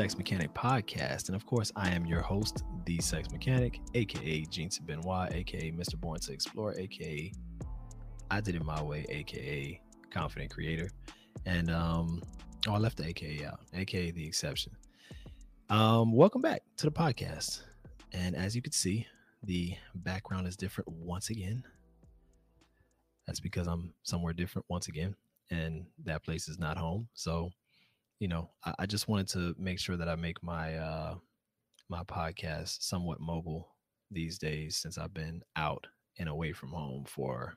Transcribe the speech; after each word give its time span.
Sex 0.00 0.16
Mechanic 0.16 0.54
Podcast. 0.54 1.26
And 1.26 1.36
of 1.36 1.44
course, 1.44 1.70
I 1.76 1.90
am 1.90 2.06
your 2.06 2.22
host, 2.22 2.64
the 2.86 2.98
Sex 3.02 3.30
Mechanic, 3.30 3.82
aka 3.92 4.46
Jeanson 4.46 4.86
Benoit, 4.86 5.30
aka 5.30 5.70
Mr. 5.72 6.00
Born 6.00 6.18
to 6.20 6.32
Explore, 6.32 6.74
aka 6.78 7.30
I 8.30 8.40
Did 8.40 8.54
It 8.54 8.64
My 8.64 8.82
Way, 8.82 9.04
aka 9.10 9.78
Confident 10.10 10.50
Creator. 10.50 10.88
And 11.44 11.70
um, 11.70 12.22
oh, 12.66 12.72
I 12.72 12.78
left 12.78 12.96
the 12.96 13.08
aka 13.08 13.44
out, 13.44 13.60
aka 13.74 14.10
the 14.10 14.26
exception. 14.26 14.72
Um, 15.68 16.14
welcome 16.14 16.40
back 16.40 16.62
to 16.78 16.86
the 16.86 16.92
podcast. 16.92 17.60
And 18.14 18.34
as 18.34 18.56
you 18.56 18.62
can 18.62 18.72
see, 18.72 19.06
the 19.42 19.74
background 19.96 20.46
is 20.46 20.56
different 20.56 20.88
once 20.88 21.28
again. 21.28 21.62
That's 23.26 23.40
because 23.40 23.66
I'm 23.66 23.92
somewhere 24.04 24.32
different 24.32 24.64
once 24.70 24.88
again 24.88 25.14
and 25.50 25.84
that 26.04 26.24
place 26.24 26.48
is 26.48 26.58
not 26.58 26.78
home. 26.78 27.06
So, 27.12 27.50
you 28.20 28.28
know, 28.28 28.50
I, 28.64 28.74
I 28.80 28.86
just 28.86 29.08
wanted 29.08 29.28
to 29.30 29.54
make 29.58 29.80
sure 29.80 29.96
that 29.96 30.08
I 30.08 30.14
make 30.14 30.42
my 30.42 30.76
uh 30.76 31.14
my 31.88 32.04
podcast 32.04 32.82
somewhat 32.82 33.20
mobile 33.20 33.68
these 34.12 34.38
days 34.38 34.76
since 34.76 34.98
I've 34.98 35.14
been 35.14 35.42
out 35.56 35.86
and 36.18 36.28
away 36.28 36.52
from 36.52 36.70
home 36.70 37.04
for 37.06 37.54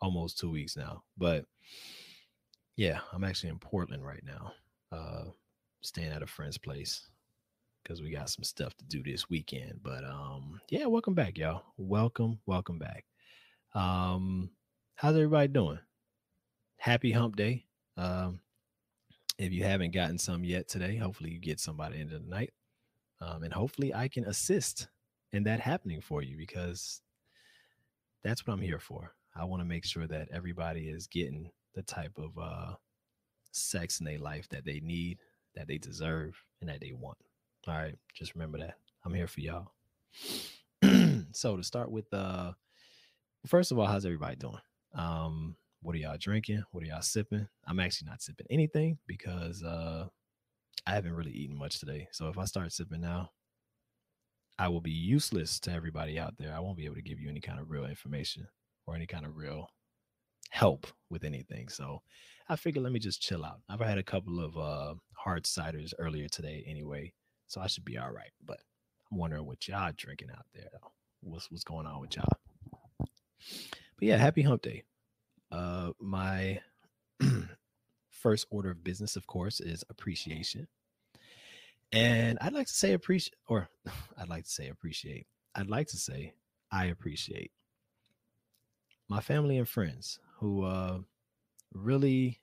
almost 0.00 0.38
two 0.38 0.50
weeks 0.50 0.76
now. 0.76 1.02
But 1.16 1.46
yeah, 2.76 3.00
I'm 3.12 3.24
actually 3.24 3.50
in 3.50 3.58
Portland 3.58 4.06
right 4.06 4.22
now, 4.24 4.52
uh, 4.92 5.24
staying 5.80 6.12
at 6.12 6.22
a 6.22 6.26
friend's 6.26 6.58
place 6.58 7.08
because 7.82 8.00
we 8.00 8.10
got 8.10 8.30
some 8.30 8.44
stuff 8.44 8.76
to 8.76 8.84
do 8.84 9.02
this 9.02 9.28
weekend. 9.28 9.80
But 9.82 10.04
um, 10.04 10.60
yeah, 10.70 10.86
welcome 10.86 11.14
back, 11.14 11.36
y'all. 11.36 11.64
Welcome, 11.76 12.38
welcome 12.46 12.78
back. 12.78 13.04
Um, 13.74 14.50
how's 14.94 15.16
everybody 15.16 15.48
doing? 15.48 15.80
happy 16.78 17.12
hump 17.12 17.36
day. 17.36 17.64
Um, 17.96 18.40
if 19.38 19.52
you 19.52 19.64
haven't 19.64 19.92
gotten 19.92 20.18
some 20.18 20.44
yet 20.44 20.68
today, 20.68 20.96
hopefully 20.96 21.30
you 21.30 21.38
get 21.38 21.60
somebody 21.60 22.00
into 22.00 22.18
the 22.18 22.28
night. 22.28 22.52
Um, 23.20 23.42
and 23.42 23.52
hopefully 23.52 23.94
I 23.94 24.08
can 24.08 24.24
assist 24.24 24.88
in 25.32 25.44
that 25.44 25.60
happening 25.60 26.00
for 26.00 26.22
you 26.22 26.36
because 26.36 27.00
that's 28.22 28.46
what 28.46 28.54
I'm 28.54 28.60
here 28.60 28.80
for. 28.80 29.12
I 29.34 29.44
want 29.44 29.60
to 29.60 29.68
make 29.68 29.84
sure 29.84 30.06
that 30.06 30.28
everybody 30.32 30.88
is 30.88 31.06
getting 31.06 31.50
the 31.74 31.82
type 31.82 32.18
of 32.18 32.36
uh, 32.40 32.74
sex 33.52 34.00
in 34.00 34.06
their 34.06 34.18
life 34.18 34.48
that 34.48 34.64
they 34.64 34.80
need, 34.80 35.18
that 35.54 35.68
they 35.68 35.78
deserve, 35.78 36.42
and 36.60 36.68
that 36.68 36.80
they 36.80 36.92
want. 36.92 37.18
All 37.66 37.74
right, 37.74 37.96
just 38.14 38.34
remember 38.34 38.58
that. 38.58 38.74
I'm 39.04 39.14
here 39.14 39.28
for 39.28 39.40
y'all. 39.40 39.72
so 41.32 41.56
to 41.56 41.62
start 41.62 41.90
with, 41.90 42.12
uh, 42.12 42.52
first 43.46 43.70
of 43.70 43.78
all, 43.78 43.86
how's 43.86 44.06
everybody 44.06 44.36
doing? 44.36 44.58
Um, 44.94 45.56
what 45.82 45.94
are 45.94 45.98
y'all 45.98 46.16
drinking? 46.18 46.62
What 46.72 46.82
are 46.82 46.86
y'all 46.86 47.02
sipping? 47.02 47.48
I'm 47.66 47.80
actually 47.80 48.08
not 48.10 48.22
sipping 48.22 48.46
anything 48.50 48.98
because 49.06 49.62
uh 49.62 50.06
I 50.86 50.92
haven't 50.92 51.14
really 51.14 51.32
eaten 51.32 51.56
much 51.56 51.80
today. 51.80 52.08
So 52.12 52.28
if 52.28 52.38
I 52.38 52.44
start 52.44 52.72
sipping 52.72 53.00
now, 53.00 53.30
I 54.58 54.68
will 54.68 54.80
be 54.80 54.90
useless 54.90 55.60
to 55.60 55.72
everybody 55.72 56.18
out 56.18 56.34
there. 56.38 56.54
I 56.54 56.60
won't 56.60 56.76
be 56.76 56.86
able 56.86 56.96
to 56.96 57.02
give 57.02 57.20
you 57.20 57.28
any 57.28 57.40
kind 57.40 57.60
of 57.60 57.70
real 57.70 57.84
information 57.84 58.48
or 58.86 58.94
any 58.94 59.06
kind 59.06 59.26
of 59.26 59.36
real 59.36 59.68
help 60.50 60.86
with 61.10 61.24
anything. 61.24 61.68
So 61.68 62.02
I 62.48 62.56
figured 62.56 62.82
let 62.82 62.92
me 62.92 62.98
just 62.98 63.22
chill 63.22 63.44
out. 63.44 63.60
I've 63.68 63.80
had 63.80 63.98
a 63.98 64.02
couple 64.02 64.40
of 64.40 64.56
uh 64.56 64.94
hard 65.14 65.44
ciders 65.44 65.92
earlier 65.98 66.28
today 66.28 66.64
anyway, 66.66 67.12
so 67.46 67.60
I 67.60 67.66
should 67.66 67.84
be 67.84 67.98
all 67.98 68.10
right. 68.10 68.32
But 68.44 68.58
I'm 69.10 69.18
wondering 69.18 69.46
what 69.46 69.68
y'all 69.68 69.92
drinking 69.96 70.30
out 70.30 70.46
there. 70.54 70.70
What's 71.20 71.50
what's 71.50 71.64
going 71.64 71.86
on 71.86 72.00
with 72.00 72.16
y'all? 72.16 72.38
But 72.98 74.08
yeah, 74.08 74.16
happy 74.16 74.42
hump 74.42 74.62
day. 74.62 74.84
Uh, 75.50 75.90
my 76.00 76.60
first 78.10 78.46
order 78.50 78.70
of 78.70 78.84
business, 78.84 79.16
of 79.16 79.26
course, 79.26 79.60
is 79.60 79.84
appreciation. 79.90 80.66
And 81.92 82.38
I'd 82.40 82.52
like 82.52 82.66
to 82.66 82.72
say 82.72 82.92
appreciate, 82.92 83.36
or 83.48 83.68
I'd 84.18 84.28
like 84.28 84.44
to 84.44 84.50
say 84.50 84.68
appreciate. 84.68 85.26
I'd 85.54 85.70
like 85.70 85.86
to 85.88 85.96
say 85.96 86.34
I 86.70 86.86
appreciate 86.86 87.50
my 89.08 89.20
family 89.20 89.56
and 89.56 89.68
friends 89.68 90.20
who 90.38 90.64
uh, 90.64 90.98
really 91.72 92.40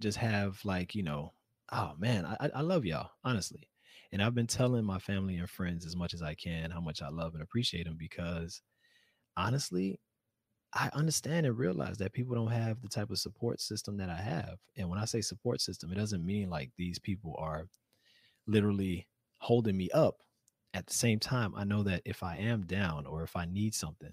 just 0.00 0.18
have 0.18 0.58
like 0.64 0.94
you 0.94 1.02
know, 1.02 1.32
oh 1.72 1.92
man, 1.98 2.24
I, 2.24 2.50
I 2.54 2.60
love 2.62 2.84
y'all 2.84 3.10
honestly. 3.24 3.68
And 4.12 4.20
I've 4.20 4.34
been 4.34 4.48
telling 4.48 4.84
my 4.84 4.98
family 4.98 5.36
and 5.36 5.48
friends 5.48 5.86
as 5.86 5.94
much 5.94 6.14
as 6.14 6.22
I 6.22 6.34
can 6.34 6.72
how 6.72 6.80
much 6.80 7.00
I 7.00 7.10
love 7.10 7.34
and 7.34 7.42
appreciate 7.42 7.84
them 7.84 7.96
because 7.98 8.60
honestly, 9.36 10.00
I 10.72 10.88
understand 10.92 11.46
and 11.46 11.58
realize 11.58 11.98
that 11.98 12.12
people 12.12 12.36
don't 12.36 12.52
have 12.52 12.80
the 12.80 12.88
type 12.88 13.10
of 13.10 13.18
support 13.18 13.60
system 13.60 13.96
that 13.96 14.08
I 14.08 14.16
have. 14.16 14.58
And 14.76 14.88
when 14.88 15.00
I 15.00 15.04
say 15.04 15.20
support 15.20 15.60
system, 15.60 15.90
it 15.90 15.96
doesn't 15.96 16.24
mean 16.24 16.48
like 16.48 16.70
these 16.76 16.98
people 16.98 17.34
are 17.38 17.66
literally 18.46 19.06
holding 19.38 19.76
me 19.76 19.90
up. 19.90 20.16
At 20.72 20.86
the 20.86 20.94
same 20.94 21.18
time, 21.18 21.54
I 21.56 21.64
know 21.64 21.82
that 21.82 22.02
if 22.04 22.22
I 22.22 22.36
am 22.36 22.62
down 22.62 23.06
or 23.06 23.24
if 23.24 23.34
I 23.34 23.46
need 23.46 23.74
something, 23.74 24.12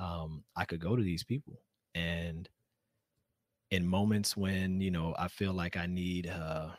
um, 0.00 0.42
I 0.56 0.64
could 0.64 0.80
go 0.80 0.96
to 0.96 1.02
these 1.02 1.22
people. 1.22 1.60
And 1.94 2.48
in 3.70 3.86
moments 3.86 4.36
when, 4.36 4.80
you 4.80 4.90
know, 4.90 5.14
I 5.16 5.28
feel 5.28 5.52
like 5.52 5.76
I 5.76 5.86
need 5.86 6.26
uh, 6.26 6.70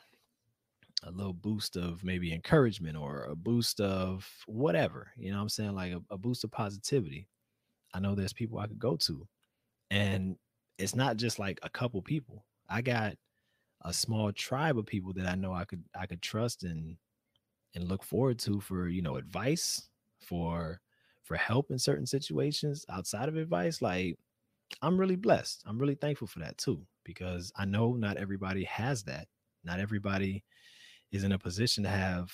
a 1.03 1.11
little 1.11 1.33
boost 1.33 1.77
of 1.77 2.03
maybe 2.03 2.33
encouragement 2.33 2.97
or 2.97 3.23
a 3.23 3.35
boost 3.35 3.79
of 3.79 4.29
whatever, 4.47 5.11
you 5.15 5.31
know 5.31 5.39
I'm 5.39 5.47
saying? 5.47 5.75
Like 5.75 5.93
a, 5.93 6.01
a 6.09 6.17
boost 6.17 6.43
of 6.43 6.51
positivity 6.51 7.29
I 7.93 7.99
know 7.99 8.15
there's 8.15 8.33
people 8.33 8.59
I 8.59 8.67
could 8.67 8.79
go 8.79 8.95
to. 8.97 9.27
And 9.91 10.37
it's 10.77 10.95
not 10.95 11.17
just 11.17 11.39
like 11.39 11.59
a 11.63 11.69
couple 11.69 12.01
people. 12.01 12.45
I 12.69 12.81
got 12.81 13.15
a 13.83 13.93
small 13.93 14.31
tribe 14.31 14.77
of 14.77 14.85
people 14.85 15.13
that 15.13 15.27
I 15.27 15.35
know 15.35 15.53
I 15.53 15.65
could 15.65 15.83
I 15.95 16.05
could 16.05 16.21
trust 16.21 16.63
and 16.63 16.97
and 17.75 17.87
look 17.87 18.03
forward 18.03 18.39
to 18.39 18.59
for, 18.59 18.87
you 18.87 19.01
know, 19.01 19.15
advice, 19.17 19.89
for 20.21 20.81
for 21.23 21.37
help 21.37 21.71
in 21.71 21.79
certain 21.79 22.05
situations 22.05 22.85
outside 22.89 23.29
of 23.29 23.37
advice. 23.37 23.81
Like 23.81 24.17
I'm 24.81 24.97
really 24.97 25.15
blessed. 25.15 25.63
I'm 25.65 25.79
really 25.79 25.95
thankful 25.95 26.27
for 26.27 26.39
that 26.39 26.57
too 26.57 26.85
because 27.03 27.51
I 27.57 27.65
know 27.65 27.93
not 27.93 28.17
everybody 28.17 28.63
has 28.65 29.03
that. 29.03 29.27
Not 29.63 29.79
everybody 29.79 30.43
is 31.11 31.23
in 31.23 31.31
a 31.31 31.39
position 31.39 31.83
to 31.83 31.89
have 31.89 32.31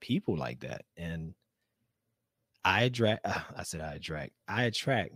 people 0.00 0.36
like 0.36 0.60
that. 0.60 0.82
And 0.96 1.34
I 2.64 2.82
attract. 2.84 3.26
Uh, 3.26 3.40
I 3.56 3.62
said 3.62 3.80
I 3.80 3.94
attract. 3.94 4.32
I 4.46 4.64
attract 4.64 5.12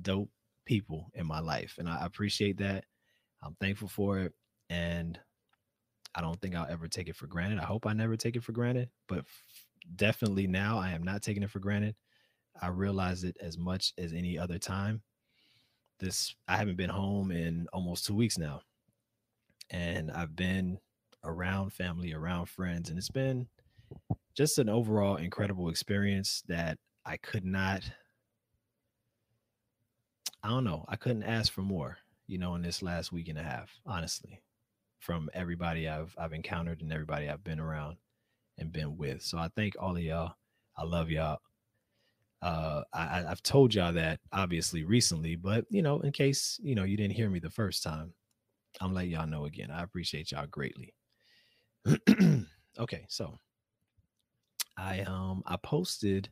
dope 0.00 0.30
people 0.64 1.10
in 1.14 1.26
my 1.26 1.40
life, 1.40 1.76
and 1.78 1.88
I 1.88 2.04
appreciate 2.04 2.58
that. 2.58 2.84
I'm 3.42 3.56
thankful 3.60 3.88
for 3.88 4.18
it, 4.18 4.32
and 4.70 5.18
I 6.14 6.20
don't 6.20 6.40
think 6.40 6.54
I'll 6.54 6.70
ever 6.70 6.88
take 6.88 7.08
it 7.08 7.16
for 7.16 7.26
granted. 7.26 7.60
I 7.60 7.64
hope 7.64 7.86
I 7.86 7.92
never 7.92 8.16
take 8.16 8.36
it 8.36 8.42
for 8.42 8.52
granted, 8.52 8.88
but 9.06 9.24
definitely 9.96 10.46
now 10.46 10.78
I 10.78 10.90
am 10.90 11.02
not 11.02 11.22
taking 11.22 11.42
it 11.42 11.50
for 11.50 11.60
granted. 11.60 11.94
I 12.60 12.68
realize 12.68 13.24
it 13.24 13.36
as 13.40 13.56
much 13.56 13.92
as 13.98 14.12
any 14.12 14.38
other 14.38 14.58
time. 14.58 15.02
This 16.00 16.34
I 16.46 16.56
haven't 16.56 16.76
been 16.76 16.90
home 16.90 17.30
in 17.30 17.66
almost 17.72 18.06
two 18.06 18.14
weeks 18.14 18.38
now, 18.38 18.62
and 19.70 20.10
I've 20.10 20.34
been 20.34 20.78
around 21.24 21.72
family, 21.72 22.12
around 22.12 22.46
friends, 22.46 22.88
and 22.88 22.98
it's 22.98 23.10
been 23.10 23.48
just 24.38 24.58
an 24.58 24.68
overall 24.68 25.16
incredible 25.16 25.68
experience 25.68 26.44
that 26.46 26.78
I 27.04 27.16
could 27.16 27.44
not 27.44 27.82
I 30.44 30.50
don't 30.50 30.62
know, 30.62 30.84
I 30.86 30.94
couldn't 30.94 31.24
ask 31.24 31.52
for 31.52 31.62
more, 31.62 31.98
you 32.28 32.38
know, 32.38 32.54
in 32.54 32.62
this 32.62 32.80
last 32.80 33.10
week 33.10 33.26
and 33.26 33.36
a 33.36 33.42
half, 33.42 33.68
honestly, 33.84 34.40
from 35.00 35.28
everybody 35.34 35.88
I've 35.88 36.14
I've 36.16 36.32
encountered 36.32 36.82
and 36.82 36.92
everybody 36.92 37.28
I've 37.28 37.42
been 37.42 37.58
around 37.58 37.96
and 38.58 38.70
been 38.70 38.96
with. 38.96 39.22
So 39.22 39.38
I 39.38 39.48
thank 39.56 39.74
all 39.76 39.96
of 39.96 40.02
y'all. 40.02 40.34
I 40.76 40.84
love 40.84 41.10
y'all. 41.10 41.38
Uh, 42.40 42.82
I, 42.92 43.24
I've 43.28 43.42
told 43.42 43.74
y'all 43.74 43.92
that 43.94 44.20
obviously 44.32 44.84
recently, 44.84 45.34
but 45.34 45.64
you 45.68 45.82
know, 45.82 45.98
in 46.02 46.12
case 46.12 46.60
you 46.62 46.76
know 46.76 46.84
you 46.84 46.96
didn't 46.96 47.16
hear 47.16 47.28
me 47.28 47.40
the 47.40 47.50
first 47.50 47.82
time, 47.82 48.14
I'm 48.80 48.94
letting 48.94 49.10
y'all 49.10 49.26
know 49.26 49.46
again. 49.46 49.72
I 49.72 49.82
appreciate 49.82 50.30
y'all 50.30 50.46
greatly. 50.46 50.94
okay, 52.78 53.04
so 53.08 53.40
I 54.78 55.00
um 55.00 55.42
I 55.44 55.56
posted 55.56 56.30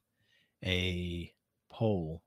a 0.65 1.33
poll 1.71 2.23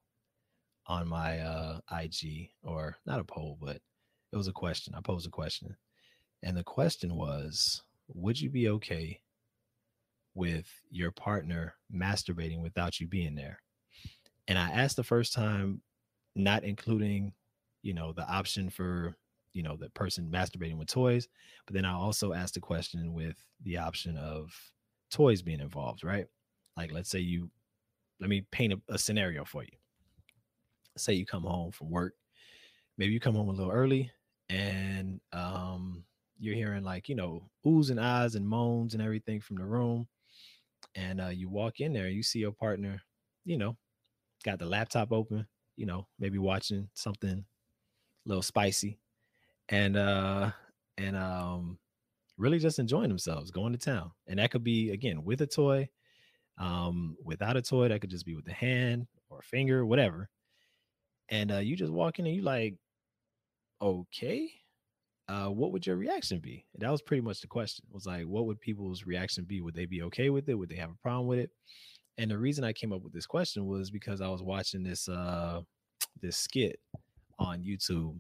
on 0.86 1.08
my 1.08 1.40
uh 1.40 1.80
IG 1.92 2.50
or 2.64 2.98
not 3.06 3.20
a 3.20 3.24
poll, 3.24 3.58
but 3.62 3.78
it 4.32 4.36
was 4.36 4.48
a 4.48 4.54
question. 4.54 4.94
I 4.96 5.02
posed 5.02 5.26
a 5.28 5.32
question. 5.32 5.76
And 6.44 6.56
the 6.56 6.64
question 6.64 7.16
was, 7.16 7.82
would 8.14 8.40
you 8.40 8.50
be 8.50 8.70
okay 8.70 9.22
with 10.36 10.68
your 10.90 11.12
partner 11.12 11.76
masturbating 11.94 12.62
without 12.62 13.00
you 13.00 13.08
being 13.08 13.36
there? 13.36 13.60
And 14.48 14.58
I 14.58 14.70
asked 14.72 14.96
the 14.96 15.04
first 15.04 15.34
time, 15.34 15.82
not 16.36 16.64
including, 16.64 17.34
you 17.82 17.94
know, 17.94 18.14
the 18.14 18.28
option 18.28 18.70
for, 18.70 19.16
you 19.54 19.64
know, 19.64 19.76
the 19.76 19.90
person 19.90 20.30
masturbating 20.32 20.78
with 20.78 20.88
toys, 20.88 21.28
but 21.66 21.76
then 21.76 21.86
I 21.86 21.94
also 21.94 22.34
asked 22.34 22.54
the 22.54 22.60
question 22.60 23.14
with 23.14 23.36
the 23.64 23.78
option 23.78 24.18
of 24.18 24.54
toys 25.10 25.42
being 25.42 25.60
involved, 25.60 26.04
right? 26.04 26.28
Like, 26.78 26.92
let's 26.92 27.10
say 27.10 27.20
you, 27.20 27.50
let 28.20 28.30
me 28.30 28.46
paint 28.52 28.74
a, 28.74 28.82
a 28.94 28.98
scenario 28.98 29.46
for 29.46 29.64
you. 29.64 29.70
Say 30.98 31.14
you 31.14 31.26
come 31.26 31.44
home 31.44 31.72
from 31.72 31.90
work, 31.90 32.14
maybe 32.98 33.14
you 33.14 33.20
come 33.20 33.36
home 33.36 33.50
a 33.50 33.54
little 33.54 33.72
early, 33.72 34.12
and 34.50 35.22
um, 35.32 36.04
you're 36.40 36.56
hearing 36.56 36.84
like, 36.84 37.10
you 37.10 37.16
know, 37.16 37.50
oohs 37.66 37.90
and 37.90 38.00
ahs 38.00 38.36
and 38.36 38.48
moans 38.48 38.94
and 38.94 39.04
everything 39.04 39.40
from 39.40 39.58
the 39.58 39.66
room. 39.66 40.08
And 40.96 41.22
uh, 41.22 41.28
you 41.28 41.50
walk 41.50 41.80
in 41.80 41.94
there, 41.94 42.10
you 42.10 42.24
see 42.24 42.40
your 42.40 42.52
partner, 42.52 43.02
you 43.46 43.58
know, 43.58 43.78
got 44.44 44.60
the 44.60 44.66
laptop 44.66 45.12
open, 45.12 45.48
you 45.76 45.86
know, 45.86 46.08
maybe 46.20 46.38
watching 46.38 46.90
something 46.94 47.46
a 48.26 48.30
little 48.30 48.42
spicy. 48.42 49.00
And 49.70 49.98
uh 49.98 50.52
and 50.98 51.16
um 51.16 51.78
really 52.40 52.58
just 52.58 52.80
enjoying 52.80 53.10
themselves, 53.10 53.52
going 53.52 53.74
to 53.74 53.78
town. 53.78 54.12
And 54.26 54.40
that 54.40 54.50
could 54.50 54.64
be 54.64 54.90
again 54.92 55.24
with 55.24 55.42
a 55.42 55.48
toy, 55.48 55.90
um, 56.58 57.16
without 57.24 57.58
a 57.58 57.62
toy, 57.62 57.90
that 57.90 58.02
could 58.02 58.10
just 58.10 58.26
be 58.26 58.36
with 58.36 58.48
a 58.48 58.54
hand 58.54 59.08
or 59.30 59.40
a 59.40 59.44
finger, 59.44 59.86
whatever. 59.86 60.30
And 61.30 61.52
uh, 61.52 61.58
you 61.58 61.76
just 61.76 61.92
walk 61.92 62.18
in 62.18 62.26
and 62.26 62.36
you 62.36 62.42
like, 62.42 62.76
okay, 63.82 64.50
uh, 65.28 65.48
what 65.48 65.72
would 65.72 65.86
your 65.86 65.98
reaction 65.98 66.40
be? 66.40 66.66
And 66.74 66.82
that 66.82 66.92
was 66.92 67.04
pretty 67.04 67.22
much 67.22 67.42
the 67.42 67.48
question. 67.48 67.86
It 67.88 67.94
was 67.94 68.08
like, 68.08 68.24
what 68.24 68.46
would 68.48 68.60
people's 68.60 69.06
reaction 69.06 69.44
be? 69.44 69.62
Would 69.62 69.76
they 69.76 69.86
be 69.86 70.02
okay 70.04 70.32
with 70.32 70.50
it? 70.50 70.56
Would 70.56 70.70
they 70.70 70.76
have 70.78 70.90
a 70.90 71.02
problem 71.04 71.28
with 71.28 71.40
it? 71.40 71.52
And 72.18 72.32
the 72.32 72.38
reason 72.38 72.64
I 72.64 72.74
came 72.74 72.92
up 72.92 73.04
with 73.04 73.14
this 73.14 73.28
question 73.28 73.68
was 73.68 73.92
because 73.92 74.22
I 74.22 74.28
was 74.28 74.42
watching 74.42 74.84
this 74.84 75.08
uh 75.08 75.62
this 76.22 76.36
skit 76.36 76.80
on 77.38 77.64
YouTube, 77.64 78.20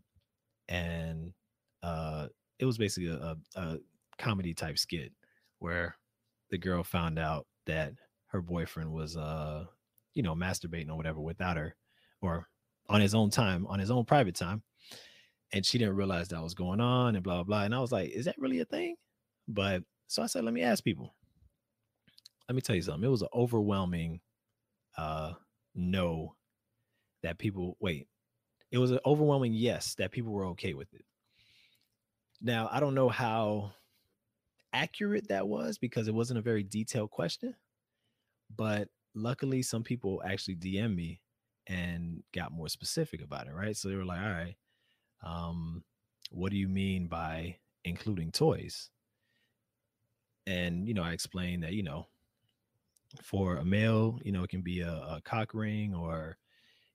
and 0.70 1.34
uh 1.84 2.28
it 2.60 2.66
was 2.66 2.78
basically 2.78 3.10
a, 3.10 3.36
a 3.56 3.78
comedy 4.20 4.54
type 4.54 4.78
skit 4.78 5.12
where 5.60 5.96
the 6.52 6.58
girl 6.58 6.84
found 6.84 7.18
out 7.18 7.48
that 7.66 7.94
her 8.28 8.42
boyfriend 8.42 8.92
was 8.92 9.18
uh 9.18 9.66
you 10.14 10.24
know 10.24 10.36
masturbating 10.36 10.90
or 10.90 10.98
whatever 10.98 11.20
without 11.20 11.58
her 11.58 11.76
or 12.22 12.48
on 12.90 13.02
his 13.02 13.16
own 13.16 13.30
time 13.30 13.66
on 13.68 13.80
his 13.80 13.92
own 13.92 14.06
private 14.06 14.36
time 14.36 14.62
and 15.54 15.66
she 15.66 15.78
didn't 15.78 15.96
realize 15.96 16.28
that 16.28 16.42
was 16.42 16.54
going 16.54 16.80
on 16.80 17.16
and 17.16 17.24
blah 17.24 17.36
blah 17.36 17.44
blah 17.44 17.64
and 17.64 17.74
i 17.74 17.80
was 17.80 17.92
like 17.92 18.10
is 18.10 18.26
that 18.26 18.38
really 18.38 18.60
a 18.60 18.66
thing? 18.66 18.96
But 19.48 19.84
so 20.08 20.22
i 20.22 20.28
said 20.28 20.44
let 20.44 20.54
me 20.54 20.62
ask 20.62 20.84
people. 20.84 21.16
Let 22.48 22.56
me 22.56 22.62
tell 22.62 22.76
you 22.76 22.82
something. 22.82 23.04
It 23.04 23.12
was 23.12 23.22
an 23.22 23.30
overwhelming 23.34 24.22
uh 24.98 25.34
no 25.76 26.36
that 27.22 27.38
people 27.38 27.78
wait 27.80 28.08
it 28.72 28.78
was 28.78 28.92
an 28.92 29.00
overwhelming 29.06 29.54
yes 29.54 29.96
that 29.96 30.12
people 30.12 30.32
were 30.32 30.46
okay 30.48 30.74
with 30.74 30.94
it. 30.94 31.06
Now 32.42 32.70
i 32.72 32.80
don't 32.80 32.96
know 32.96 33.10
how 33.10 33.74
accurate 34.74 35.28
that 35.30 35.48
was 35.48 35.78
because 35.78 36.08
it 36.08 36.14
wasn't 36.14 36.40
a 36.40 36.44
very 36.44 36.64
detailed 36.64 37.12
question. 37.12 37.56
But 38.56 38.90
luckily, 39.16 39.62
some 39.62 39.84
people 39.84 40.22
actually 40.26 40.56
DM 40.56 40.96
me 40.96 41.22
and 41.68 42.24
got 42.34 42.52
more 42.52 42.68
specific 42.70 43.22
about 43.22 43.48
it, 43.48 43.54
right? 43.54 43.76
So 43.76 43.90
they 43.90 43.96
were 43.96 44.06
like, 44.06 44.22
all 44.22 44.30
right, 44.30 44.56
um, 45.24 45.84
what 46.32 46.52
do 46.52 46.58
you 46.58 46.68
mean 46.68 47.08
by 47.08 47.58
including 47.84 48.32
toys? 48.32 48.90
And, 50.48 50.88
you 50.88 50.94
know, 50.94 51.04
I 51.04 51.12
explained 51.12 51.64
that, 51.64 51.74
you 51.74 51.84
know, 51.84 52.08
for 53.22 53.58
a 53.58 53.66
male, 53.66 54.20
you 54.24 54.32
know, 54.32 54.44
it 54.44 54.50
can 54.50 54.62
be 54.62 54.82
a, 54.82 54.92
a 54.92 55.22
cock 55.24 55.54
ring 55.54 55.94
or, 55.94 56.38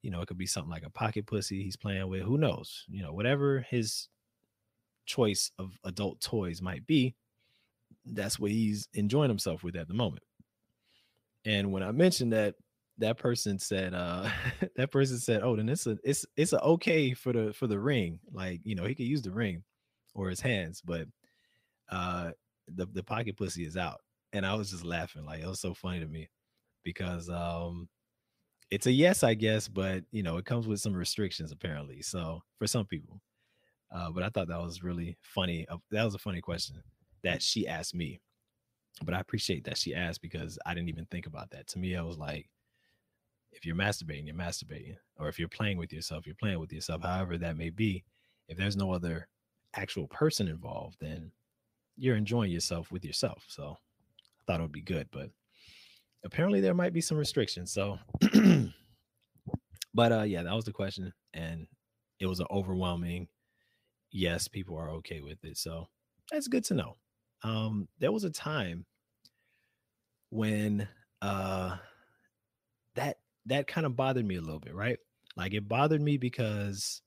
you 0.03 0.11
know, 0.11 0.21
it 0.21 0.27
could 0.27 0.39
be 0.39 0.47
something 0.47 0.71
like 0.71 0.85
a 0.85 0.91
pocket 0.91 1.27
pussy 1.27 1.63
he's 1.63 1.77
playing 1.77 2.09
with. 2.09 2.23
Who 2.23 2.37
knows? 2.37 2.85
You 2.89 3.03
know, 3.03 3.13
whatever 3.13 3.61
his 3.69 4.09
choice 5.07 5.51
of 5.59 5.79
adult 5.85 6.21
toys 6.21 6.61
might 6.61 6.87
be, 6.87 7.15
that's 8.05 8.39
what 8.39 8.51
he's 8.51 8.89
enjoying 8.95 9.31
himself 9.31 9.63
with 9.63 9.77
at 9.77 9.89
the 9.89 9.95
moment. 9.95 10.23
And 11.45 11.73
when 11.73 11.83
I 11.83 11.93
mentioned 11.93 12.33
that, 12.33 12.55
that 12.99 13.19
person 13.19 13.59
said, 13.59 13.95
uh, 13.95 14.31
that 14.77 14.91
person 14.91 15.19
said, 15.19 15.43
Oh, 15.43 15.57
then 15.57 15.69
it's 15.69 15.87
a 15.87 15.99
it's 16.05 16.25
it's 16.37 16.53
a 16.53 16.61
okay 16.63 17.13
for 17.15 17.33
the 17.33 17.53
for 17.53 17.67
the 17.67 17.79
ring. 17.79 18.21
Like, 18.33 18.61
you 18.65 18.75
know, 18.75 18.85
he 18.85 18.95
could 18.95 19.07
use 19.07 19.23
the 19.23 19.33
ring 19.33 19.65
or 20.15 20.29
his 20.29 20.41
hands, 20.41 20.81
but 20.85 21.09
uh 21.91 22.33
the, 22.69 22.87
the 22.87 23.03
pocket 23.05 23.37
pussy 23.37 23.65
is 23.65 23.77
out. 23.77 24.01
And 24.33 24.47
I 24.47 24.55
was 24.55 24.71
just 24.71 24.85
laughing. 24.85 25.25
Like 25.25 25.43
it 25.43 25.47
was 25.47 25.61
so 25.61 25.75
funny 25.75 26.01
to 26.01 26.07
me 26.07 26.31
because 26.85 27.29
um 27.29 27.89
it's 28.71 28.87
a 28.87 28.93
yes, 28.93 29.23
I 29.23 29.35
guess, 29.35 29.69
but 29.69 30.05
you 30.13 30.23
know, 30.23 30.39
it 30.39 30.47
comes 30.47 30.67
with 30.69 30.81
some 30.81 30.95
restrictions 30.95 31.53
apparently. 31.53 32.03
So 32.03 32.43
for 32.59 32.67
some 32.67 32.87
people. 32.87 33.21
Uh, 33.93 34.11
but 34.11 34.25
I 34.25 34.31
thought 34.31 34.49
that 34.49 34.61
was 34.61 34.83
really 34.83 35.17
funny. 35.23 35.69
Uh, 35.69 35.79
that 35.93 36.05
was 36.05 36.15
a 36.15 36.19
funny 36.19 36.41
question 36.41 36.83
that 37.25 37.43
she 37.43 37.67
asked 37.67 37.95
me. 37.95 38.21
But 39.03 39.15
I 39.15 39.21
appreciate 39.21 39.65
that 39.65 39.77
she 39.77 39.95
asked 39.95 40.23
because 40.23 40.59
I 40.65 40.75
didn't 40.75 40.91
even 40.91 41.07
think 41.07 41.27
about 41.27 41.51
that. 41.51 41.67
To 41.69 41.79
me, 41.81 41.97
I 41.97 42.03
was 42.03 42.17
like, 42.17 42.49
if 43.51 43.67
you're 43.67 43.75
masturbating, 43.75 44.27
you're 44.27 44.37
masturbating. 44.37 44.97
Or 45.19 45.29
if 45.29 45.39
you're 45.39 45.49
playing 45.49 45.79
with 45.79 45.93
yourself, 45.93 46.27
you're 46.27 46.37
playing 46.37 46.61
with 46.61 46.73
yourself, 46.73 47.03
however 47.03 47.37
that 47.39 47.57
may 47.57 47.71
be. 47.71 48.05
If 48.49 48.57
there's 48.57 48.77
no 48.77 48.93
other 48.93 49.29
actual 49.75 50.07
person 50.07 50.47
involved, 50.47 50.99
then 51.01 51.33
you're 51.97 52.17
enjoying 52.17 52.53
yourself 52.53 52.93
with 52.93 53.05
yourself. 53.05 53.45
So 53.49 53.77
I 53.79 54.43
thought 54.47 54.61
it 54.61 54.63
would 54.63 54.73
be 54.73 54.81
good. 54.81 55.09
But 55.11 55.31
apparently 56.25 56.61
there 56.61 56.75
might 56.75 56.93
be 56.93 57.01
some 57.01 57.17
restrictions. 57.17 57.73
So 57.73 57.99
but 59.95 60.13
uh 60.13 60.23
yeah, 60.23 60.43
that 60.43 60.55
was 60.55 60.65
the 60.65 60.73
question. 60.73 61.13
And 61.33 61.67
it 62.21 62.27
was 62.27 62.41
an 62.41 62.47
overwhelming 62.51 63.29
yes, 64.11 64.47
people 64.47 64.77
are 64.79 64.91
okay 64.91 65.21
with 65.21 65.43
it. 65.45 65.57
So 65.59 65.89
that's 66.31 66.49
good 66.49 66.65
to 66.67 66.75
know 66.75 66.97
um, 67.45 67.89
there 68.01 68.11
was 68.13 68.25
a 68.25 68.31
time 68.31 68.87
when 70.31 70.89
uh, 71.23 71.77
that 72.95 73.19
that 73.47 73.67
kind 73.67 73.87
of 73.87 73.97
bothered 73.97 74.27
me 74.27 74.37
a 74.37 74.41
little 74.41 74.61
bit, 74.61 74.75
right? 74.75 74.99
Like 75.37 75.55
it 75.55 75.69
bothered 75.69 76.01
me 76.01 76.17
because 76.17 77.03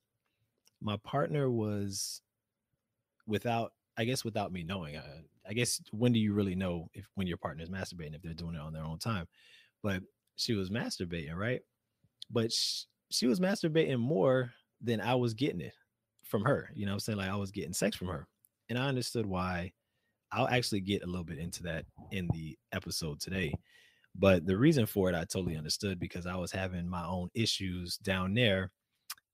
my 0.81 0.97
partner 0.97 1.49
was 1.49 2.21
without, 3.25 3.73
I 3.97 4.05
guess, 4.05 4.23
without 4.23 4.51
me 4.51 4.63
knowing. 4.63 4.95
I, 4.95 4.99
uh, 4.99 5.21
I 5.49 5.53
guess 5.53 5.81
when 5.91 6.11
do 6.13 6.19
you 6.19 6.33
really 6.33 6.56
know 6.56 6.89
if 6.94 7.07
when 7.15 7.27
your 7.27 7.37
partner 7.37 7.63
is 7.63 7.69
masturbating 7.69 8.15
if 8.15 8.21
they're 8.21 8.33
doing 8.33 8.56
it 8.56 8.61
on 8.61 8.73
their 8.73 8.83
own 8.83 8.99
time? 8.99 9.27
But 9.81 10.03
she 10.35 10.53
was 10.53 10.69
masturbating, 10.69 11.35
right? 11.35 11.61
But 12.29 12.51
she, 12.51 12.85
she 13.09 13.27
was 13.27 13.39
masturbating 13.39 13.99
more 13.99 14.51
than 14.81 15.01
I 15.01 15.15
was 15.15 15.33
getting 15.33 15.61
it 15.61 15.73
from 16.25 16.44
her. 16.44 16.69
You 16.75 16.85
know 16.85 16.94
I'm 16.94 16.99
saying? 16.99 17.17
Like 17.17 17.29
I 17.29 17.35
was 17.37 17.51
getting 17.51 17.73
sex 17.73 17.95
from 17.95 18.09
her. 18.09 18.27
And 18.69 18.77
I 18.77 18.87
understood 18.87 19.25
why 19.25 19.71
I'll 20.31 20.47
actually 20.47 20.81
get 20.81 21.03
a 21.03 21.07
little 21.07 21.23
bit 21.23 21.39
into 21.39 21.63
that 21.63 21.85
in 22.11 22.27
the 22.33 22.57
episode 22.73 23.19
today. 23.19 23.53
But 24.15 24.45
the 24.45 24.57
reason 24.57 24.85
for 24.85 25.09
it, 25.09 25.15
I 25.15 25.19
totally 25.19 25.57
understood 25.57 25.99
because 25.99 26.25
I 26.25 26.35
was 26.35 26.51
having 26.51 26.87
my 26.87 27.05
own 27.05 27.29
issues 27.33 27.97
down 27.97 28.33
there. 28.33 28.71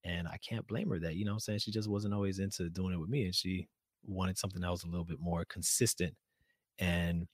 And 0.06 0.28
I 0.28 0.38
can't 0.48 0.68
blame 0.68 0.90
her 0.90 1.00
that, 1.00 1.16
you 1.16 1.24
know 1.24 1.34
I'm 1.34 1.40
saying? 1.40 1.60
She 1.60 1.72
just 1.72 1.90
wasn't 1.90 2.14
always 2.14 2.40
into 2.40 2.70
doing 2.70 2.94
it 2.94 3.00
with 3.00 3.10
me. 3.10 3.24
And 3.24 3.34
she 3.34 3.70
wanted 4.06 4.38
something 4.38 4.62
that 4.62 4.70
was 4.70 4.84
a 4.84 4.88
little 4.88 5.06
bit 5.06 5.22
more 5.22 5.46
consistent 5.46 6.14
and 6.78 7.26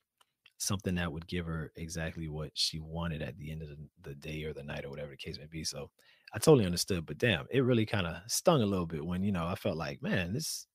something 0.58 0.94
that 0.94 1.12
would 1.12 1.26
give 1.26 1.46
her 1.46 1.72
exactly 1.76 2.28
what 2.28 2.50
she 2.54 2.78
wanted 2.78 3.22
at 3.22 3.36
the 3.38 3.50
end 3.50 3.62
of 3.62 3.70
the, 4.02 4.14
day 4.14 4.44
or 4.44 4.52
the 4.52 4.62
night 4.62 4.84
or 4.84 4.90
whatever 4.90 5.10
the 5.10 5.16
case 5.16 5.38
may 5.38 5.46
be. 5.46 5.64
So 5.64 5.90
I 6.32 6.38
totally 6.38 6.66
understood. 6.66 7.06
But 7.06 7.18
damn, 7.18 7.46
it 7.50 7.64
really 7.64 7.86
kind 7.86 8.06
of 8.06 8.18
stung 8.28 8.62
a 8.62 8.66
little 8.66 8.86
bit 8.86 9.04
when, 9.04 9.24
you 9.24 9.32
know, 9.32 9.46
I 9.46 9.56
felt 9.56 9.76
like, 9.76 10.00
man, 10.00 10.32
this 10.32 10.68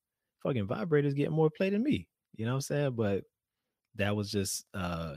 fucking 0.43 0.67
vibrator's 0.67 1.13
getting 1.13 1.35
more 1.35 1.49
play 1.49 1.69
than 1.69 1.83
me. 1.83 2.09
You 2.37 2.45
know 2.45 2.51
what 2.51 2.57
I'm 2.57 2.61
saying? 2.61 2.91
But 2.95 3.23
that 3.95 4.15
was 4.15 4.31
just 4.31 4.65
uh 4.73 5.15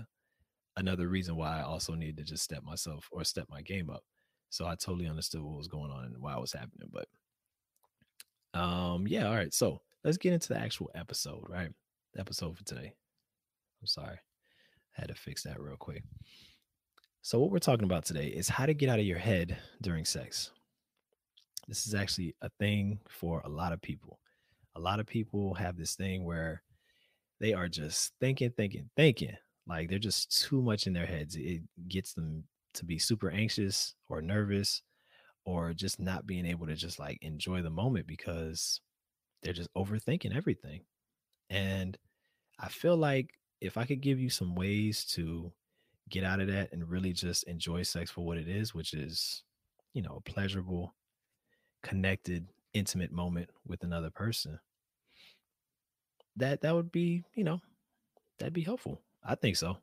another 0.76 1.08
reason 1.08 1.36
why 1.36 1.58
I 1.58 1.62
also 1.62 1.94
needed 1.94 2.18
to 2.18 2.24
just 2.24 2.44
step 2.44 2.62
myself 2.62 3.08
or 3.10 3.24
step 3.24 3.46
my 3.50 3.62
game 3.62 3.90
up. 3.90 4.04
So 4.50 4.66
I 4.66 4.76
totally 4.76 5.08
understood 5.08 5.42
what 5.42 5.56
was 5.56 5.68
going 5.68 5.90
on 5.90 6.04
and 6.04 6.18
why 6.18 6.34
it 6.34 6.40
was 6.40 6.52
happening. 6.52 6.90
But 6.92 7.08
um, 8.58 9.06
yeah, 9.06 9.26
all 9.26 9.34
right. 9.34 9.52
So 9.52 9.80
let's 10.04 10.16
get 10.16 10.32
into 10.32 10.48
the 10.48 10.58
actual 10.58 10.90
episode, 10.94 11.44
right? 11.48 11.70
The 12.14 12.20
episode 12.20 12.56
for 12.56 12.64
today. 12.64 12.94
I'm 13.80 13.86
sorry. 13.86 14.18
I 14.96 15.00
had 15.00 15.08
to 15.08 15.14
fix 15.14 15.42
that 15.42 15.60
real 15.60 15.76
quick. 15.76 16.02
So 17.22 17.38
what 17.38 17.50
we're 17.50 17.58
talking 17.58 17.84
about 17.84 18.04
today 18.04 18.28
is 18.28 18.48
how 18.48 18.64
to 18.64 18.74
get 18.74 18.88
out 18.88 19.00
of 19.00 19.04
your 19.04 19.18
head 19.18 19.58
during 19.82 20.04
sex. 20.04 20.50
This 21.66 21.86
is 21.86 21.94
actually 21.94 22.34
a 22.40 22.48
thing 22.58 23.00
for 23.08 23.42
a 23.44 23.48
lot 23.48 23.72
of 23.72 23.82
people. 23.82 24.18
A 24.76 24.80
lot 24.80 25.00
of 25.00 25.06
people 25.06 25.54
have 25.54 25.76
this 25.76 25.94
thing 25.94 26.24
where 26.24 26.62
they 27.40 27.52
are 27.52 27.68
just 27.68 28.12
thinking, 28.20 28.50
thinking, 28.50 28.90
thinking. 28.96 29.36
Like 29.66 29.88
they're 29.88 29.98
just 29.98 30.42
too 30.42 30.62
much 30.62 30.86
in 30.86 30.92
their 30.92 31.06
heads. 31.06 31.36
It 31.36 31.62
gets 31.88 32.14
them 32.14 32.44
to 32.74 32.84
be 32.84 32.98
super 32.98 33.30
anxious 33.30 33.94
or 34.08 34.22
nervous 34.22 34.82
or 35.44 35.72
just 35.72 36.00
not 36.00 36.26
being 36.26 36.46
able 36.46 36.66
to 36.66 36.74
just 36.74 36.98
like 36.98 37.18
enjoy 37.22 37.62
the 37.62 37.70
moment 37.70 38.06
because 38.06 38.80
they're 39.42 39.52
just 39.52 39.72
overthinking 39.74 40.36
everything. 40.36 40.80
And 41.50 41.96
I 42.58 42.68
feel 42.68 42.96
like 42.96 43.30
if 43.60 43.76
I 43.76 43.84
could 43.84 44.00
give 44.00 44.18
you 44.18 44.30
some 44.30 44.54
ways 44.54 45.04
to 45.12 45.52
get 46.08 46.24
out 46.24 46.40
of 46.40 46.48
that 46.48 46.72
and 46.72 46.88
really 46.88 47.12
just 47.12 47.44
enjoy 47.44 47.82
sex 47.82 48.10
for 48.10 48.24
what 48.24 48.38
it 48.38 48.48
is, 48.48 48.74
which 48.74 48.94
is, 48.94 49.42
you 49.94 50.02
know, 50.02 50.16
a 50.24 50.30
pleasurable, 50.30 50.94
connected, 51.82 52.48
intimate 52.74 53.12
moment 53.12 53.50
with 53.66 53.82
another 53.82 54.10
person, 54.10 54.58
that 56.38 56.62
that 56.62 56.74
would 56.74 56.90
be, 56.90 57.24
you 57.34 57.44
know, 57.44 57.60
that'd 58.38 58.52
be 58.52 58.62
helpful. 58.62 59.00
I 59.24 59.34
think 59.34 59.56
so. 59.56 59.76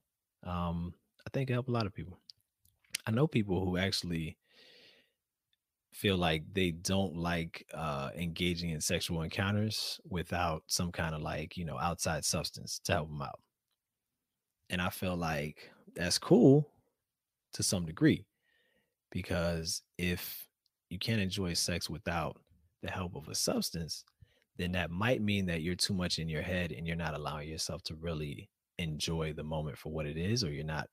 Um, 0.44 0.94
I 1.26 1.30
think 1.32 1.50
it 1.50 1.54
help 1.54 1.68
a 1.68 1.72
lot 1.72 1.86
of 1.86 1.94
people. 1.94 2.20
I 3.06 3.12
know 3.12 3.28
people 3.28 3.64
who 3.64 3.78
actually 3.78 4.38
feel 5.94 6.18
like 6.18 6.44
they 6.54 6.72
don't 6.72 7.16
like 7.16 7.66
uh 7.74 8.10
engaging 8.18 8.72
in 8.72 8.82
sexual 8.82 9.22
encounters 9.22 10.02
without 10.10 10.64
some 10.68 10.92
kind 10.92 11.16
of 11.16 11.22
like, 11.22 11.56
you 11.56 11.64
know, 11.64 11.80
outside 11.80 12.26
substance 12.26 12.80
to 12.84 12.92
help 12.92 13.08
them 13.08 13.22
out. 13.22 13.40
And 14.70 14.82
I 14.82 14.90
feel 14.90 15.16
like 15.16 15.70
that's 15.96 16.18
cool 16.18 16.70
to 17.54 17.64
some 17.64 17.86
degree 17.86 18.26
because 19.12 19.84
if 19.98 20.48
you 20.90 21.00
can't 21.00 21.22
enjoy 21.22 21.54
sex 21.54 21.90
without 21.90 22.38
the 22.84 22.92
help 22.92 23.16
of 23.16 23.30
a 23.30 23.36
substance, 23.36 24.04
then 24.58 24.72
that 24.74 24.92
might 24.92 25.22
mean 25.22 25.46
that 25.48 25.62
you're 25.62 25.76
too 25.76 25.94
much 25.94 26.20
in 26.20 26.30
your 26.30 26.42
head 26.42 26.72
and 26.72 26.88
you're 26.88 26.96
not 26.96 27.14
allowing 27.14 27.50
yourself 27.50 27.84
to 27.84 27.96
really 27.96 28.50
enjoy 28.78 29.34
the 29.34 29.44
moment 29.44 29.78
for 29.78 29.92
what 29.92 30.06
it 30.06 30.18
is, 30.18 30.44
or 30.44 30.52
you're 30.52 30.64
not 30.64 30.88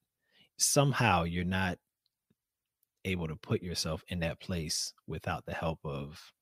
somehow 0.59 1.25
you're 1.25 1.45
not 1.45 1.79
able 3.05 3.27
to 3.27 3.37
put 3.37 3.63
yourself 3.63 4.05
in 4.09 4.21
that 4.21 4.41
place 4.41 4.93
without 5.09 5.45
the 5.45 5.55
help 5.55 5.79
of 5.85 6.33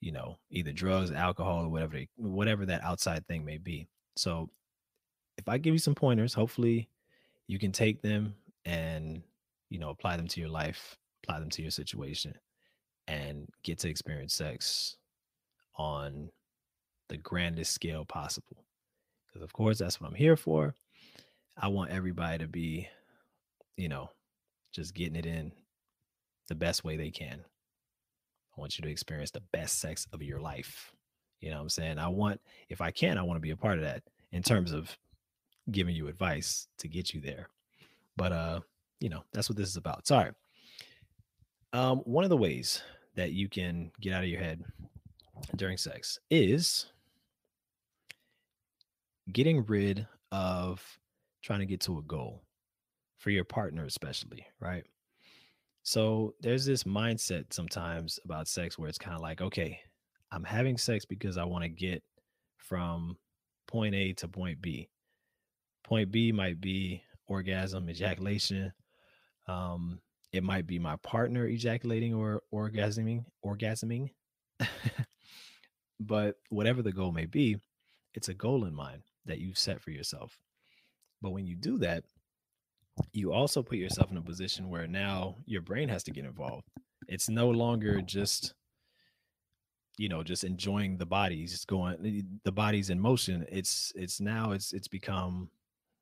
you 0.00 0.10
know 0.12 0.36
either 0.50 0.72
drugs 0.72 1.12
alcohol 1.12 1.64
or 1.64 1.68
whatever 1.68 2.00
whatever 2.16 2.66
that 2.66 2.82
outside 2.82 3.26
thing 3.26 3.44
may 3.44 3.58
be. 3.58 3.86
So 4.16 4.50
if 5.38 5.48
i 5.48 5.56
give 5.56 5.72
you 5.72 5.78
some 5.78 5.94
pointers 5.94 6.34
hopefully 6.34 6.88
you 7.46 7.58
can 7.58 7.72
take 7.72 8.02
them 8.02 8.34
and 8.66 9.22
you 9.70 9.78
know 9.78 9.90
apply 9.90 10.16
them 10.16 10.28
to 10.28 10.40
your 10.40 10.50
life 10.50 10.98
apply 11.22 11.38
them 11.38 11.48
to 11.48 11.62
your 11.62 11.70
situation 11.70 12.34
and 13.06 13.48
get 13.62 13.78
to 13.78 13.88
experience 13.88 14.34
sex 14.34 14.96
on 15.78 16.30
the 17.08 17.16
grandest 17.16 17.72
scale 17.72 18.04
possible. 18.04 18.64
Because, 19.26 19.42
of 19.42 19.52
course, 19.52 19.78
that's 19.78 20.00
what 20.00 20.08
I'm 20.08 20.16
here 20.16 20.36
for. 20.36 20.74
I 21.56 21.68
want 21.68 21.90
everybody 21.90 22.38
to 22.38 22.48
be, 22.48 22.88
you 23.76 23.88
know, 23.88 24.10
just 24.72 24.94
getting 24.94 25.16
it 25.16 25.26
in 25.26 25.52
the 26.48 26.54
best 26.54 26.84
way 26.84 26.96
they 26.96 27.10
can. 27.10 27.40
I 28.56 28.60
want 28.60 28.78
you 28.78 28.82
to 28.82 28.90
experience 28.90 29.30
the 29.30 29.42
best 29.52 29.80
sex 29.80 30.06
of 30.12 30.22
your 30.22 30.40
life. 30.40 30.92
You 31.40 31.50
know 31.50 31.56
what 31.56 31.62
I'm 31.62 31.68
saying? 31.68 31.98
I 31.98 32.08
want, 32.08 32.40
if 32.68 32.80
I 32.80 32.90
can, 32.90 33.18
I 33.18 33.22
want 33.22 33.36
to 33.36 33.42
be 33.42 33.50
a 33.50 33.56
part 33.56 33.78
of 33.78 33.84
that 33.84 34.02
in 34.32 34.42
terms 34.42 34.72
of 34.72 34.96
giving 35.70 35.94
you 35.94 36.08
advice 36.08 36.66
to 36.78 36.88
get 36.88 37.14
you 37.14 37.20
there. 37.20 37.48
But 38.16 38.32
uh, 38.32 38.60
you 39.00 39.08
know, 39.08 39.22
that's 39.32 39.48
what 39.48 39.56
this 39.56 39.68
is 39.68 39.76
about. 39.76 40.06
Sorry. 40.06 40.32
Um, 41.72 41.98
one 41.98 42.24
of 42.24 42.30
the 42.30 42.36
ways 42.36 42.82
that 43.14 43.32
you 43.32 43.48
can 43.48 43.90
get 44.00 44.12
out 44.12 44.24
of 44.24 44.28
your 44.28 44.40
head 44.40 44.64
during 45.56 45.76
sex 45.76 46.18
is 46.30 46.86
getting 49.32 49.64
rid 49.66 50.06
of 50.32 50.98
trying 51.42 51.60
to 51.60 51.66
get 51.66 51.80
to 51.82 51.98
a 51.98 52.02
goal 52.02 52.42
for 53.18 53.30
your 53.30 53.44
partner, 53.44 53.84
especially, 53.84 54.46
right? 54.60 54.84
So 55.82 56.34
there's 56.40 56.64
this 56.64 56.84
mindset 56.84 57.52
sometimes 57.52 58.18
about 58.24 58.48
sex 58.48 58.78
where 58.78 58.88
it's 58.88 58.98
kind 58.98 59.16
of 59.16 59.22
like, 59.22 59.40
okay, 59.40 59.80
I'm 60.30 60.44
having 60.44 60.76
sex 60.76 61.04
because 61.04 61.38
I 61.38 61.44
want 61.44 61.64
to 61.64 61.68
get 61.68 62.02
from 62.56 63.16
point 63.66 63.94
A 63.94 64.12
to 64.14 64.28
point 64.28 64.60
B. 64.60 64.88
Point 65.84 66.10
B 66.10 66.32
might 66.32 66.60
be 66.60 67.02
orgasm, 67.26 67.88
ejaculation. 67.88 68.72
Um, 69.46 70.00
it 70.32 70.44
might 70.44 70.66
be 70.66 70.78
my 70.78 70.96
partner 70.96 71.46
ejaculating 71.46 72.12
or 72.12 72.42
orgasming, 72.52 73.24
orgasming. 73.44 74.10
but 76.00 76.36
whatever 76.50 76.82
the 76.82 76.92
goal 76.92 77.12
may 77.12 77.26
be, 77.26 77.58
it's 78.14 78.28
a 78.28 78.34
goal 78.34 78.64
in 78.64 78.74
mind 78.74 79.02
that 79.26 79.38
you've 79.38 79.58
set 79.58 79.80
for 79.80 79.90
yourself. 79.90 80.38
But 81.20 81.30
when 81.30 81.46
you 81.46 81.56
do 81.56 81.78
that, 81.78 82.04
you 83.12 83.32
also 83.32 83.62
put 83.62 83.78
yourself 83.78 84.10
in 84.10 84.16
a 84.16 84.22
position 84.22 84.68
where 84.68 84.86
now 84.86 85.36
your 85.46 85.62
brain 85.62 85.88
has 85.88 86.02
to 86.04 86.10
get 86.10 86.24
involved. 86.24 86.68
It's 87.08 87.28
no 87.28 87.50
longer 87.50 88.00
just 88.00 88.54
you 89.98 90.08
know 90.08 90.22
just 90.22 90.44
enjoying 90.44 90.96
the 90.96 91.06
bodies 91.06 91.64
going 91.64 91.96
eh, 92.06 92.22
the 92.44 92.52
bodies 92.52 92.88
in 92.88 93.00
motion 93.00 93.44
it's 93.50 93.92
it's 93.96 94.20
now 94.20 94.52
it's 94.52 94.72
it's 94.72 94.86
become 94.86 95.50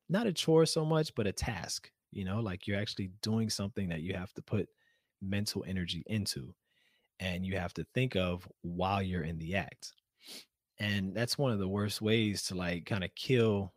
not 0.07 0.27
a 0.27 0.31
chore 0.31 0.65
so 0.65 0.85
much 0.85 1.13
but 1.15 1.25
a 1.25 1.31
task 1.31 1.91
you 2.11 2.23
know 2.23 2.39
like 2.39 2.67
you're 2.67 2.79
actually 2.79 3.09
doing 3.23 3.49
something 3.49 3.89
that 3.89 4.01
you 4.01 4.13
have 4.13 4.31
to 4.33 4.41
put 4.41 4.69
mental 5.21 5.65
energy 5.67 6.03
into 6.05 6.53
and 7.19 7.45
you 7.45 7.57
have 7.57 7.73
to 7.73 7.85
think 7.93 8.15
of 8.15 8.47
while 8.61 9.01
you're 9.01 9.23
in 9.23 9.37
the 9.39 9.55
act. 9.55 9.93
And 10.79 11.15
that's 11.15 11.37
one 11.37 11.51
of 11.51 11.59
the 11.59 11.67
worst 11.67 12.01
ways 12.01 12.43
to 12.43 12.55
like 12.55 12.85
kind 12.85 13.03
of 13.03 13.13
kill 13.15 13.73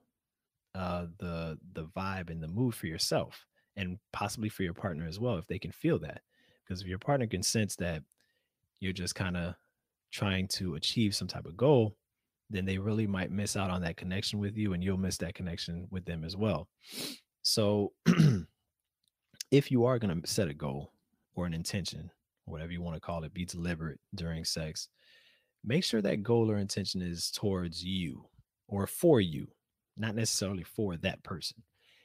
uh 0.77 1.07
the 1.19 1.59
the 1.73 1.85
vibe 1.97 2.31
and 2.31 2.41
the 2.41 2.47
mood 2.47 2.73
for 2.75 2.87
yourself 2.87 3.45
and 3.77 3.99
possibly 4.13 4.49
for 4.49 4.63
your 4.63 4.75
partner 4.75 5.05
as 5.05 5.19
well 5.19 5.37
if 5.37 5.47
they 5.47 5.59
can 5.59 5.73
feel 5.73 5.99
that. 5.99 6.21
Because 6.65 6.83
if 6.83 6.87
your 6.87 6.99
partner 6.99 7.27
can 7.27 7.43
sense 7.43 7.75
that 7.77 8.03
you're 8.81 8.93
just 8.93 9.15
kind 9.15 9.37
of 9.37 9.55
trying 10.13 10.47
to 10.49 10.75
achieve 10.75 11.15
some 11.15 11.29
type 11.29 11.47
of 11.47 11.57
goal 11.57 11.97
then 12.51 12.65
they 12.65 12.79
really 12.79 13.07
might 13.07 13.31
miss 13.31 13.57
out 13.57 13.71
on 13.71 13.81
that 13.83 13.97
connection 13.97 14.39
with 14.39 14.57
you 14.57 14.73
and 14.73 14.83
you'll 14.83 14.99
miss 14.99 15.17
that 15.19 15.35
connection 15.35 15.87
with 15.91 16.05
them 16.05 16.25
as 16.25 16.37
well. 16.37 16.69
So 17.43 17.93
if 19.51 19.71
you 19.71 19.85
are 19.85 19.99
going 19.99 20.21
to 20.21 20.29
set 20.29 20.49
a 20.49 20.55
goal 20.55 20.93
or 21.37 21.47
an 21.47 21.55
intention 21.55 22.11
whatever 22.51 22.73
you 22.73 22.83
want 22.83 22.97
to 22.97 23.01
call 23.01 23.25
it 23.25 23.35
be 23.35 23.45
deliberate 23.45 23.99
during 24.15 24.45
sex 24.45 24.89
make 25.65 25.85
sure 25.85 26.03
that 26.03 26.23
goal 26.23 26.51
or 26.51 26.57
intention 26.57 27.03
is 27.03 27.31
towards 27.31 27.85
you 27.85 28.25
or 28.69 28.87
for 28.87 29.21
you, 29.21 29.49
not 29.97 30.15
necessarily 30.15 30.63
for 30.63 30.97
that 30.99 31.23
person. 31.23 31.63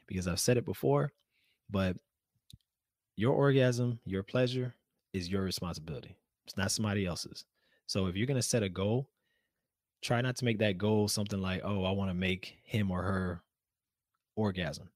Because 0.08 0.28
I've 0.28 0.40
said 0.40 0.58
it 0.58 0.66
before, 0.66 1.12
but 1.70 1.96
your 3.16 3.34
orgasm, 3.34 4.00
your 4.06 4.24
pleasure 4.24 4.76
is 5.14 5.30
your 5.30 5.42
responsibility. 5.42 6.16
It's 6.46 6.58
not 6.58 6.72
somebody 6.72 7.06
else's. 7.06 7.46
So 7.88 8.08
if 8.08 8.16
you're 8.16 8.28
going 8.28 8.36
to 8.36 8.42
set 8.42 8.64
a 8.64 8.70
goal, 8.70 9.10
try 10.02 10.22
not 10.22 10.36
to 10.38 10.46
make 10.46 10.60
that 10.60 10.78
goal 10.78 11.08
something 11.08 11.42
like, 11.42 11.62
oh, 11.64 11.86
I 11.86 11.92
want 11.92 12.10
to 12.10 12.16
make 12.16 12.58
him 12.64 12.92
or 12.92 13.02
her 13.02 13.42
orgasm 14.36 14.90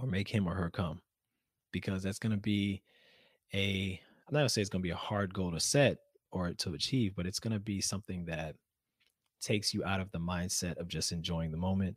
or 0.00 0.06
make 0.06 0.28
him 0.28 0.48
or 0.48 0.54
her 0.54 0.70
come 0.70 1.02
because 1.72 2.02
that's 2.02 2.18
going 2.18 2.32
to 2.32 2.38
be 2.38 2.82
a, 3.54 4.00
I'm 4.30 4.34
not 4.34 4.42
to 4.44 4.48
say 4.48 4.60
it's 4.60 4.70
to 4.70 4.78
be 4.78 4.90
a 4.90 4.96
hard 4.96 5.34
goal 5.34 5.50
to 5.50 5.60
set, 5.60 5.98
or 6.32 6.52
to 6.52 6.74
achieve, 6.74 7.14
but 7.16 7.26
it's 7.26 7.40
to 7.40 7.58
be 7.58 7.80
something 7.80 8.24
that 8.26 8.54
takes 9.40 9.74
you 9.74 9.84
out 9.84 10.00
of 10.00 10.10
the 10.12 10.20
mindset 10.20 10.76
of 10.76 10.88
just 10.88 11.12
enjoying 11.12 11.50
the 11.50 11.56
moment 11.56 11.96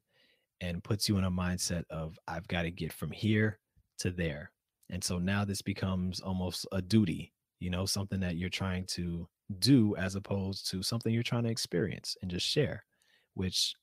and 0.61 0.83
puts 0.83 1.07
you 1.07 1.17
in 1.17 1.25
a 1.25 1.31
mindset 1.31 1.83
of 1.89 2.17
I've 2.27 2.47
got 2.47 2.63
to 2.63 2.71
get 2.71 2.93
from 2.93 3.11
here 3.11 3.59
to 3.99 4.11
there. 4.11 4.51
And 4.89 5.03
so 5.03 5.19
now 5.19 5.45
this 5.45 5.61
becomes 5.61 6.19
almost 6.19 6.65
a 6.71 6.81
duty, 6.81 7.33
you 7.59 7.69
know, 7.69 7.85
something 7.85 8.19
that 8.21 8.37
you're 8.37 8.49
trying 8.49 8.85
to 8.87 9.27
do 9.59 9.95
as 9.97 10.15
opposed 10.15 10.69
to 10.71 10.81
something 10.81 11.13
you're 11.13 11.21
trying 11.21 11.43
to 11.43 11.51
experience 11.51 12.15
and 12.21 12.31
just 12.31 12.47
share, 12.47 12.83
which 13.33 13.75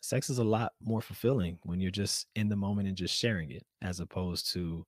sex 0.00 0.28
is 0.28 0.38
a 0.38 0.44
lot 0.44 0.72
more 0.82 1.00
fulfilling 1.00 1.58
when 1.62 1.80
you're 1.80 1.90
just 1.90 2.26
in 2.34 2.48
the 2.48 2.56
moment 2.56 2.88
and 2.88 2.96
just 2.96 3.16
sharing 3.16 3.50
it 3.50 3.64
as 3.80 4.00
opposed 4.00 4.52
to 4.52 4.84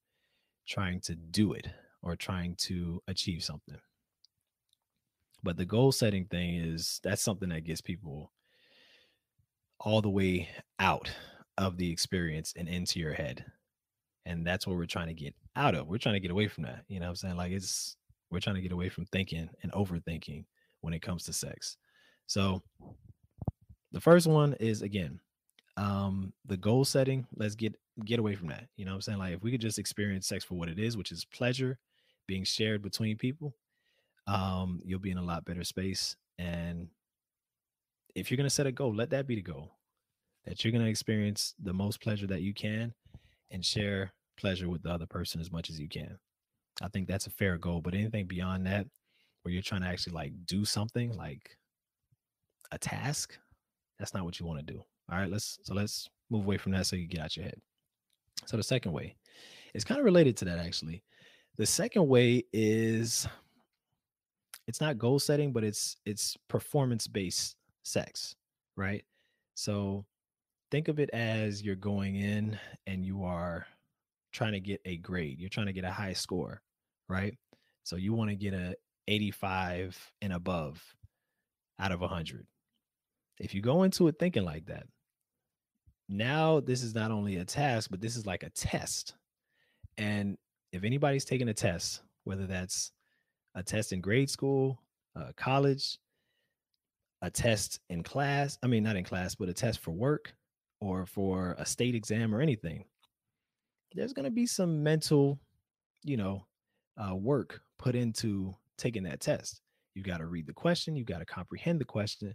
trying 0.67 1.01
to 1.01 1.15
do 1.15 1.53
it 1.53 1.67
or 2.03 2.17
trying 2.17 2.55
to 2.57 3.03
achieve 3.09 3.43
something. 3.43 3.79
But 5.43 5.57
the 5.57 5.65
goal 5.65 5.93
setting 5.93 6.27
thing 6.27 6.57
is 6.57 7.01
that's 7.03 7.23
something 7.23 7.49
that 7.51 7.65
gets 7.65 7.81
people 7.81 8.33
all 9.79 10.03
the 10.03 10.11
way 10.11 10.49
out 10.79 11.11
of 11.57 11.77
the 11.77 11.91
experience 11.91 12.53
and 12.57 12.69
into 12.69 12.99
your 12.99 13.15
head. 13.15 13.45
And 14.27 14.47
that's 14.47 14.67
what 14.67 14.77
we're 14.77 14.87
trying 14.87 15.09
to 15.09 15.15
get 15.15 15.35
out 15.57 15.75
of. 15.75 15.89
We're 15.89 15.99
trying 15.99 16.15
to 16.15 16.21
get 16.21 16.31
away 16.31 16.49
from 16.49 16.65
that. 16.65 16.85
You 16.89 17.01
know 17.01 17.07
what 17.07 17.11
I'm 17.11 17.17
saying? 17.17 17.37
Like 17.37 17.53
it's 17.53 17.97
we're 18.31 18.41
trying 18.41 18.57
to 18.57 18.63
get 18.63 18.73
away 18.73 18.89
from 18.89 19.07
thinking 19.07 19.49
and 19.63 19.73
overthinking 19.73 20.45
when 20.83 20.95
it 20.95 21.03
comes 21.03 21.25
to 21.25 21.33
sex. 21.33 21.77
So 22.27 22.63
the 23.93 24.01
first 24.01 24.27
one 24.27 24.55
is 24.55 24.83
again, 24.83 25.21
um, 25.77 26.33
the 26.45 26.57
goal 26.57 26.85
setting. 26.85 27.27
Let's 27.35 27.55
get 27.55 27.75
get 28.05 28.19
away 28.19 28.35
from 28.35 28.49
that. 28.49 28.69
You 28.77 28.85
know 28.85 28.93
what 28.93 28.97
I'm 28.97 29.03
saying? 29.03 29.19
Like 29.19 29.35
if 29.35 29.43
we 29.43 29.51
could 29.51 29.61
just 29.61 29.79
experience 29.79 30.27
sex 30.27 30.45
for 30.45 30.55
what 30.55 30.69
it 30.69 30.79
is, 30.79 30.97
which 30.97 31.13
is 31.13 31.25
pleasure 31.25 31.79
being 32.27 32.45
shared 32.45 32.83
between 32.83 33.17
people, 33.17 33.55
um, 34.27 34.81
you'll 34.85 35.01
be 35.01 35.11
in 35.11 35.19
a 35.19 35.23
lot 35.23 35.45
better 35.45 35.65
space. 35.65 36.17
And 36.39 36.89
if 38.15 38.31
you're 38.31 38.37
going 38.37 38.49
to 38.49 38.55
set 38.55 38.67
a 38.67 38.73
goal, 38.73 38.95
let 38.95 39.11
that 39.11 39.27
be 39.27 39.37
the 39.37 39.43
goal 39.43 39.73
that 40.45 40.65
you're 40.65 40.73
going 40.73 40.85
to 40.85 40.91
experience 40.91 41.55
the 41.63 41.73
most 41.73 42.01
pleasure 42.01 42.27
that 42.27 42.43
you 42.43 42.55
can 42.55 42.95
and 43.51 43.65
share 43.65 44.13
pleasure 44.37 44.69
with 44.69 44.83
the 44.83 44.91
other 44.91 45.07
person 45.07 45.41
as 45.41 45.53
much 45.53 45.69
as 45.69 45.79
you 45.79 45.89
can. 45.89 46.19
I 46.81 46.89
think 46.89 47.09
that's 47.09 47.27
a 47.27 47.31
fair 47.31 47.59
goal. 47.59 47.81
But 47.81 47.95
anything 47.95 48.27
beyond 48.27 48.67
that, 48.67 48.87
where 49.43 49.53
you're 49.53 49.63
trying 49.63 49.83
to 49.83 49.89
actually 49.89 50.15
like 50.15 50.33
do 50.47 50.65
something 50.65 51.17
like 51.17 51.57
a 52.73 52.79
task, 52.79 53.39
that's 53.99 54.15
not 54.15 54.25
what 54.25 54.39
you 54.39 54.47
want 54.47 54.65
to 54.67 54.73
do. 54.73 54.83
All 55.11 55.19
right, 55.19 55.31
let's 55.31 55.59
so 55.63 55.75
let's 55.75 56.09
move 56.31 56.45
away 56.45 56.57
from 56.57 56.73
that 56.73 56.87
so 56.87 56.97
you 56.97 57.07
get 57.07 57.21
out 57.21 57.37
your 57.37 57.45
head. 57.45 57.61
So 58.47 58.57
the 58.57 58.63
second 58.63 58.93
way 58.93 59.17
is 59.75 59.85
kind 59.85 59.99
of 59.99 60.05
related 60.05 60.37
to 60.39 60.45
that 60.47 60.59
actually. 60.59 61.03
The 61.61 61.67
second 61.67 62.09
way 62.09 62.43
is 62.55 63.29
it's 64.67 64.81
not 64.81 64.97
goal 64.97 65.19
setting, 65.19 65.53
but 65.53 65.63
it's 65.63 65.99
it's 66.07 66.35
performance 66.49 67.07
based 67.07 67.55
sex, 67.83 68.35
right? 68.79 69.05
So 69.57 70.07
think 70.71 70.89
of 70.89 70.99
it 70.99 71.11
as 71.13 71.63
you're 71.63 71.77
going 71.77 72.17
in 72.17 72.59
and 72.87 73.05
you 73.05 73.25
are 73.25 73.67
trying 74.33 74.53
to 74.53 74.61
get 74.61 74.81
a 74.87 74.97
grade. 74.97 75.39
You're 75.39 75.51
trying 75.51 75.67
to 75.67 75.75
get 75.75 75.85
a 75.85 75.91
high 75.91 76.15
score, 76.15 76.63
right? 77.11 77.37
So 77.83 77.97
you 77.97 78.15
want 78.15 78.31
to 78.31 78.37
get 78.37 78.55
a 78.55 78.75
85 79.09 80.13
and 80.23 80.33
above 80.33 80.83
out 81.79 81.93
of 81.93 82.01
100. 82.01 82.47
If 83.39 83.55
you 83.55 83.61
go 83.61 83.83
into 83.83 84.09
it 84.09 84.19
thinking 84.19 84.47
like 84.47 84.65
that, 84.65 84.87
now 86.09 86.61
this 86.61 86.83
is 86.83 86.95
not 86.95 87.11
only 87.11 87.37
a 87.37 87.45
task, 87.45 87.91
but 87.91 88.01
this 88.01 88.17
is 88.17 88.25
like 88.25 88.45
a 88.45 88.51
test. 88.51 89.15
And 89.99 90.39
if 90.73 90.85
anybody's 90.85 91.25
taking 91.25 91.49
a 91.49 91.55
test, 91.55 92.03
whether 92.25 92.47
that's 92.47 92.93
a 93.55 93.63
test 93.63 93.93
in 93.93 94.01
grade 94.01 94.31
school, 94.31 94.83
uh, 95.17 95.33
college, 95.37 95.99
a 97.23 97.31
test 97.31 97.81
in 97.91 98.03
class, 98.03 98.59
I 98.63 98.67
mean, 98.67 98.83
not 98.83 98.97
in 98.97 99.05
class, 99.05 99.35
but 99.35 99.49
a 99.49 99.55
test 99.55 99.81
for 99.81 99.91
work 99.91 100.33
or 100.81 101.07
for 101.07 101.55
a 101.59 101.67
state 101.67 101.95
exam 101.95 102.35
or 102.35 102.41
anything, 102.41 102.85
there's 103.95 104.13
going 104.13 104.25
to 104.25 104.31
be 104.31 104.47
some 104.47 104.83
mental, 104.83 105.39
you 106.05 106.17
know, 106.17 106.47
uh, 106.97 107.15
work 107.15 107.61
put 107.79 107.95
into 107.95 108.55
taking 108.79 109.03
that 109.05 109.21
test. 109.21 109.61
You've 109.95 110.07
got 110.07 110.19
to 110.19 110.27
read 110.27 110.47
the 110.47 110.53
question, 110.53 110.97
you've 110.97 111.07
got 111.07 111.19
to 111.19 111.27
comprehend 111.27 111.81
the 111.81 111.85
question, 111.85 112.35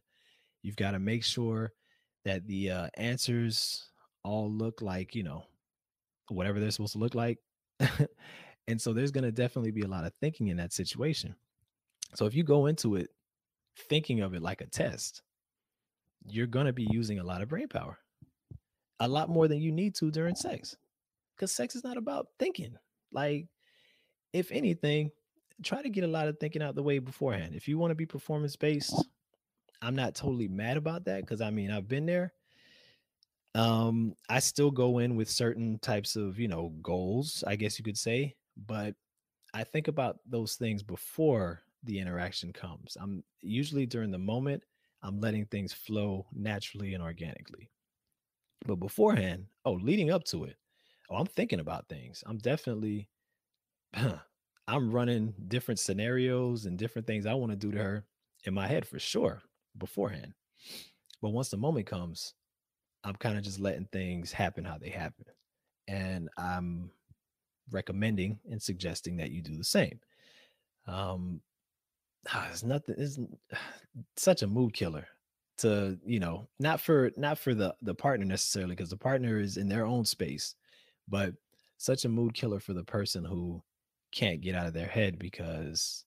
you've 0.62 0.75
got 0.75 0.92
to 0.92 1.00
make 1.00 1.24
sure 1.24 1.72
that 2.25 2.46
the 2.48 2.72
uh, 2.72 2.88
answers 2.96 3.89
all 4.24 4.51
look 4.51 4.82
like, 4.82 5.15
you 5.15 5.24
know, 5.24 5.44
whatever 6.27 6.60
they're 6.60 6.72
supposed 6.72 6.94
to 6.94 7.00
look 7.00 7.15
like. 7.15 7.38
And 8.67 8.79
so 8.79 8.94
there's 8.94 9.12
going 9.12 9.24
to 9.24 9.32
definitely 9.32 9.72
be 9.72 9.82
a 9.82 9.88
lot 9.88 10.05
of 10.05 10.13
thinking 10.22 10.48
in 10.48 10.58
that 10.58 10.74
situation. 10.74 11.36
So 12.13 12.25
if 12.25 12.36
you 12.36 12.44
go 12.44 12.67
into 12.67 12.96
it 12.96 13.10
thinking 13.89 14.22
of 14.22 14.34
it 14.34 14.41
like 14.41 14.62
a 14.62 14.67
test, 14.67 15.22
you're 16.25 16.48
going 16.48 16.65
to 16.65 16.74
be 16.74 16.88
using 16.89 17.20
a 17.20 17.24
lot 17.24 17.41
of 17.41 17.50
brain 17.50 17.67
power, 17.67 17.98
a 19.00 19.08
lot 19.08 19.29
more 19.29 19.48
than 19.48 19.60
you 19.60 19.72
need 19.72 19.96
to 19.96 20.12
during 20.12 20.36
sex. 20.36 20.75
Because 21.36 21.51
sex 21.51 21.75
is 21.75 21.84
not 21.84 21.98
about 21.98 22.27
thinking. 22.39 22.77
Like, 23.12 23.48
if 24.32 24.51
anything, 24.51 25.12
try 25.63 25.82
to 25.82 25.89
get 25.89 26.03
a 26.03 26.08
lot 26.08 26.27
of 26.27 26.39
thinking 26.39 26.62
out 26.62 26.75
the 26.75 26.84
way 26.84 27.00
beforehand. 27.00 27.55
If 27.55 27.67
you 27.67 27.77
want 27.77 27.91
to 27.91 27.96
be 27.96 28.05
performance 28.05 28.55
based, 28.55 29.05
I'm 29.82 29.96
not 29.96 30.15
totally 30.15 30.48
mad 30.48 30.77
about 30.77 31.05
that 31.05 31.22
because 31.22 31.41
I 31.41 31.51
mean, 31.51 31.72
I've 31.72 31.88
been 31.88 32.05
there. 32.05 32.34
Um, 33.56 34.16
I 34.30 34.40
still 34.40 34.70
go 34.70 35.00
in 35.00 35.16
with 35.16 35.30
certain 35.30 35.80
types 35.80 36.18
of, 36.18 36.38
you 36.38 36.50
know, 36.50 36.74
goals, 36.82 37.44
I 37.48 37.56
guess 37.56 37.80
you 37.80 37.86
could 37.86 37.98
say, 37.98 38.36
but 38.68 38.94
I 39.54 39.64
think 39.64 39.88
about 39.88 40.20
those 40.26 40.56
things 40.56 40.84
before 40.84 41.62
the 41.84 42.00
interaction 42.00 42.52
comes. 42.52 42.98
I'm 43.00 43.24
usually 43.42 43.86
during 43.86 44.12
the 44.12 44.18
moment, 44.18 44.64
I'm 45.02 45.22
letting 45.22 45.46
things 45.46 45.72
flow 45.72 46.26
naturally 46.34 46.96
and 46.96 47.02
organically. 47.02 47.70
But 48.66 48.76
beforehand, 48.76 49.46
oh, 49.64 49.74
leading 49.74 50.12
up 50.12 50.26
to 50.26 50.44
it, 50.44 50.58
oh, 51.10 51.16
I'm 51.16 51.28
thinking 51.28 51.62
about 51.62 51.88
things. 51.88 52.26
I'm 52.28 52.40
definitely, 52.40 53.08
I'm 54.68 54.92
running 54.92 55.34
different 55.48 55.80
scenarios 55.80 56.66
and 56.66 56.78
different 56.78 57.08
things 57.08 57.26
I 57.26 57.36
want 57.36 57.54
to 57.54 57.56
do 57.56 57.72
to 57.72 57.82
her 57.82 58.04
in 58.44 58.54
my 58.54 58.68
head 58.68 58.86
for 58.86 59.00
sure 59.00 59.44
beforehand. 59.78 60.34
But 61.22 61.30
once 61.30 61.50
the 61.50 61.58
moment 61.58 61.88
comes, 61.88 62.34
I'm 63.06 63.16
kind 63.16 63.38
of 63.38 63.44
just 63.44 63.60
letting 63.60 63.88
things 63.92 64.32
happen 64.32 64.66
how 64.66 64.78
they 64.78 64.90
happen. 64.90 65.25
And 65.88 66.27
I'm 66.38 66.90
recommending 67.72 68.40
and 68.50 68.62
suggesting 68.62 69.18
that 69.18 69.32
you 69.32 69.42
do 69.42 69.56
the 69.56 69.64
same. 69.64 70.00
Um, 70.88 71.42
ah, 72.34 72.48
it's 72.51 72.64
nothing. 72.64 72.96
It's 72.98 73.20
such 74.18 74.42
a 74.42 74.48
mood 74.48 74.74
killer 74.74 75.08
to 75.58 75.98
you 76.06 76.20
know 76.20 76.50
not 76.60 76.82
for 76.82 77.12
not 77.16 77.40
for 77.40 77.53
the 77.53 77.74
the 77.82 77.96
partner 77.96 78.25
necessarily 78.25 78.75
because 78.75 78.90
the 78.90 78.98
partner 78.98 79.40
is 79.40 79.58
in 79.58 79.70
their 79.70 79.86
own 79.86 80.03
space, 80.03 80.56
but 81.08 81.34
such 81.77 82.06
a 82.06 82.10
mood 82.10 82.34
killer 82.34 82.60
for 82.60 82.74
the 82.74 82.84
person 82.84 83.24
who 83.24 83.62
can't 84.12 84.42
get 84.42 84.56
out 84.56 84.68
of 84.68 84.74
their 84.74 84.88
head 84.88 85.20
because 85.20 86.06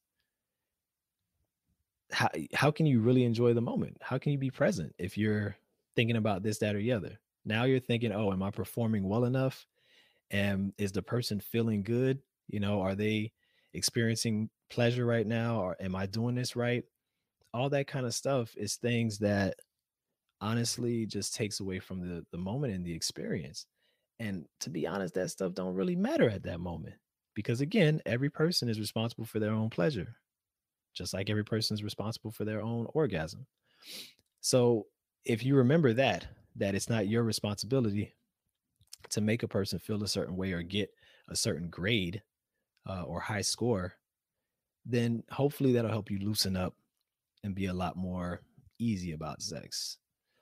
how 2.10 2.28
how 2.54 2.70
can 2.70 2.86
you 2.86 3.00
really 3.00 3.24
enjoy 3.24 3.52
the 3.54 3.60
moment? 3.60 3.96
How 4.00 4.18
can 4.18 4.32
you 4.32 4.38
be 4.38 4.50
present 4.50 4.94
if 4.98 5.16
you're 5.16 5.56
thinking 5.98 6.16
about 6.16 6.44
this, 6.44 6.58
that, 6.58 6.76
or 6.76 6.78
the 6.78 6.92
other? 6.92 7.18
Now 7.44 7.64
you're 7.64 7.80
thinking, 7.80 8.12
oh, 8.12 8.32
am 8.32 8.40
I 8.40 8.52
performing 8.52 9.08
well 9.08 9.24
enough? 9.24 9.66
And 10.30 10.72
is 10.78 10.92
the 10.92 11.02
person 11.02 11.40
feeling 11.40 11.82
good? 11.82 12.20
You 12.46 12.60
know, 12.60 12.80
are 12.82 12.94
they 12.94 13.32
experiencing 13.74 14.48
pleasure 14.70 15.04
right 15.04 15.26
now? 15.26 15.60
Or 15.60 15.76
am 15.80 15.96
I 15.96 16.06
doing 16.06 16.36
this 16.36 16.54
right? 16.54 16.84
All 17.52 17.68
that 17.70 17.88
kind 17.88 18.06
of 18.06 18.14
stuff 18.14 18.54
is 18.56 18.76
things 18.76 19.18
that 19.18 19.56
honestly 20.40 21.04
just 21.04 21.34
takes 21.34 21.58
away 21.58 21.80
from 21.80 22.00
the 22.00 22.24
the 22.30 22.38
moment 22.38 22.74
and 22.74 22.84
the 22.84 22.94
experience. 22.94 23.66
And 24.20 24.46
to 24.60 24.70
be 24.70 24.86
honest, 24.86 25.14
that 25.14 25.30
stuff 25.30 25.52
don't 25.54 25.74
really 25.74 25.96
matter 25.96 26.30
at 26.30 26.44
that 26.44 26.60
moment 26.60 26.94
because 27.34 27.60
again, 27.60 28.00
every 28.06 28.30
person 28.30 28.68
is 28.68 28.78
responsible 28.78 29.24
for 29.24 29.40
their 29.40 29.52
own 29.52 29.68
pleasure, 29.68 30.14
just 30.94 31.12
like 31.12 31.28
every 31.28 31.44
person 31.44 31.74
is 31.74 31.82
responsible 31.82 32.30
for 32.30 32.44
their 32.44 32.62
own 32.62 32.86
orgasm. 32.94 33.46
So 34.40 34.86
if 35.28 35.44
you 35.44 35.54
remember 35.54 35.92
that, 35.92 36.26
that 36.56 36.74
it's 36.74 36.88
not 36.88 37.06
your 37.06 37.22
responsibility 37.22 38.14
to 39.10 39.20
make 39.20 39.42
a 39.42 39.48
person 39.48 39.78
feel 39.78 40.02
a 40.02 40.08
certain 40.08 40.36
way 40.36 40.52
or 40.52 40.62
get 40.62 40.90
a 41.28 41.36
certain 41.36 41.68
grade 41.68 42.22
uh, 42.88 43.02
or 43.02 43.20
high 43.20 43.42
score, 43.42 43.92
then 44.86 45.22
hopefully 45.30 45.72
that'll 45.72 45.90
help 45.90 46.10
you 46.10 46.18
loosen 46.18 46.56
up 46.56 46.74
and 47.44 47.54
be 47.54 47.66
a 47.66 47.74
lot 47.74 47.94
more 47.94 48.40
easy 48.78 49.12
about 49.12 49.42
sex. 49.42 49.98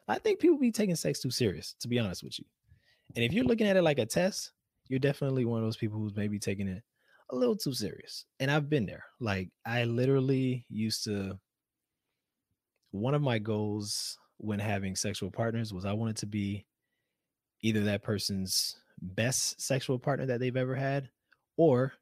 I 0.09 0.21
think 0.21 0.39
people 0.39 0.57
be 0.57 0.71
taking 0.71 0.95
sex 0.95 1.19
too 1.19 1.33
serious, 1.33 1.75
to 1.81 1.89
be 1.89 1.99
honest 1.99 2.23
with 2.23 2.39
you. 2.39 2.45
And 3.17 3.25
if 3.25 3.33
you're 3.33 3.45
looking 3.45 3.67
at 3.67 3.77
it 3.77 3.83
like 3.83 3.99
a 3.99 4.07
test, 4.07 4.53
you're 4.89 5.01
definitely 5.01 5.45
one 5.45 5.59
of 5.59 5.67
those 5.67 5.77
people 5.77 5.99
who's 5.99 6.15
maybe 6.15 6.39
taking 6.39 6.69
it 6.69 6.83
a 7.31 7.37
little 7.37 7.57
too 7.57 7.73
serious. 7.73 8.25
And 8.39 8.53
I've 8.53 8.71
been 8.71 8.87
there. 8.87 9.05
Like 9.19 9.51
I 9.67 9.83
literally 9.83 10.65
used 10.69 11.03
to 11.05 11.41
one 12.93 13.15
of 13.15 13.23
my 13.23 13.41
goals 13.41 14.17
when 14.39 14.59
having 14.59 14.97
sexual 14.97 15.31
partners 15.31 15.73
was 15.73 15.85
I 15.85 15.93
wanted 15.93 16.17
to 16.19 16.27
be 16.27 16.67
either 17.63 17.85
that 17.85 18.03
person's 18.03 18.77
best 19.01 19.61
sexual 19.61 19.99
partner 19.99 20.27
that 20.27 20.41
they've 20.41 20.57
ever 20.57 20.75
had 20.75 21.09
or 21.57 21.93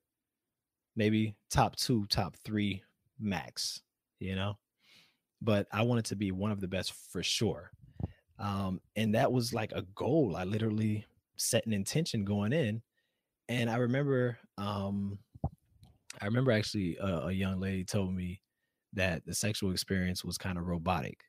maybe 0.97 1.35
top 1.51 1.77
2, 1.77 2.07
top 2.07 2.37
3 2.44 2.83
max, 3.18 3.83
you 4.18 4.35
know? 4.35 4.59
But 5.40 5.66
I 5.73 5.83
wanted 5.83 6.07
to 6.07 6.16
be 6.16 6.33
one 6.33 6.51
of 6.51 6.61
the 6.61 6.68
best 6.68 6.92
for 7.11 7.23
sure. 7.23 7.70
Um 8.38 8.81
and 8.97 9.14
that 9.14 9.31
was 9.31 9.55
like 9.55 9.73
a 9.73 9.83
goal. 9.94 10.35
I 10.37 10.44
literally 10.44 11.07
set 11.37 11.66
an 11.66 11.73
intention 11.73 12.25
going 12.25 12.53
in 12.53 12.83
and 13.49 13.68
I 13.68 13.77
remember, 13.77 14.38
um, 14.57 15.18
I 16.20 16.27
remember 16.27 16.53
actually 16.53 16.97
a, 16.97 17.27
a 17.27 17.33
young 17.33 17.61
lady 17.61 17.85
told 17.85 18.14
me 18.14 18.40
that 18.94 19.25
the 19.27 19.35
sexual 19.35 19.73
experience 19.73 20.25
was 20.25 20.38
kind 20.38 20.57
of 20.57 20.66
robotic. 20.66 21.20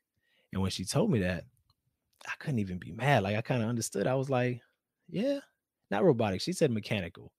And 0.56 0.62
when 0.62 0.70
she 0.70 0.86
told 0.86 1.10
me 1.10 1.18
that, 1.20 1.44
I 2.26 2.32
couldn't 2.38 2.60
even 2.60 2.78
be 2.78 2.90
mad. 2.90 3.24
Like 3.24 3.36
I 3.36 3.42
kind 3.42 3.62
of 3.62 3.68
understood. 3.68 4.06
I 4.06 4.14
was 4.14 4.30
like, 4.30 4.62
yeah, 5.06 5.40
not 5.90 6.02
robotic. 6.02 6.40
She 6.40 6.54
said 6.54 6.70
mechanical, 6.70 7.30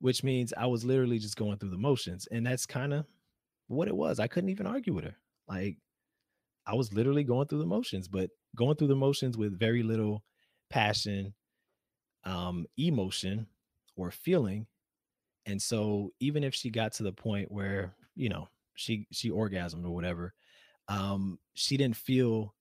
which 0.00 0.22
means 0.22 0.52
I 0.54 0.66
was 0.66 0.84
literally 0.84 1.18
just 1.18 1.38
going 1.38 1.56
through 1.56 1.70
the 1.70 1.78
motions. 1.78 2.28
And 2.30 2.46
that's 2.46 2.66
kind 2.66 2.92
of 2.92 3.06
what 3.68 3.88
it 3.88 3.96
was. 3.96 4.20
I 4.20 4.26
couldn't 4.26 4.50
even 4.50 4.66
argue 4.66 4.92
with 4.92 5.04
her. 5.04 5.16
Like 5.48 5.78
I 6.66 6.74
was 6.74 6.92
literally 6.92 7.24
going 7.24 7.48
through 7.48 7.60
the 7.60 7.66
motions, 7.66 8.06
but 8.06 8.28
going 8.54 8.76
through 8.76 8.88
the 8.88 8.94
motions 8.94 9.38
with 9.38 9.58
very 9.58 9.82
little 9.82 10.22
passion, 10.68 11.32
um, 12.24 12.66
emotion, 12.76 13.46
or 13.96 14.10
feeling 14.10 14.66
and 15.46 15.60
so 15.60 16.12
even 16.20 16.44
if 16.44 16.54
she 16.54 16.70
got 16.70 16.92
to 16.92 17.02
the 17.02 17.12
point 17.12 17.50
where 17.50 17.94
you 18.14 18.28
know 18.28 18.48
she 18.74 19.06
she 19.10 19.30
orgasmed 19.30 19.84
or 19.84 19.90
whatever 19.90 20.34
um 20.90 21.38
she 21.54 21.76
didn't 21.76 21.96
feel 21.96 22.54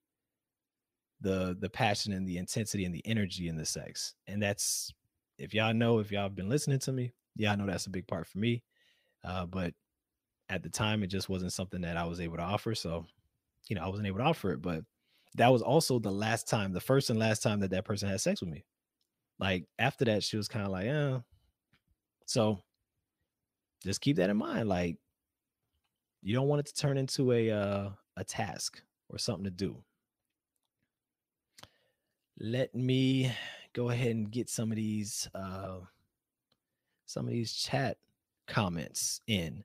the 1.22 1.58
the 1.60 1.70
passion 1.70 2.14
and 2.14 2.28
the 2.28 2.38
intensity 2.38 2.86
and 2.86 2.96
the 2.96 3.06
energy 3.06 3.50
in 3.50 3.58
the 3.58 3.66
sex 3.66 4.16
and 4.28 4.42
that's 4.42 4.94
if 5.38 5.54
y'all 5.54 5.74
know 5.74 6.00
if 6.00 6.12
y'all 6.12 6.30
been 6.30 6.48
listening 6.48 6.80
to 6.80 6.94
me 6.94 7.12
yeah 7.36 7.52
i 7.52 7.56
know 7.56 7.66
that's 7.66 7.88
a 7.88 7.92
big 7.92 8.08
part 8.08 8.26
for 8.26 8.38
me 8.38 8.64
uh 9.26 9.46
but 9.46 9.74
at 10.48 10.64
the 10.64 10.70
time 10.70 11.04
it 11.04 11.08
just 11.08 11.28
wasn't 11.28 11.52
something 11.52 11.82
that 11.82 11.98
i 11.98 12.06
was 12.06 12.22
able 12.22 12.38
to 12.38 12.44
offer 12.44 12.74
so 12.74 13.06
you 13.68 13.76
know 13.76 13.84
i 13.84 13.88
wasn't 13.88 14.08
able 14.08 14.20
to 14.20 14.24
offer 14.24 14.52
it 14.52 14.62
but 14.62 14.84
that 15.36 15.52
was 15.52 15.62
also 15.62 16.00
the 16.00 16.12
last 16.12 16.48
time 16.48 16.72
the 16.72 16.80
first 16.80 17.10
and 17.10 17.20
last 17.20 17.44
time 17.44 17.60
that 17.60 17.72
that 17.72 17.86
person 17.86 18.08
had 18.08 18.22
sex 18.22 18.40
with 18.40 18.50
me 18.50 18.64
like 19.40 19.66
after 19.78 20.06
that 20.06 20.24
she 20.24 20.38
was 20.38 20.48
kind 20.48 20.66
of 20.66 20.72
like 20.72 20.86
yeah 20.86 21.20
so 22.30 22.62
just 23.84 24.02
keep 24.02 24.18
that 24.18 24.30
in 24.30 24.38
mind. 24.38 24.70
Like 24.70 24.98
you 26.22 26.36
don't 26.36 26.48
want 26.48 26.60
it 26.62 26.66
to 26.68 26.76
turn 26.76 26.98
into 26.98 27.32
a 27.32 27.50
uh, 27.52 27.90
a 28.20 28.24
task 28.24 28.82
or 29.10 29.18
something 29.18 29.46
to 29.46 29.52
do. 29.52 29.84
Let 32.40 32.74
me 32.76 33.32
go 33.74 33.90
ahead 33.90 34.12
and 34.12 34.32
get 34.32 34.50
some 34.50 34.72
of 34.72 34.78
these 34.78 35.30
uh, 35.36 35.80
some 37.06 37.26
of 37.26 37.32
these 37.32 37.54
chat 37.54 37.98
comments 38.48 39.22
in. 39.28 39.64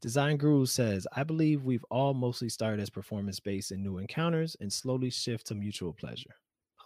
Design 0.00 0.36
Guru 0.36 0.66
says, 0.66 1.06
I 1.14 1.24
believe 1.24 1.64
we've 1.64 1.84
all 1.90 2.14
mostly 2.14 2.48
started 2.48 2.80
as 2.80 2.90
performance 2.90 3.40
based 3.40 3.72
in 3.72 3.82
new 3.82 3.98
encounters 3.98 4.56
and 4.60 4.72
slowly 4.72 5.10
shift 5.10 5.46
to 5.48 5.54
mutual 5.54 5.92
pleasure. 5.92 6.34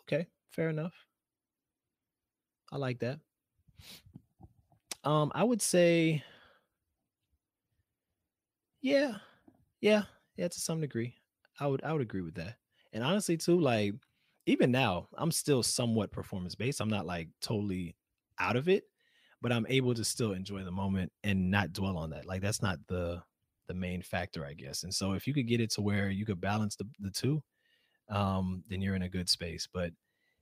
Okay, 0.02 0.26
fair 0.50 0.70
enough. 0.70 0.94
I 2.72 2.76
like 2.76 3.00
that. 3.00 3.18
Um, 5.04 5.32
I 5.34 5.44
would 5.44 5.60
say 5.62 6.22
Yeah, 8.82 9.18
yeah, 9.80 10.04
yeah. 10.40 10.48
To 10.48 10.60
some 10.60 10.80
degree, 10.80 11.14
I 11.58 11.66
would 11.66 11.84
I 11.84 11.92
would 11.92 12.02
agree 12.02 12.22
with 12.22 12.34
that. 12.36 12.56
And 12.92 13.04
honestly, 13.04 13.36
too, 13.36 13.60
like 13.60 13.94
even 14.46 14.70
now, 14.70 15.08
I'm 15.16 15.30
still 15.30 15.62
somewhat 15.62 16.10
performance 16.10 16.54
based. 16.54 16.80
I'm 16.80 16.88
not 16.88 17.06
like 17.06 17.28
totally 17.42 17.94
out 18.38 18.56
of 18.56 18.68
it, 18.68 18.84
but 19.42 19.52
I'm 19.52 19.66
able 19.68 19.94
to 19.94 20.02
still 20.02 20.32
enjoy 20.32 20.64
the 20.64 20.70
moment 20.70 21.12
and 21.22 21.50
not 21.50 21.74
dwell 21.74 21.98
on 21.98 22.10
that. 22.10 22.26
Like 22.26 22.40
that's 22.40 22.62
not 22.62 22.78
the 22.88 23.22
the 23.68 23.74
main 23.74 24.00
factor, 24.02 24.44
I 24.44 24.54
guess. 24.54 24.82
And 24.82 24.92
so 24.92 25.12
if 25.12 25.26
you 25.26 25.34
could 25.34 25.46
get 25.46 25.60
it 25.60 25.70
to 25.72 25.82
where 25.82 26.10
you 26.10 26.24
could 26.24 26.40
balance 26.40 26.74
the, 26.74 26.86
the 26.98 27.10
two, 27.10 27.42
um, 28.08 28.64
then 28.68 28.80
you're 28.80 28.96
in 28.96 29.02
a 29.02 29.08
good 29.08 29.28
space. 29.28 29.68
But 29.72 29.92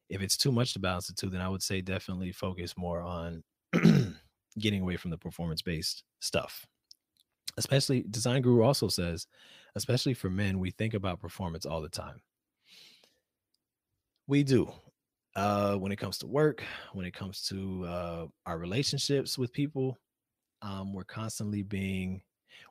if 0.08 0.22
it's 0.22 0.36
too 0.36 0.52
much 0.52 0.72
to 0.72 0.78
balance 0.78 1.08
the 1.08 1.12
two, 1.12 1.28
then 1.28 1.42
I 1.42 1.48
would 1.48 1.62
say 1.62 1.82
definitely 1.82 2.32
focus 2.32 2.74
more 2.78 3.02
on 3.02 3.42
getting 4.58 4.80
away 4.80 4.96
from 4.96 5.10
the 5.10 5.18
performance 5.18 5.60
based 5.60 6.04
stuff. 6.20 6.64
Especially 7.58 8.04
Design 8.08 8.40
Guru 8.40 8.62
also 8.62 8.88
says, 8.88 9.26
especially 9.78 10.14
for 10.14 10.28
men, 10.28 10.58
we 10.58 10.70
think 10.72 10.92
about 10.92 11.20
performance 11.20 11.64
all 11.64 11.80
the 11.80 11.88
time. 11.88 12.20
We 14.26 14.42
do. 14.42 14.70
Uh, 15.34 15.76
when 15.76 15.92
it 15.92 15.96
comes 15.96 16.18
to 16.18 16.26
work, 16.26 16.64
when 16.92 17.06
it 17.06 17.14
comes 17.14 17.42
to 17.42 17.84
uh, 17.86 18.26
our 18.44 18.58
relationships 18.58 19.38
with 19.38 19.52
people, 19.52 19.96
um, 20.62 20.92
we're 20.92 21.04
constantly 21.04 21.62
being, 21.62 22.20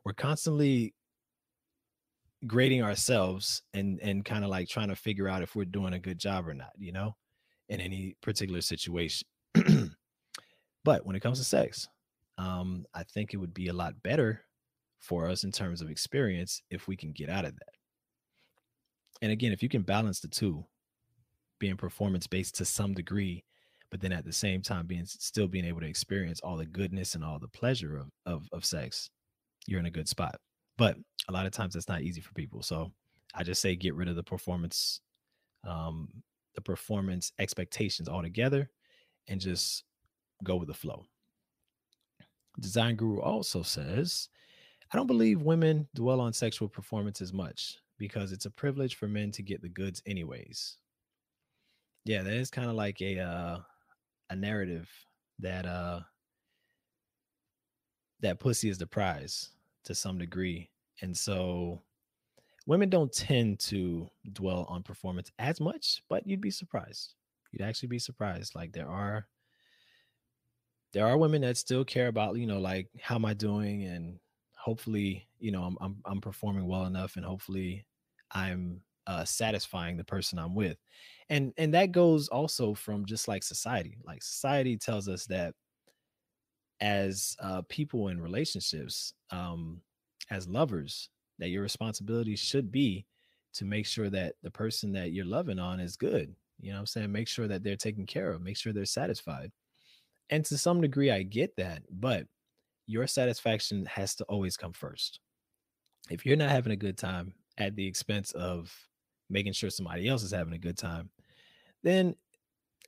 we're 0.04 0.14
constantly 0.14 0.94
grading 2.46 2.84
ourselves 2.84 3.64
and 3.74 4.00
and 4.02 4.24
kind 4.24 4.44
of 4.44 4.52
like 4.52 4.68
trying 4.68 4.90
to 4.90 4.96
figure 4.96 5.28
out 5.28 5.42
if 5.42 5.56
we're 5.56 5.66
doing 5.66 5.94
a 5.94 6.00
good 6.00 6.20
job 6.20 6.48
or 6.48 6.54
not, 6.54 6.72
you 6.78 6.92
know, 6.92 7.16
in 7.70 7.80
any 7.80 8.16
particular 8.22 8.62
situation. 8.62 9.28
but 10.84 11.06
when 11.06 11.16
it 11.16 11.22
comes 11.22 11.40
to 11.40 11.46
sex, 11.46 11.88
um, 12.38 12.86
I 12.94 13.04
think 13.04 13.34
it 13.34 13.38
would 13.38 13.54
be 13.54 13.68
a 13.68 13.74
lot 13.74 13.94
better 14.04 14.42
for 15.00 15.28
us 15.28 15.44
in 15.44 15.52
terms 15.52 15.82
of 15.82 15.90
experience 15.90 16.62
if 16.70 16.88
we 16.88 16.96
can 16.96 17.12
get 17.12 17.30
out 17.30 17.46
of 17.46 17.54
that. 17.56 17.76
And 19.22 19.32
again, 19.32 19.52
if 19.52 19.64
you 19.64 19.70
can 19.70 19.82
balance 19.82 20.20
the 20.20 20.28
two, 20.28 20.66
being 21.60 21.78
performance 21.78 22.28
based 22.28 22.56
to 22.56 22.66
some 22.66 22.94
degree, 22.94 23.44
but 23.90 24.02
then 24.02 24.12
at 24.12 24.26
the 24.26 24.34
same 24.34 24.62
time 24.62 24.86
being 24.86 25.06
still 25.06 25.48
being 25.48 25.66
able 25.66 25.80
to 25.80 25.88
experience 25.88 26.40
all 26.42 26.58
the 26.58 26.66
goodness 26.66 27.16
and 27.16 27.24
all 27.24 27.40
the 27.40 27.48
pleasure 27.48 27.98
of 27.98 28.10
of, 28.26 28.48
of 28.52 28.66
sex, 28.66 29.10
you're 29.66 29.80
in 29.80 29.86
a 29.86 29.92
good 29.92 30.08
spot. 30.08 30.40
But 30.78 30.98
a 31.28 31.32
lot 31.32 31.46
of 31.46 31.52
times 31.52 31.74
that's 31.74 31.88
not 31.88 32.02
easy 32.02 32.22
for 32.22 32.34
people. 32.34 32.62
So 32.62 32.92
I 33.34 33.44
just 33.44 33.62
say 33.62 33.76
get 33.76 33.96
rid 33.96 34.08
of 34.08 34.16
the 34.16 34.24
performance, 34.24 35.02
um, 35.66 36.10
the 36.56 36.62
performance 36.62 37.32
expectations 37.40 38.08
altogether, 38.08 38.70
and 39.28 39.42
just 39.42 39.84
go 40.44 40.56
with 40.56 40.68
the 40.68 40.74
flow. 40.74 41.06
Design 42.60 42.96
Guru 42.96 43.22
also 43.22 43.62
says, 43.62 44.30
I 44.92 44.98
don't 44.98 45.08
believe 45.08 45.42
women 45.42 45.88
dwell 45.94 46.22
on 46.22 46.34
sexual 46.34 46.70
performance 46.70 47.22
as 47.22 47.34
much 47.34 47.78
because 47.98 48.32
it's 48.32 48.46
a 48.46 48.52
privilege 48.52 48.96
for 48.96 49.08
men 49.08 49.32
to 49.32 49.42
get 49.42 49.62
the 49.62 49.70
goods 49.70 50.02
anyways. 50.06 50.78
Yeah, 52.06 52.24
that 52.24 52.34
is 52.34 52.50
kind 52.50 52.70
of 52.70 52.76
like 52.76 53.02
a 53.02 53.20
uh, 53.20 53.60
a 54.30 54.36
narrative 54.36 54.90
that 55.40 55.66
uh 55.66 56.02
that 58.22 58.40
pussy 58.40 58.70
is 58.70 58.78
the 58.78 58.88
prize 58.88 59.50
to 59.84 59.94
some 59.94 60.18
degree. 60.18 60.70
And 61.02 61.16
so 61.16 61.82
women 62.66 62.90
don't 62.90 63.12
tend 63.14 63.60
to 63.60 64.10
dwell 64.34 64.66
on 64.70 64.84
performance 64.84 65.32
as 65.38 65.60
much, 65.60 66.02
but 66.10 66.26
you'd 66.26 66.42
be 66.42 66.52
surprised. 66.52 67.14
You'd 67.52 67.62
actually 67.62 67.90
be 67.90 68.00
surprised. 68.00 68.56
Like 68.56 68.74
there 68.74 68.90
are 68.90 69.28
there 70.94 71.06
are 71.06 71.18
women 71.18 71.42
that 71.42 71.58
still 71.58 71.86
care 71.86 72.08
about, 72.08 72.38
you 72.38 72.48
know, 72.48 72.60
like 72.60 72.88
how 73.02 73.16
am 73.16 73.26
I 73.26 73.34
doing 73.34 73.84
and 73.84 74.20
hopefully, 74.68 75.28
you 75.40 75.52
know, 75.52 75.64
I'm 75.64 75.78
I'm, 75.82 75.98
I'm 76.06 76.22
performing 76.22 76.68
well 76.68 76.86
enough 76.86 77.16
and 77.16 77.26
hopefully 77.26 77.86
I'm 78.32 78.82
uh, 79.08 79.24
satisfying 79.24 79.96
the 79.98 80.04
person 80.04 80.40
I'm 80.40 80.56
with. 80.56 80.78
And 81.30 81.54
and 81.58 81.74
that 81.74 81.94
goes 81.94 82.28
also 82.28 82.74
from 82.74 83.06
just 83.06 83.28
like 83.28 83.44
society. 83.44 83.98
Like 84.06 84.24
society 84.24 84.78
tells 84.78 85.08
us 85.08 85.26
that 85.28 85.56
as 86.80 87.36
uh, 87.40 87.62
people 87.70 88.10
in 88.10 88.22
relationships, 88.22 89.14
um, 89.32 89.82
as 90.30 90.48
lovers, 90.48 91.10
that 91.40 91.50
your 91.50 91.64
responsibility 91.64 92.36
should 92.36 92.72
be 92.72 93.06
to 93.54 93.66
make 93.66 93.86
sure 93.86 94.10
that 94.10 94.36
the 94.44 94.52
person 94.52 94.92
that 94.94 95.12
you're 95.12 95.26
loving 95.26 95.60
on 95.60 95.80
is 95.80 95.96
good. 95.96 96.36
You 96.60 96.70
know 96.72 96.76
what 96.78 96.82
I'm 96.82 96.86
saying? 96.88 97.12
Make 97.12 97.28
sure 97.28 97.48
that 97.48 97.64
they're 97.64 97.76
taken 97.78 98.06
care 98.06 98.32
of, 98.32 98.42
make 98.42 98.58
sure 98.58 98.74
they're 98.74 98.86
satisfied. 98.86 99.52
And 100.30 100.44
to 100.46 100.58
some 100.58 100.82
degree, 100.82 101.12
I 101.12 101.24
get 101.24 101.56
that, 101.58 101.84
but 101.90 102.28
your 102.88 103.06
satisfaction 103.06 103.86
has 103.86 104.16
to 104.16 104.24
always 104.26 104.58
come 104.58 104.74
first. 104.74 105.20
If 106.10 106.26
you're 106.26 106.38
not 106.38 106.50
having 106.50 106.72
a 106.72 106.78
good 106.78 106.98
time 106.98 107.34
at 107.58 107.76
the 107.76 107.86
expense 107.86 108.32
of 108.32 108.74
making 109.30 109.54
sure 109.54 109.70
somebody 109.70 110.08
else 110.08 110.24
is 110.24 110.32
having 110.32 110.54
a 110.54 110.60
good 110.60 110.78
time, 110.78 111.10
then 111.84 112.16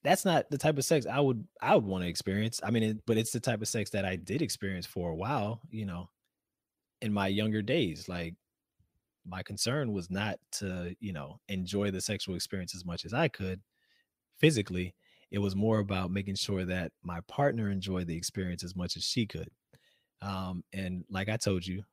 that's 0.03 0.23
not 0.23 0.49
the 0.49 0.57
type 0.57 0.77
of 0.77 0.85
sex 0.85 1.05
I 1.05 1.19
would 1.19 1.45
I 1.61 1.75
would 1.75 1.83
want 1.83 2.03
to 2.03 2.09
experience. 2.09 2.61
I 2.63 2.71
mean, 2.71 2.83
it, 2.83 3.05
but 3.05 3.17
it's 3.17 3.31
the 3.31 3.39
type 3.39 3.61
of 3.61 3.67
sex 3.67 3.89
that 3.91 4.05
I 4.05 4.15
did 4.15 4.41
experience 4.41 4.85
for 4.85 5.09
a 5.09 5.15
while, 5.15 5.61
you 5.69 5.85
know, 5.85 6.09
in 7.01 7.11
my 7.11 7.27
younger 7.27 7.61
days. 7.61 8.07
Like 8.07 8.35
my 9.25 9.43
concern 9.43 9.91
was 9.91 10.09
not 10.09 10.39
to, 10.53 10.95
you 11.01 11.11
know, 11.11 11.39
enjoy 11.49 11.91
the 11.91 12.01
sexual 12.01 12.35
experience 12.35 12.73
as 12.73 12.85
much 12.85 13.05
as 13.05 13.13
I 13.13 13.27
could 13.27 13.61
physically. 14.39 14.95
It 15.31 15.39
was 15.39 15.55
more 15.55 15.79
about 15.79 16.11
making 16.11 16.35
sure 16.35 16.65
that 16.65 16.91
my 17.03 17.19
partner 17.27 17.69
enjoyed 17.69 18.07
the 18.07 18.17
experience 18.17 18.63
as 18.63 18.75
much 18.75 18.95
as 18.95 19.03
she 19.03 19.27
could. 19.27 19.49
Um, 20.21 20.63
and 20.73 21.05
like 21.09 21.29
I 21.29 21.37
told 21.37 21.65
you, 21.65 21.83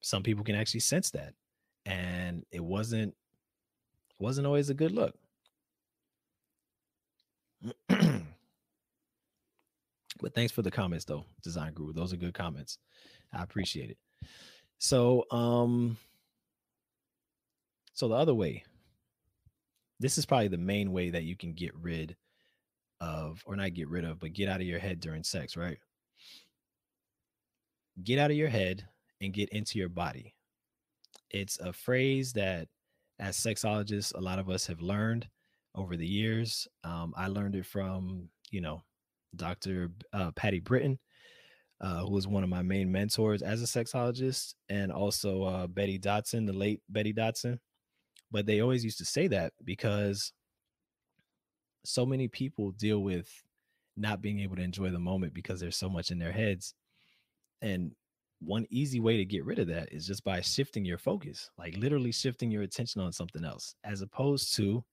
some 0.00 0.22
people 0.22 0.44
can 0.44 0.54
actually 0.54 0.80
sense 0.80 1.10
that. 1.10 1.34
And 1.86 2.44
it 2.50 2.62
wasn't 2.62 3.14
wasn't 4.18 4.46
always 4.46 4.70
a 4.70 4.74
good 4.74 4.92
look. 4.92 5.14
but 7.88 8.22
thanks 10.34 10.52
for 10.52 10.62
the 10.62 10.70
comments 10.70 11.04
though, 11.04 11.24
Design 11.42 11.72
Guru. 11.72 11.92
Those 11.92 12.12
are 12.12 12.16
good 12.16 12.34
comments. 12.34 12.78
I 13.32 13.42
appreciate 13.42 13.90
it. 13.90 13.98
So, 14.78 15.24
um, 15.30 15.96
so 17.92 18.08
the 18.08 18.14
other 18.14 18.34
way, 18.34 18.64
this 20.00 20.18
is 20.18 20.26
probably 20.26 20.48
the 20.48 20.56
main 20.56 20.92
way 20.92 21.10
that 21.10 21.24
you 21.24 21.36
can 21.36 21.52
get 21.52 21.74
rid 21.74 22.16
of, 23.00 23.42
or 23.44 23.56
not 23.56 23.74
get 23.74 23.88
rid 23.88 24.04
of, 24.04 24.20
but 24.20 24.32
get 24.32 24.48
out 24.48 24.60
of 24.60 24.66
your 24.66 24.78
head 24.78 25.00
during 25.00 25.24
sex, 25.24 25.56
right? 25.56 25.78
Get 28.02 28.18
out 28.18 28.30
of 28.30 28.36
your 28.36 28.48
head 28.48 28.86
and 29.20 29.32
get 29.32 29.48
into 29.50 29.78
your 29.78 29.88
body. 29.88 30.34
It's 31.30 31.58
a 31.58 31.72
phrase 31.72 32.32
that, 32.34 32.68
as 33.18 33.36
sexologists, 33.36 34.14
a 34.14 34.20
lot 34.20 34.38
of 34.38 34.48
us 34.48 34.66
have 34.66 34.80
learned 34.80 35.28
over 35.74 35.96
the 35.96 36.06
years. 36.06 36.68
Um, 36.84 37.12
I 37.16 37.28
learned 37.28 37.56
it 37.56 37.66
from, 37.66 38.28
you 38.50 38.60
know, 38.60 38.82
Dr. 39.34 39.90
Uh, 40.12 40.30
Patti 40.32 40.60
Britton, 40.60 40.98
uh, 41.80 42.00
who 42.00 42.12
was 42.12 42.26
one 42.26 42.44
of 42.44 42.48
my 42.48 42.62
main 42.62 42.90
mentors 42.90 43.42
as 43.42 43.62
a 43.62 43.66
sexologist, 43.66 44.54
and 44.68 44.92
also 44.92 45.42
uh, 45.42 45.66
Betty 45.66 45.98
Dodson, 45.98 46.46
the 46.46 46.52
late 46.52 46.80
Betty 46.88 47.12
Dodson. 47.12 47.60
But 48.30 48.46
they 48.46 48.60
always 48.60 48.84
used 48.84 48.98
to 48.98 49.04
say 49.04 49.26
that 49.28 49.52
because 49.64 50.32
so 51.84 52.04
many 52.04 52.28
people 52.28 52.72
deal 52.72 53.02
with 53.02 53.28
not 53.96 54.22
being 54.22 54.40
able 54.40 54.56
to 54.56 54.62
enjoy 54.62 54.90
the 54.90 54.98
moment 54.98 55.34
because 55.34 55.60
there's 55.60 55.76
so 55.76 55.88
much 55.88 56.10
in 56.10 56.18
their 56.18 56.32
heads. 56.32 56.74
And 57.62 57.92
one 58.40 58.66
easy 58.70 59.00
way 59.00 59.16
to 59.16 59.24
get 59.24 59.44
rid 59.44 59.58
of 59.58 59.68
that 59.68 59.92
is 59.92 60.06
just 60.06 60.22
by 60.24 60.40
shifting 60.40 60.84
your 60.84 60.98
focus, 60.98 61.50
like 61.58 61.76
literally 61.76 62.12
shifting 62.12 62.50
your 62.50 62.62
attention 62.62 63.00
on 63.00 63.12
something 63.12 63.44
else, 63.44 63.74
as 63.84 64.00
opposed 64.00 64.54
to 64.56 64.84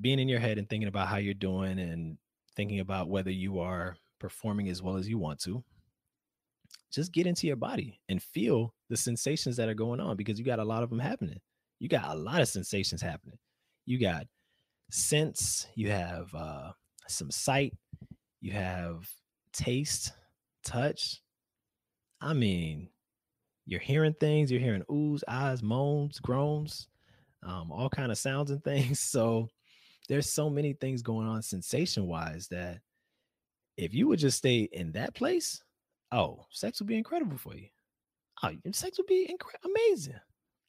being 0.00 0.18
in 0.18 0.28
your 0.28 0.40
head 0.40 0.58
and 0.58 0.68
thinking 0.68 0.88
about 0.88 1.08
how 1.08 1.16
you're 1.16 1.34
doing 1.34 1.78
and 1.78 2.16
thinking 2.56 2.80
about 2.80 3.08
whether 3.08 3.30
you 3.30 3.58
are 3.58 3.96
performing 4.18 4.68
as 4.68 4.82
well 4.82 4.96
as 4.96 5.08
you 5.08 5.18
want 5.18 5.38
to. 5.40 5.62
Just 6.90 7.12
get 7.12 7.26
into 7.26 7.46
your 7.46 7.56
body 7.56 8.00
and 8.08 8.22
feel 8.22 8.74
the 8.88 8.96
sensations 8.96 9.56
that 9.56 9.68
are 9.68 9.74
going 9.74 10.00
on 10.00 10.16
because 10.16 10.38
you 10.38 10.44
got 10.44 10.58
a 10.58 10.64
lot 10.64 10.82
of 10.82 10.88
them 10.88 10.98
happening. 10.98 11.38
You 11.78 11.88
got 11.88 12.14
a 12.14 12.18
lot 12.18 12.40
of 12.40 12.48
sensations 12.48 13.02
happening. 13.02 13.38
You 13.84 14.00
got 14.00 14.26
sense 14.90 15.66
you 15.74 15.90
have 15.90 16.34
uh 16.34 16.72
some 17.08 17.30
sight 17.30 17.74
you 18.40 18.52
have 18.52 19.06
taste 19.52 20.12
touch 20.68 21.20
i 22.20 22.32
mean 22.32 22.88
you're 23.66 23.80
hearing 23.80 24.14
things 24.14 24.50
you're 24.50 24.60
hearing 24.60 24.82
oohs 24.90 25.22
eyes 25.28 25.62
moans 25.62 26.18
groans 26.20 26.88
um 27.42 27.70
all 27.70 27.88
kind 27.88 28.10
of 28.10 28.18
sounds 28.18 28.50
and 28.50 28.62
things 28.64 29.00
so 29.14 29.48
there's 30.08 30.30
so 30.30 30.48
many 30.48 30.72
things 30.72 31.02
going 31.02 31.28
on 31.28 31.42
sensation 31.42 32.06
wise 32.06 32.48
that 32.48 32.80
if 33.76 33.94
you 33.94 34.08
would 34.08 34.18
just 34.18 34.38
stay 34.38 34.68
in 34.72 34.92
that 34.92 35.14
place, 35.14 35.62
oh, 36.10 36.44
sex 36.50 36.80
would 36.80 36.88
be 36.88 36.96
incredible 36.96 37.38
for 37.38 37.54
you. 37.54 37.68
Oh, 38.42 38.50
sex 38.72 38.98
would 38.98 39.06
be 39.06 39.30
incre- 39.32 39.64
amazing. 39.64 40.20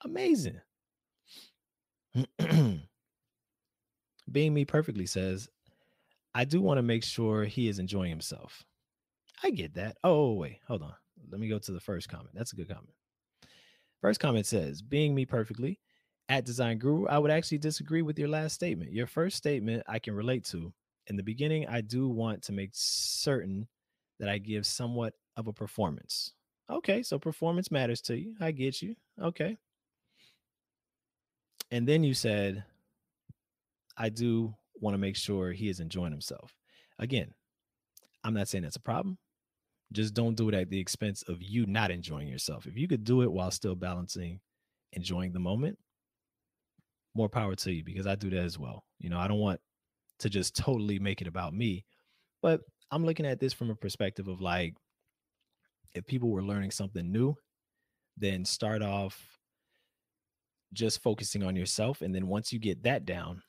Amazing. 0.05 0.61
Being 4.31 4.53
me 4.53 4.63
perfectly 4.65 5.07
says, 5.07 5.49
I 6.35 6.45
do 6.45 6.61
want 6.61 6.77
to 6.77 6.83
make 6.83 7.03
sure 7.03 7.45
he 7.45 7.67
is 7.67 7.79
enjoying 7.79 8.11
himself. 8.11 8.63
I 9.43 9.51
get 9.51 9.75
that. 9.75 9.97
Oh, 10.03 10.33
wait, 10.33 10.59
hold 10.67 10.81
on. 10.81 10.93
Let 11.29 11.39
me 11.39 11.47
go 11.47 11.59
to 11.59 11.71
the 11.71 11.79
first 11.79 12.09
comment. 12.09 12.29
That's 12.33 12.53
a 12.53 12.55
good 12.55 12.67
comment. 12.67 12.93
First 14.01 14.19
comment 14.19 14.45
says, 14.45 14.81
being 14.81 15.13
me 15.13 15.25
perfectly 15.25 15.79
at 16.29 16.45
Design 16.45 16.77
Guru, 16.77 17.05
I 17.07 17.17
would 17.17 17.31
actually 17.31 17.57
disagree 17.57 18.01
with 18.01 18.17
your 18.17 18.29
last 18.29 18.53
statement. 18.53 18.93
Your 18.93 19.07
first 19.07 19.37
statement 19.37 19.83
I 19.87 19.99
can 19.99 20.15
relate 20.15 20.45
to. 20.45 20.73
In 21.07 21.15
the 21.15 21.23
beginning, 21.23 21.67
I 21.67 21.81
do 21.81 22.07
want 22.07 22.43
to 22.43 22.51
make 22.51 22.69
certain 22.73 23.67
that 24.19 24.29
I 24.29 24.37
give 24.37 24.65
somewhat 24.65 25.13
of 25.37 25.47
a 25.47 25.53
performance. 25.53 26.33
Okay, 26.69 27.01
so 27.01 27.17
performance 27.17 27.71
matters 27.71 28.01
to 28.01 28.17
you. 28.17 28.35
I 28.39 28.51
get 28.51 28.81
you. 28.81 28.95
Okay. 29.21 29.57
And 31.71 31.87
then 31.87 32.03
you 32.03 32.13
said, 32.13 32.63
I 33.97 34.09
do 34.09 34.53
want 34.75 34.93
to 34.93 34.99
make 34.99 35.15
sure 35.15 35.51
he 35.51 35.69
is 35.69 35.79
enjoying 35.79 36.11
himself. 36.11 36.55
Again, 36.99 37.33
I'm 38.23 38.33
not 38.33 38.47
saying 38.47 38.63
that's 38.63 38.75
a 38.75 38.81
problem. 38.81 39.17
Just 39.91 40.13
don't 40.13 40.35
do 40.35 40.49
it 40.49 40.55
at 40.55 40.69
the 40.69 40.79
expense 40.79 41.23
of 41.23 41.41
you 41.41 41.65
not 41.65 41.91
enjoying 41.91 42.27
yourself. 42.27 42.67
If 42.67 42.77
you 42.77 42.87
could 42.87 43.03
do 43.03 43.23
it 43.23 43.31
while 43.31 43.51
still 43.51 43.75
balancing 43.75 44.39
enjoying 44.93 45.33
the 45.33 45.39
moment, 45.39 45.77
more 47.15 47.29
power 47.29 47.55
to 47.55 47.71
you 47.71 47.83
because 47.83 48.05
I 48.05 48.15
do 48.15 48.29
that 48.29 48.43
as 48.43 48.59
well. 48.59 48.83
You 48.99 49.09
know, 49.09 49.17
I 49.17 49.27
don't 49.27 49.39
want 49.39 49.59
to 50.19 50.29
just 50.29 50.55
totally 50.55 50.99
make 50.99 51.21
it 51.21 51.27
about 51.27 51.53
me, 51.53 51.85
but 52.41 52.61
I'm 52.91 53.05
looking 53.05 53.25
at 53.25 53.39
this 53.39 53.53
from 53.53 53.71
a 53.71 53.75
perspective 53.75 54.27
of 54.27 54.41
like, 54.41 54.75
if 55.95 56.05
people 56.05 56.29
were 56.29 56.43
learning 56.43 56.71
something 56.71 57.11
new, 57.11 57.35
then 58.15 58.45
start 58.45 58.83
off 58.83 59.39
just 60.71 61.01
focusing 61.01 61.43
on 61.43 61.55
yourself. 61.55 62.01
And 62.01 62.13
then 62.13 62.27
once 62.27 62.53
you 62.53 62.59
get 62.59 62.83
that 62.83 63.05
down 63.05 63.41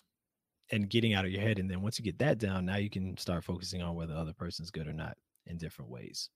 and 0.73 0.89
getting 0.89 1.13
out 1.13 1.27
of 1.27 1.31
your 1.31 1.43
head, 1.43 1.59
and 1.59 1.71
then 1.71 1.83
once 1.83 1.99
you 1.99 2.05
get 2.05 2.19
that 2.21 2.39
down, 2.39 2.65
now 2.65 2.77
you 2.77 2.89
can 2.89 3.17
start 3.19 3.45
focusing 3.45 3.83
on 3.83 3.95
whether 3.95 4.15
the 4.15 4.19
other 4.19 4.33
person's 4.33 4.71
good 4.71 4.89
or 4.89 4.95
not 4.95 5.19
in 5.47 5.57
different 5.57 5.91
ways. 5.91 6.31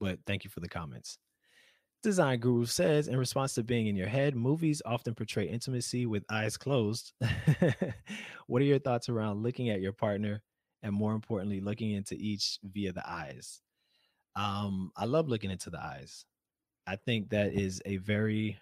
But 0.00 0.18
thank 0.26 0.44
you 0.44 0.50
for 0.50 0.60
the 0.60 0.68
comments. 0.68 1.18
Design 2.02 2.40
Guru 2.40 2.66
says, 2.66 3.06
in 3.06 3.16
response 3.16 3.54
to 3.54 3.62
being 3.62 3.86
in 3.86 3.94
your 3.94 4.08
head, 4.08 4.34
movies 4.34 4.82
often 4.84 5.14
portray 5.14 5.46
intimacy 5.46 6.04
with 6.04 6.24
eyes 6.28 6.56
closed. 6.56 7.12
what 8.48 8.60
are 8.60 8.64
your 8.64 8.80
thoughts 8.80 9.08
around 9.08 9.42
looking 9.42 9.70
at 9.70 9.80
your 9.80 9.92
partner 9.92 10.42
and 10.82 10.92
more 10.92 11.14
importantly, 11.14 11.60
looking 11.60 11.92
into 11.92 12.16
each 12.16 12.58
via 12.64 12.92
the 12.92 13.08
eyes? 13.08 13.60
Um, 14.34 14.90
I 14.96 15.04
love 15.04 15.28
looking 15.28 15.52
into 15.52 15.70
the 15.70 15.80
eyes. 15.80 16.24
I 16.88 16.96
think 16.96 17.30
that 17.30 17.52
is 17.52 17.80
a 17.84 17.98
very 17.98 18.58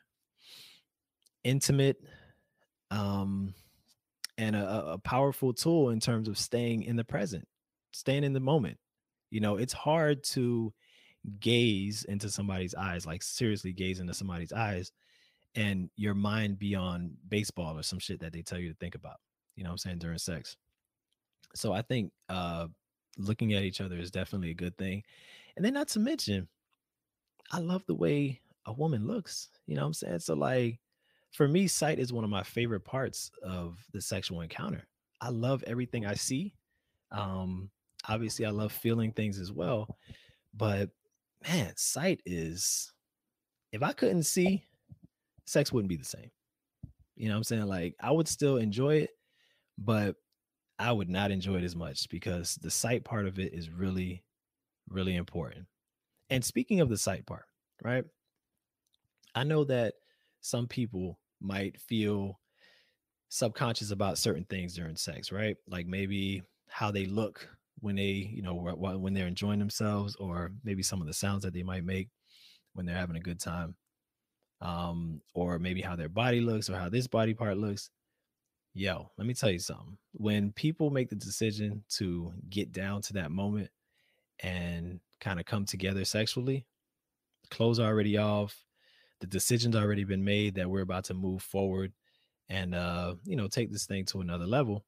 intimate 1.44 1.96
um, 2.90 3.54
and 4.36 4.54
a, 4.54 4.92
a 4.92 4.98
powerful 4.98 5.54
tool 5.54 5.90
in 5.90 6.00
terms 6.00 6.28
of 6.28 6.36
staying 6.36 6.82
in 6.82 6.96
the 6.96 7.04
present, 7.04 7.46
staying 7.92 8.24
in 8.24 8.34
the 8.34 8.40
moment. 8.40 8.76
You 9.30 9.40
know, 9.40 9.56
it's 9.56 9.72
hard 9.72 10.22
to 10.24 10.72
gaze 11.38 12.04
into 12.04 12.30
somebody's 12.30 12.74
eyes, 12.74 13.06
like 13.06 13.22
seriously 13.22 13.72
gaze 13.72 14.00
into 14.00 14.14
somebody's 14.14 14.52
eyes, 14.52 14.92
and 15.54 15.90
your 15.96 16.14
mind 16.14 16.58
be 16.58 16.74
on 16.74 17.12
baseball 17.28 17.78
or 17.78 17.82
some 17.82 17.98
shit 17.98 18.20
that 18.20 18.32
they 18.32 18.42
tell 18.42 18.58
you 18.58 18.68
to 18.70 18.76
think 18.76 18.94
about. 18.94 19.16
You 19.56 19.64
know 19.64 19.70
I'm 19.70 19.78
saying? 19.78 19.98
During 19.98 20.18
sex. 20.18 20.56
So 21.54 21.72
I 21.72 21.82
think 21.82 22.12
uh 22.28 22.68
looking 23.18 23.52
at 23.52 23.64
each 23.64 23.80
other 23.80 23.98
is 23.98 24.10
definitely 24.10 24.50
a 24.50 24.54
good 24.54 24.76
thing. 24.78 25.02
And 25.56 25.64
then 25.64 25.74
not 25.74 25.88
to 25.88 26.00
mention, 26.00 26.48
I 27.50 27.58
love 27.58 27.84
the 27.86 27.94
way 27.94 28.40
a 28.66 28.72
woman 28.72 29.06
looks. 29.06 29.48
You 29.66 29.76
know 29.76 29.86
I'm 29.86 29.92
saying? 29.92 30.20
So 30.20 30.34
like 30.34 30.78
for 31.32 31.46
me, 31.46 31.66
sight 31.68 31.98
is 31.98 32.12
one 32.12 32.24
of 32.24 32.30
my 32.30 32.42
favorite 32.42 32.84
parts 32.84 33.30
of 33.42 33.78
the 33.92 34.00
sexual 34.00 34.40
encounter. 34.40 34.86
I 35.20 35.28
love 35.30 35.62
everything 35.66 36.06
I 36.06 36.14
see. 36.14 36.54
Um, 37.12 37.70
obviously 38.08 38.46
I 38.46 38.50
love 38.50 38.72
feeling 38.72 39.12
things 39.12 39.38
as 39.38 39.52
well, 39.52 39.96
but 40.54 40.90
man, 41.46 41.72
sight 41.76 42.20
is 42.26 42.92
if 43.72 43.82
I 43.82 43.92
couldn't 43.92 44.24
see, 44.24 44.64
sex 45.46 45.72
wouldn't 45.72 45.88
be 45.88 45.96
the 45.96 46.04
same. 46.04 46.30
You 47.16 47.28
know 47.28 47.34
what 47.34 47.38
I'm 47.38 47.44
saying? 47.44 47.66
Like 47.66 47.94
I 48.00 48.10
would 48.10 48.28
still 48.28 48.56
enjoy 48.56 48.96
it, 48.96 49.10
but 49.78 50.16
I 50.78 50.92
would 50.92 51.10
not 51.10 51.30
enjoy 51.30 51.56
it 51.56 51.64
as 51.64 51.76
much 51.76 52.08
because 52.08 52.54
the 52.62 52.70
sight 52.70 53.04
part 53.04 53.26
of 53.26 53.38
it 53.38 53.52
is 53.52 53.70
really, 53.70 54.24
really 54.88 55.14
important. 55.16 55.66
And 56.30 56.44
speaking 56.44 56.80
of 56.80 56.88
the 56.88 56.96
sight 56.96 57.26
part, 57.26 57.44
right? 57.82 58.04
I 59.34 59.44
know 59.44 59.64
that 59.64 59.94
some 60.40 60.66
people 60.66 61.18
might 61.40 61.78
feel 61.80 62.40
subconscious 63.28 63.90
about 63.90 64.18
certain 64.18 64.44
things 64.44 64.74
during 64.74 64.96
sex, 64.96 65.30
right? 65.30 65.56
Like 65.68 65.86
maybe 65.86 66.42
how 66.68 66.90
they 66.90 67.04
look 67.04 67.48
when 67.80 67.96
they, 67.96 68.30
you 68.32 68.42
know, 68.42 68.54
when 68.54 69.14
they're 69.14 69.26
enjoying 69.26 69.58
themselves, 69.58 70.16
or 70.16 70.52
maybe 70.64 70.82
some 70.82 71.00
of 71.00 71.06
the 71.06 71.14
sounds 71.14 71.44
that 71.44 71.54
they 71.54 71.62
might 71.62 71.84
make 71.84 72.08
when 72.74 72.86
they're 72.86 72.96
having 72.96 73.16
a 73.16 73.20
good 73.20 73.40
time, 73.40 73.74
um, 74.60 75.20
or 75.34 75.58
maybe 75.58 75.80
how 75.80 75.96
their 75.96 76.08
body 76.08 76.40
looks 76.40 76.68
or 76.68 76.76
how 76.76 76.88
this 76.88 77.06
body 77.06 77.34
part 77.34 77.56
looks. 77.56 77.90
Yo, 78.74 79.10
let 79.18 79.26
me 79.26 79.34
tell 79.34 79.50
you 79.50 79.58
something. 79.58 79.98
When 80.12 80.52
people 80.52 80.90
make 80.90 81.08
the 81.08 81.16
decision 81.16 81.82
to 81.96 82.32
get 82.48 82.72
down 82.72 83.02
to 83.02 83.14
that 83.14 83.32
moment 83.32 83.70
and 84.40 85.00
kind 85.20 85.40
of 85.40 85.46
come 85.46 85.64
together 85.64 86.04
sexually, 86.04 86.66
clothes 87.50 87.80
are 87.80 87.88
already 87.88 88.16
off, 88.16 88.64
the 89.20 89.26
decision's 89.26 89.76
already 89.76 90.04
been 90.04 90.24
made 90.24 90.54
that 90.54 90.70
we're 90.70 90.82
about 90.82 91.04
to 91.04 91.14
move 91.14 91.42
forward 91.42 91.92
and 92.48 92.74
uh, 92.74 93.14
you 93.24 93.36
know, 93.36 93.48
take 93.48 93.70
this 93.72 93.86
thing 93.86 94.04
to 94.06 94.20
another 94.20 94.46
level. 94.46 94.84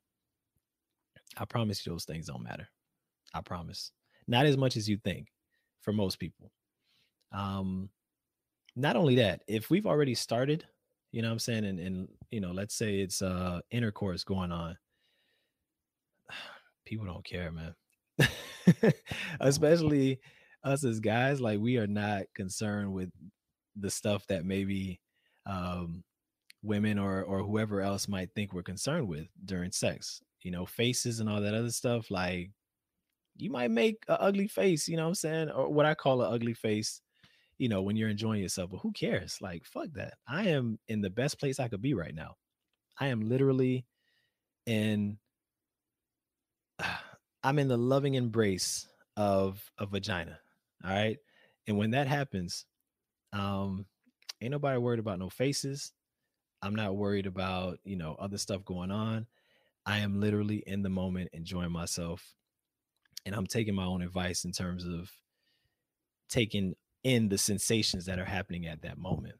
I 1.36 1.44
promise 1.44 1.84
you 1.84 1.92
those 1.92 2.04
things 2.04 2.26
don't 2.26 2.42
matter. 2.42 2.68
I 3.34 3.40
promise. 3.40 3.92
Not 4.26 4.46
as 4.46 4.56
much 4.56 4.76
as 4.76 4.88
you 4.88 4.98
think 4.98 5.28
for 5.80 5.92
most 5.92 6.18
people. 6.18 6.50
Um, 7.32 7.88
not 8.76 8.96
only 8.96 9.16
that, 9.16 9.42
if 9.46 9.70
we've 9.70 9.86
already 9.86 10.14
started, 10.14 10.64
you 11.10 11.22
know 11.22 11.28
what 11.28 11.32
I'm 11.32 11.38
saying, 11.40 11.64
and, 11.64 11.78
and 11.78 12.08
you 12.30 12.40
know, 12.40 12.52
let's 12.52 12.74
say 12.74 13.00
it's 13.00 13.20
uh 13.20 13.60
intercourse 13.70 14.24
going 14.24 14.52
on, 14.52 14.76
people 16.86 17.06
don't 17.06 17.24
care, 17.24 17.52
man. 17.52 17.74
Especially 19.40 20.20
us 20.64 20.84
as 20.84 21.00
guys, 21.00 21.40
like 21.40 21.60
we 21.60 21.76
are 21.78 21.86
not 21.86 22.24
concerned 22.34 22.92
with 22.92 23.10
the 23.76 23.90
stuff 23.90 24.26
that 24.28 24.44
maybe 24.44 25.00
um 25.46 26.04
women 26.62 26.98
or 26.98 27.22
or 27.24 27.40
whoever 27.40 27.80
else 27.80 28.08
might 28.08 28.30
think 28.34 28.52
we're 28.52 28.62
concerned 28.62 29.08
with 29.08 29.26
during 29.44 29.72
sex. 29.72 30.22
You 30.42 30.50
know, 30.50 30.66
faces 30.66 31.20
and 31.20 31.28
all 31.28 31.40
that 31.40 31.54
other 31.54 31.70
stuff, 31.70 32.10
like 32.10 32.50
you 33.36 33.50
might 33.50 33.70
make 33.70 34.04
an 34.08 34.16
ugly 34.20 34.48
face, 34.48 34.88
you 34.88 34.96
know 34.96 35.04
what 35.04 35.08
I'm 35.08 35.14
saying? 35.14 35.50
Or 35.50 35.72
what 35.72 35.86
I 35.86 35.94
call 35.94 36.22
an 36.22 36.32
ugly 36.32 36.54
face, 36.54 37.00
you 37.58 37.68
know, 37.68 37.82
when 37.82 37.96
you're 37.96 38.08
enjoying 38.08 38.42
yourself. 38.42 38.70
But 38.70 38.78
who 38.78 38.92
cares? 38.92 39.38
Like, 39.40 39.64
fuck 39.64 39.88
that. 39.94 40.14
I 40.28 40.48
am 40.48 40.78
in 40.88 41.00
the 41.00 41.10
best 41.10 41.38
place 41.38 41.58
I 41.58 41.68
could 41.68 41.82
be 41.82 41.94
right 41.94 42.14
now. 42.14 42.36
I 42.98 43.08
am 43.08 43.20
literally 43.20 43.86
in 44.66 45.18
I'm 47.44 47.58
in 47.58 47.68
the 47.68 47.76
loving 47.76 48.14
embrace 48.14 48.86
of 49.16 49.68
a 49.78 49.86
vagina. 49.86 50.38
All 50.84 50.90
right. 50.90 51.18
And 51.66 51.76
when 51.76 51.90
that 51.90 52.06
happens, 52.06 52.66
um, 53.32 53.86
ain't 54.40 54.52
nobody 54.52 54.78
worried 54.78 55.00
about 55.00 55.18
no 55.18 55.28
faces. 55.28 55.92
I'm 56.60 56.76
not 56.76 56.96
worried 56.96 57.26
about, 57.26 57.78
you 57.84 57.96
know, 57.96 58.14
other 58.18 58.38
stuff 58.38 58.64
going 58.64 58.92
on. 58.92 59.26
I 59.84 59.98
am 59.98 60.20
literally 60.20 60.62
in 60.66 60.82
the 60.82 60.88
moment 60.88 61.30
enjoying 61.32 61.72
myself 61.72 62.24
and 63.24 63.34
I'm 63.34 63.46
taking 63.46 63.74
my 63.74 63.84
own 63.84 64.02
advice 64.02 64.44
in 64.44 64.52
terms 64.52 64.84
of 64.84 65.10
taking 66.28 66.74
in 67.04 67.28
the 67.28 67.38
sensations 67.38 68.06
that 68.06 68.18
are 68.18 68.24
happening 68.24 68.66
at 68.66 68.82
that 68.82 68.98
moment 68.98 69.34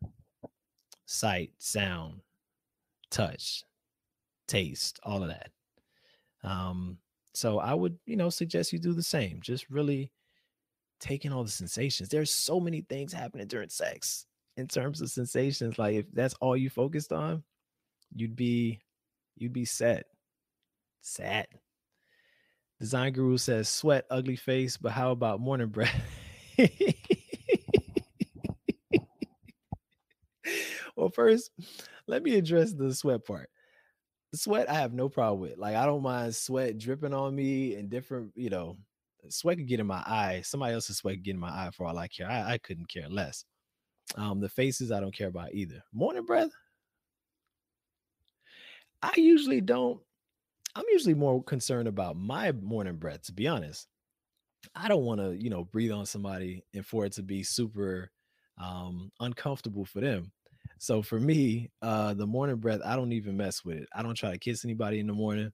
sight, 1.07 1.51
sound, 1.59 2.21
touch, 3.11 3.64
taste, 4.49 4.99
all 5.03 5.23
of 5.23 5.29
that. 5.29 5.51
Um, 6.42 6.99
so 7.35 7.59
I 7.59 7.75
would, 7.75 7.99
you 8.07 8.16
know, 8.16 8.31
suggest 8.31 8.73
you 8.73 8.79
do 8.79 8.92
the 8.95 9.03
same. 9.03 9.40
Just 9.40 9.68
really 9.68 10.11
taking 11.01 11.33
all 11.33 11.45
the 11.45 11.51
sensations. 11.51 12.09
There's 12.09 12.31
so 12.31 12.61
many 12.61 12.81
things 12.83 13.12
happening 13.12 13.47
during 13.47 13.68
sex 13.68 14.27
in 14.57 14.68
terms 14.68 15.01
of 15.01 15.11
sensations. 15.11 15.79
Like 15.79 15.97
if 15.97 16.07
that's 16.12 16.35
all 16.40 16.57
you 16.57 16.71
focused 16.71 17.12
on, 17.12 17.42
you'd 18.14 18.37
be 18.37 18.81
you'd 19.37 19.53
be 19.53 19.64
set. 19.64 20.07
Sad. 21.01 21.47
Design 22.83 23.12
Guru 23.12 23.38
says 23.38 23.68
sweat, 23.68 24.07
ugly 24.11 24.35
face, 24.35 24.77
but 24.77 24.90
how 24.90 25.12
about 25.12 25.38
morning 25.38 25.68
breath? 25.68 25.95
well, 30.97 31.09
first, 31.11 31.53
let 32.09 32.25
me 32.25 32.35
address 32.35 32.73
the 32.73 32.92
sweat 32.92 33.25
part. 33.25 33.49
Sweat, 34.35 34.68
I 34.68 34.75
have 34.75 34.95
no 34.95 35.09
problem 35.09 35.40
with. 35.40 35.59
Like, 35.59 35.77
I 35.77 35.87
don't 35.87 36.03
mind 36.03 36.35
sweat 36.35 36.77
dripping 36.77 37.14
on 37.14 37.37
me 37.37 37.77
and 37.77 37.88
different, 37.88 38.33
you 38.35 38.51
know, 38.51 38.77
sweat 39.29 39.59
could 39.59 39.68
get 39.68 39.79
in 39.79 39.87
my 39.87 40.03
eye. 40.05 40.42
Somebody 40.45 40.75
else's 40.75 40.97
sweat 40.97 41.14
could 41.14 41.25
get 41.25 41.35
in 41.35 41.40
my 41.40 41.51
eye 41.51 41.71
for 41.73 41.87
all 41.87 41.97
I 41.97 42.09
care. 42.09 42.29
I, 42.29 42.55
I 42.55 42.59
couldn't 42.59 42.88
care 42.88 43.09
less. 43.09 43.45
Um, 44.16 44.40
the 44.40 44.49
faces 44.49 44.90
I 44.90 44.99
don't 44.99 45.14
care 45.14 45.29
about 45.29 45.55
either. 45.55 45.85
Morning 45.92 46.25
breath. 46.25 46.51
I 49.03 49.12
usually 49.16 49.61
don't 49.61 50.01
I'm 50.74 50.85
usually 50.90 51.14
more 51.14 51.42
concerned 51.42 51.88
about 51.88 52.16
my 52.16 52.52
morning 52.52 52.96
breath, 52.96 53.22
to 53.24 53.32
be 53.32 53.46
honest. 53.48 53.88
I 54.74 54.88
don't 54.88 55.04
want 55.04 55.20
to, 55.20 55.32
you 55.37 55.50
know, 55.50 55.64
breathe 55.64 55.92
on 55.92 56.06
somebody 56.06 56.64
and 56.72 56.87
for 56.87 57.04
it 57.04 57.12
to 57.14 57.22
be 57.22 57.42
super 57.42 58.11
um 58.58 59.11
uncomfortable 59.20 59.85
for 59.85 60.00
them. 60.00 60.32
So 60.78 61.02
for 61.02 61.18
me, 61.18 61.70
uh 61.82 62.14
the 62.14 62.26
morning 62.26 62.56
breath, 62.56 62.80
I 62.85 62.96
don't 62.96 63.12
even 63.12 63.37
mess 63.37 63.64
with 63.64 63.78
it. 63.78 63.88
I 63.94 64.02
don't 64.02 64.14
try 64.14 64.32
to 64.32 64.38
kiss 64.38 64.64
anybody 64.64 65.00
in 65.00 65.06
the 65.06 65.12
morning. 65.12 65.52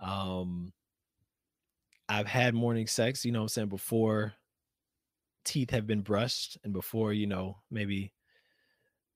Um 0.00 0.72
I've 2.08 2.26
had 2.26 2.54
morning 2.54 2.86
sex, 2.86 3.24
you 3.24 3.32
know 3.32 3.42
I'm 3.42 3.48
saying, 3.48 3.68
before 3.68 4.34
teeth 5.44 5.70
have 5.70 5.86
been 5.86 6.00
brushed 6.00 6.58
and 6.64 6.72
before, 6.72 7.12
you 7.12 7.26
know, 7.26 7.58
maybe 7.70 8.12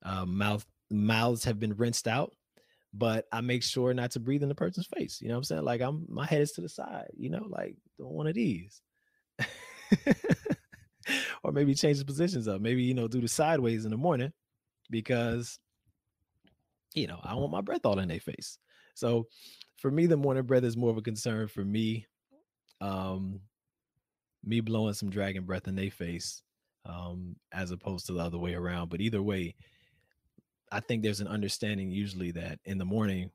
uh, 0.02 0.24
mouth 0.24 0.66
mouths 0.90 1.44
have 1.44 1.58
been 1.58 1.74
rinsed 1.74 2.06
out 2.08 2.32
but 2.98 3.26
I 3.32 3.40
make 3.40 3.62
sure 3.62 3.94
not 3.94 4.10
to 4.12 4.20
breathe 4.20 4.42
in 4.42 4.48
the 4.48 4.54
person's 4.54 4.86
face. 4.86 5.20
You 5.20 5.28
know 5.28 5.34
what 5.34 5.38
I'm 5.38 5.44
saying? 5.44 5.64
Like 5.64 5.80
I'm 5.80 6.04
my 6.08 6.26
head 6.26 6.42
is 6.42 6.52
to 6.52 6.60
the 6.60 6.68
side, 6.68 7.06
you 7.16 7.30
know, 7.30 7.46
like 7.48 7.76
don't 7.98 8.12
one 8.12 8.26
of 8.26 8.34
these. 8.34 8.82
or 11.42 11.52
maybe 11.52 11.74
change 11.74 11.98
the 11.98 12.04
positions 12.04 12.48
up. 12.48 12.60
Maybe, 12.60 12.82
you 12.82 12.94
know, 12.94 13.08
do 13.08 13.20
the 13.20 13.28
sideways 13.28 13.84
in 13.84 13.90
the 13.92 13.96
morning 13.96 14.32
because 14.90 15.58
you 16.94 17.06
know, 17.06 17.20
I 17.22 17.34
want 17.34 17.52
my 17.52 17.60
breath 17.60 17.84
all 17.84 17.98
in 17.98 18.08
their 18.08 18.18
face. 18.18 18.58
So 18.94 19.26
for 19.76 19.90
me, 19.90 20.06
the 20.06 20.16
morning 20.16 20.42
breath 20.44 20.64
is 20.64 20.76
more 20.76 20.90
of 20.90 20.96
a 20.96 21.02
concern 21.02 21.46
for 21.46 21.64
me. 21.64 22.06
Um, 22.80 23.40
me 24.44 24.60
blowing 24.60 24.94
some 24.94 25.10
dragon 25.10 25.44
breath 25.44 25.68
in 25.68 25.76
their 25.76 25.90
face, 25.90 26.42
um, 26.86 27.36
as 27.52 27.70
opposed 27.70 28.06
to 28.06 28.12
the 28.14 28.20
other 28.20 28.38
way 28.38 28.54
around. 28.54 28.88
But 28.88 29.00
either 29.00 29.22
way, 29.22 29.54
I 30.72 30.80
think 30.80 31.02
there's 31.02 31.20
an 31.20 31.28
understanding 31.28 31.90
usually 31.90 32.32
that 32.32 32.60
in 32.64 32.78
the 32.78 32.84
morning, 32.84 33.30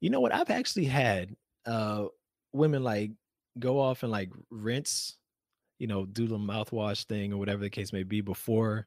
you 0.00 0.10
know 0.10 0.20
what? 0.20 0.34
I've 0.34 0.50
actually 0.50 0.86
had 0.86 1.36
uh 1.66 2.06
women 2.52 2.82
like 2.82 3.12
go 3.58 3.80
off 3.80 4.02
and 4.02 4.12
like 4.12 4.30
rinse, 4.50 5.16
you 5.78 5.86
know, 5.86 6.06
do 6.06 6.26
the 6.26 6.38
mouthwash 6.38 7.04
thing 7.06 7.32
or 7.32 7.38
whatever 7.38 7.62
the 7.62 7.70
case 7.70 7.92
may 7.92 8.02
be 8.04 8.20
before 8.20 8.86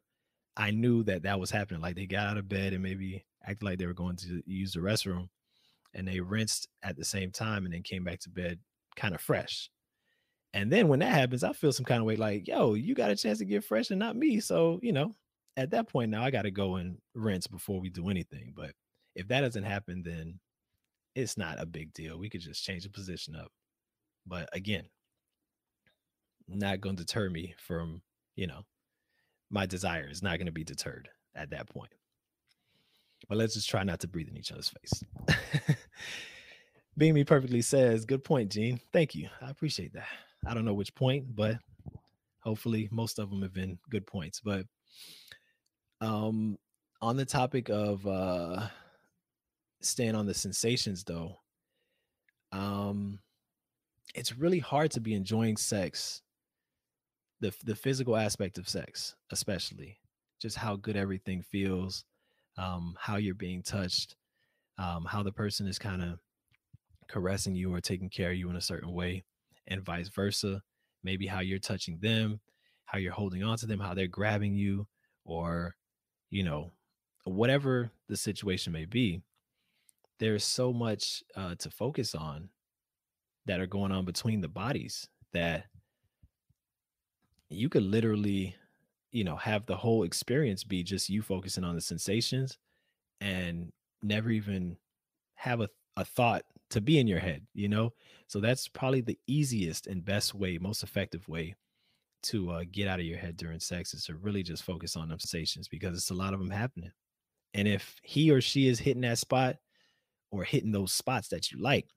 I 0.58 0.72
knew 0.72 1.04
that 1.04 1.24
that 1.24 1.40
was 1.40 1.52
happening. 1.52 1.82
Like 1.82 1.96
they 1.96 2.06
got 2.08 2.28
out 2.28 2.38
of 2.38 2.50
bed 2.50 2.74
and 2.74 2.84
maybe 2.84 3.26
acted 3.44 3.64
like 3.64 3.80
they 3.80 3.86
were 3.88 3.94
going 3.94 4.18
to 4.18 4.44
use 4.46 4.74
the 4.74 4.80
restroom 4.82 5.30
and 5.94 6.08
they 6.08 6.20
rinsed 6.20 6.68
at 6.84 6.98
the 6.98 7.06
same 7.06 7.32
time 7.32 7.66
and 7.66 7.74
then 7.74 7.84
came 7.84 8.04
back 8.04 8.20
to 8.22 8.30
bed 8.30 8.60
kind 8.96 9.16
of 9.16 9.22
fresh. 9.22 9.70
And 10.54 10.72
then 10.72 10.88
when 10.88 11.00
that 11.00 11.14
happens, 11.14 11.44
I 11.44 11.54
feel 11.54 11.72
some 11.72 11.86
kind 11.86 12.00
of 12.02 12.06
way 12.06 12.18
like, 12.18 12.48
yo, 12.48 12.74
you 12.74 12.94
got 12.94 13.12
a 13.12 13.16
chance 13.16 13.40
to 13.40 13.46
get 13.46 13.64
fresh 13.64 13.90
and 13.90 14.00
not 14.00 14.18
me. 14.18 14.40
So, 14.42 14.80
you 14.84 14.92
know, 14.92 15.14
at 15.58 15.72
that 15.72 15.90
point 15.90 16.12
now 16.12 16.24
I 16.24 16.32
got 16.32 16.44
to 16.44 16.52
go 16.52 16.76
and 16.76 16.98
rinse 17.14 17.48
before 17.48 17.80
we 17.80 17.90
do 17.90 18.10
anything. 18.10 18.54
But 18.56 18.72
if 19.16 19.28
that 19.28 19.42
doesn't 19.42 19.64
happen, 19.64 20.04
then 20.04 20.40
it's 21.16 21.38
not 21.38 21.62
a 21.62 21.66
big 21.66 21.94
deal. 21.94 22.18
We 22.18 22.30
could 22.30 22.42
just 22.42 22.64
change 22.64 22.84
the 22.84 22.90
position 22.90 23.36
up. 23.36 23.52
But 24.26 24.50
again, 24.54 24.86
not 26.48 26.82
going 26.82 26.96
to 26.96 27.04
deter 27.04 27.30
me 27.30 27.56
from, 27.58 28.02
you 28.36 28.48
know, 28.48 28.66
my 29.50 29.66
desire 29.66 30.08
is 30.10 30.24
not 30.24 30.38
going 30.38 30.46
to 30.46 30.52
be 30.52 30.64
deterred 30.64 31.10
at 31.36 31.50
that 31.52 31.70
point. 31.70 31.92
But 33.28 33.38
let's 33.38 33.54
just 33.54 33.70
try 33.70 33.84
not 33.84 34.00
to 34.02 34.08
breathe 34.08 34.30
in 34.30 34.38
each 34.38 34.52
other's 34.52 34.70
face. 34.70 35.04
Being 36.98 37.14
me 37.14 37.24
perfectly 37.24 37.62
says, 37.62 38.06
good 38.06 38.24
point, 38.24 38.52
Gene. 38.52 38.80
Thank 38.92 39.16
you. 39.16 39.30
I 39.42 39.50
appreciate 39.50 39.94
that. 39.94 40.08
I 40.46 40.54
don't 40.54 40.66
know 40.66 40.74
which 40.74 40.96
point, 40.96 41.36
but 41.36 41.58
hopefully 42.40 42.90
most 42.92 43.20
of 43.20 43.30
them 43.30 43.42
have 43.42 43.54
been 43.54 43.78
good 43.90 44.06
points. 44.08 44.42
But 44.42 44.66
um, 46.02 46.58
on 47.02 47.16
the 47.16 47.26
topic 47.26 47.70
of 47.70 48.06
uh, 48.06 48.68
staying 49.82 50.16
on 50.16 50.26
the 50.26 50.34
sensations, 50.34 51.04
though, 51.04 51.40
um, 52.52 53.20
it's 54.14 54.38
really 54.38 54.60
hard 54.60 54.92
to 54.92 55.00
be 55.00 55.14
enjoying 55.14 55.58
sex, 55.58 56.22
the 57.40 57.54
the 57.64 57.76
physical 57.76 58.18
aspect 58.18 58.58
of 58.58 58.68
sex, 58.68 59.16
especially 59.32 60.00
just 60.42 60.58
how 60.58 60.76
good 60.76 60.98
everything 60.98 61.42
feels, 61.42 62.04
um, 62.58 62.96
how 63.00 63.18
you're 63.18 63.36
being 63.36 63.62
touched, 63.62 64.16
um, 64.80 65.06
how 65.06 65.24
the 65.24 65.32
person 65.32 65.68
is 65.68 65.80
kind 65.80 66.02
of 66.02 66.20
caressing 67.08 67.56
you 67.56 67.74
or 67.74 67.80
taking 67.80 68.10
care 68.10 68.32
of 68.32 68.38
you 68.38 68.50
in 68.50 68.56
a 68.56 68.62
certain 68.62 68.92
way, 68.92 69.24
and 69.68 69.86
vice 69.86 70.10
versa. 70.10 70.62
Maybe 71.04 71.26
how 71.26 71.40
you're 71.40 71.60
touching 71.60 71.98
them, 72.00 72.40
how 72.86 72.98
you're 73.00 73.14
holding 73.14 73.44
on 73.44 73.58
to 73.58 73.66
them, 73.66 73.80
how 73.80 73.94
they're 73.94 74.08
grabbing 74.08 74.54
you, 74.54 74.88
or 75.26 75.76
you 76.32 76.44
know, 76.44 76.72
whatever 77.26 77.92
the 78.08 78.18
situation 78.18 78.74
may 78.74 78.86
be, 78.86 79.22
there's 80.20 80.44
so 80.44 80.74
much 80.74 81.24
uh, 81.36 81.56
to 81.56 81.70
focus 81.70 82.16
on 82.16 82.50
that 83.46 83.60
are 83.60 83.68
going 83.68 83.92
on 83.92 84.06
between 84.06 84.42
the 84.42 84.48
bodies 84.48 85.08
that 85.34 85.66
you 87.50 87.70
could 87.70 87.84
literally, 87.84 88.56
you 89.12 89.24
know, 89.24 89.36
have 89.36 89.66
the 89.66 89.76
whole 89.76 90.04
experience 90.04 90.64
be 90.64 90.84
just 90.84 91.10
you 91.10 91.22
focusing 91.22 91.64
on 91.64 91.76
the 91.76 91.82
sensations 91.82 92.58
and 93.20 93.72
never 94.02 94.30
even 94.30 94.78
have 95.36 95.60
a, 95.60 95.70
a 95.98 96.06
thought 96.06 96.44
to 96.70 96.80
be 96.80 96.98
in 96.98 97.08
your 97.08 97.20
head, 97.20 97.46
you 97.54 97.68
know? 97.68 97.92
So 98.28 98.40
that's 98.40 98.68
probably 98.68 99.02
the 99.02 99.20
easiest 99.28 99.88
and 99.88 100.06
best 100.06 100.34
way, 100.34 100.58
most 100.58 100.84
effective 100.84 101.28
way 101.28 101.56
to 102.24 102.52
uh, 102.52 102.64
get 102.72 102.88
out 102.88 103.00
of 103.00 103.06
your 103.06 103.18
head 103.18 103.38
during 103.38 103.60
sex 103.60 103.94
is 103.94 104.06
to 104.06 104.16
really 104.16 104.44
just 104.44 104.64
focus 104.64 104.96
on 104.96 105.10
them 105.10 105.20
sensations 105.20 105.68
because 105.68 105.98
it's 105.98 106.12
a 106.12 106.16
lot 106.16 106.34
of 106.34 106.40
them 106.40 106.50
happening. 106.50 106.92
And 107.54 107.68
if 107.68 107.96
he 108.04 108.32
or 108.32 108.42
she 108.42 108.68
is 108.68 108.80
hitting 108.80 109.02
that 109.02 109.18
spot 109.18 109.58
or 110.32 110.44
hitting 110.44 110.72
those 110.72 110.94
spots 110.94 111.28
that 111.30 111.52
you 111.52 111.62
like, 111.62 111.88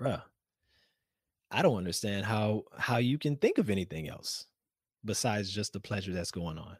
bruh, 0.00 0.22
I 1.50 1.62
don't 1.62 1.76
understand 1.76 2.24
how 2.24 2.64
how 2.76 2.98
you 2.98 3.18
can 3.18 3.36
think 3.36 3.58
of 3.58 3.70
anything 3.70 4.08
else 4.08 4.46
besides 5.04 5.50
just 5.50 5.72
the 5.72 5.80
pleasure 5.80 6.12
that's 6.12 6.30
going 6.30 6.58
on. 6.58 6.76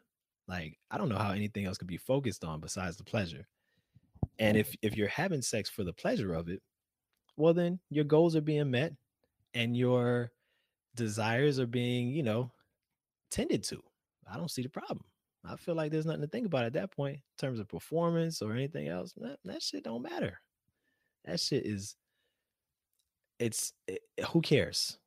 Like 0.47 0.77
I 0.91 0.97
don't 0.97 1.09
know 1.09 1.17
how 1.17 1.31
anything 1.31 1.65
else 1.65 1.77
could 1.77 1.87
be 1.87 1.97
focused 1.97 2.43
on 2.43 2.59
besides 2.59 2.97
the 2.97 3.03
pleasure. 3.03 3.47
And 4.39 4.57
if 4.57 4.75
if 4.81 4.97
you're 4.97 5.07
having 5.07 5.41
sex 5.41 5.69
for 5.69 5.83
the 5.83 5.93
pleasure 5.93 6.33
of 6.33 6.49
it, 6.49 6.61
well 7.37 7.53
then 7.53 7.79
your 7.89 8.05
goals 8.05 8.35
are 8.35 8.41
being 8.41 8.71
met 8.71 8.93
and 9.53 9.77
your 9.77 10.31
desires 10.95 11.59
are 11.59 11.67
being, 11.67 12.09
you 12.09 12.23
know, 12.23 12.51
tended 13.31 13.63
to. 13.65 13.81
I 14.31 14.37
don't 14.37 14.51
see 14.51 14.63
the 14.63 14.69
problem. 14.69 15.03
I 15.47 15.55
feel 15.57 15.75
like 15.75 15.91
there's 15.91 16.05
nothing 16.05 16.21
to 16.21 16.27
think 16.27 16.47
about 16.47 16.65
at 16.65 16.73
that 16.73 16.91
point 16.91 17.17
in 17.17 17.21
terms 17.37 17.59
of 17.59 17.67
performance 17.67 18.41
or 18.41 18.53
anything 18.53 18.87
else. 18.87 19.13
That, 19.17 19.37
that 19.45 19.61
shit 19.61 19.83
don't 19.83 20.01
matter. 20.01 20.39
That 21.25 21.39
shit 21.39 21.65
is 21.65 21.95
it's 23.39 23.73
it, 23.87 24.01
who 24.29 24.41
cares? 24.41 24.97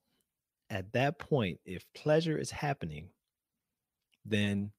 At 0.70 0.92
that 0.92 1.18
point, 1.18 1.60
if 1.64 1.84
pleasure 1.94 2.36
is 2.36 2.50
happening, 2.50 3.08
then 4.24 4.70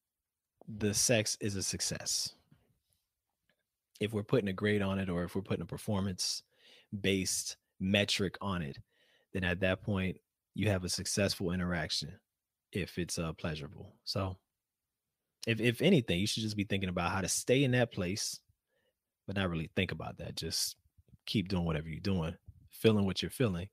the 0.68 0.94
sex 0.94 1.38
is 1.42 1.56
a 1.56 1.64
success. 1.64 2.36
If 4.00 4.14
we're 4.14 4.24
putting 4.24 4.50
a 4.50 4.54
grade 4.54 4.84
on 4.84 5.00
it 5.00 5.10
or 5.10 5.24
if 5.24 5.36
we're 5.36 5.42
putting 5.42 5.64
a 5.64 5.68
performance 5.68 6.44
based 7.02 7.58
metric 7.80 8.38
on 8.40 8.62
it, 8.62 8.78
then 9.34 9.44
at 9.44 9.60
that 9.62 9.82
point 9.82 10.18
you 10.60 10.68
have 10.70 10.84
a 10.84 10.90
successful 10.90 11.52
interaction 11.52 12.12
if 12.74 12.98
it's 12.98 13.18
uh 13.18 13.32
pleasurable. 13.34 13.94
So 14.04 14.38
if 15.48 15.62
if 15.62 15.82
anything, 15.82 16.20
you 16.20 16.28
should 16.28 16.44
just 16.44 16.58
be 16.58 16.66
thinking 16.66 16.90
about 16.90 17.12
how 17.12 17.22
to 17.22 17.30
stay 17.30 17.64
in 17.64 17.72
that 17.72 17.94
place, 17.94 18.42
but 19.26 19.38
not 19.38 19.50
really 19.50 19.72
think 19.76 19.92
about 19.94 20.18
that. 20.18 20.36
Just 20.36 20.76
keep 21.26 21.48
doing 21.48 21.66
whatever 21.66 21.88
you're 21.88 22.02
doing, 22.02 22.36
feeling 22.70 23.06
what 23.06 23.22
you're 23.22 23.32
feeling, 23.32 23.70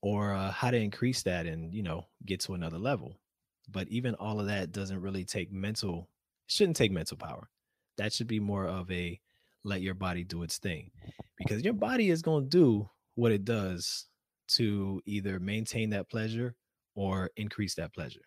or 0.00 0.32
uh, 0.32 0.50
how 0.50 0.70
to 0.70 0.78
increase 0.78 1.22
that 1.24 1.44
and 1.46 1.74
you 1.74 1.82
know 1.82 2.06
get 2.24 2.40
to 2.40 2.54
another 2.54 2.78
level. 2.78 3.20
But 3.68 3.88
even 3.88 4.14
all 4.14 4.40
of 4.40 4.46
that 4.46 4.72
doesn't 4.72 5.02
really 5.02 5.24
take 5.24 5.52
mental. 5.52 6.08
Shouldn't 6.46 6.76
take 6.76 6.92
mental 6.92 7.18
power. 7.18 7.50
That 7.98 8.12
should 8.12 8.28
be 8.28 8.40
more 8.40 8.66
of 8.66 8.90
a 8.90 9.20
let 9.64 9.82
your 9.82 9.94
body 9.94 10.24
do 10.24 10.44
its 10.44 10.58
thing, 10.58 10.90
because 11.36 11.62
your 11.62 11.74
body 11.74 12.08
is 12.08 12.22
going 12.22 12.44
to 12.44 12.48
do 12.48 12.88
what 13.16 13.32
it 13.32 13.44
does 13.44 14.06
to 14.48 15.00
either 15.06 15.38
maintain 15.38 15.90
that 15.90 16.08
pleasure 16.08 16.54
or 16.94 17.30
increase 17.36 17.74
that 17.74 17.92
pleasure. 17.92 18.24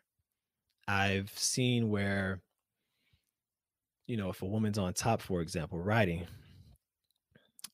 I've 0.88 1.32
seen 1.38 1.90
where, 1.90 2.42
you 4.08 4.18
know, 4.18 4.30
if 4.30 4.42
a 4.42 4.46
woman's 4.46 4.78
on 4.78 4.94
top, 4.94 5.22
for 5.22 5.42
example, 5.42 5.80
riding, 5.80 6.28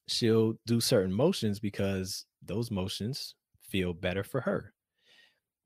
she'll 0.07 0.55
do 0.65 0.79
certain 0.79 1.13
motions 1.13 1.59
because 1.59 2.25
those 2.43 2.71
motions 2.71 3.35
feel 3.61 3.93
better 3.93 4.23
for 4.23 4.41
her. 4.41 4.73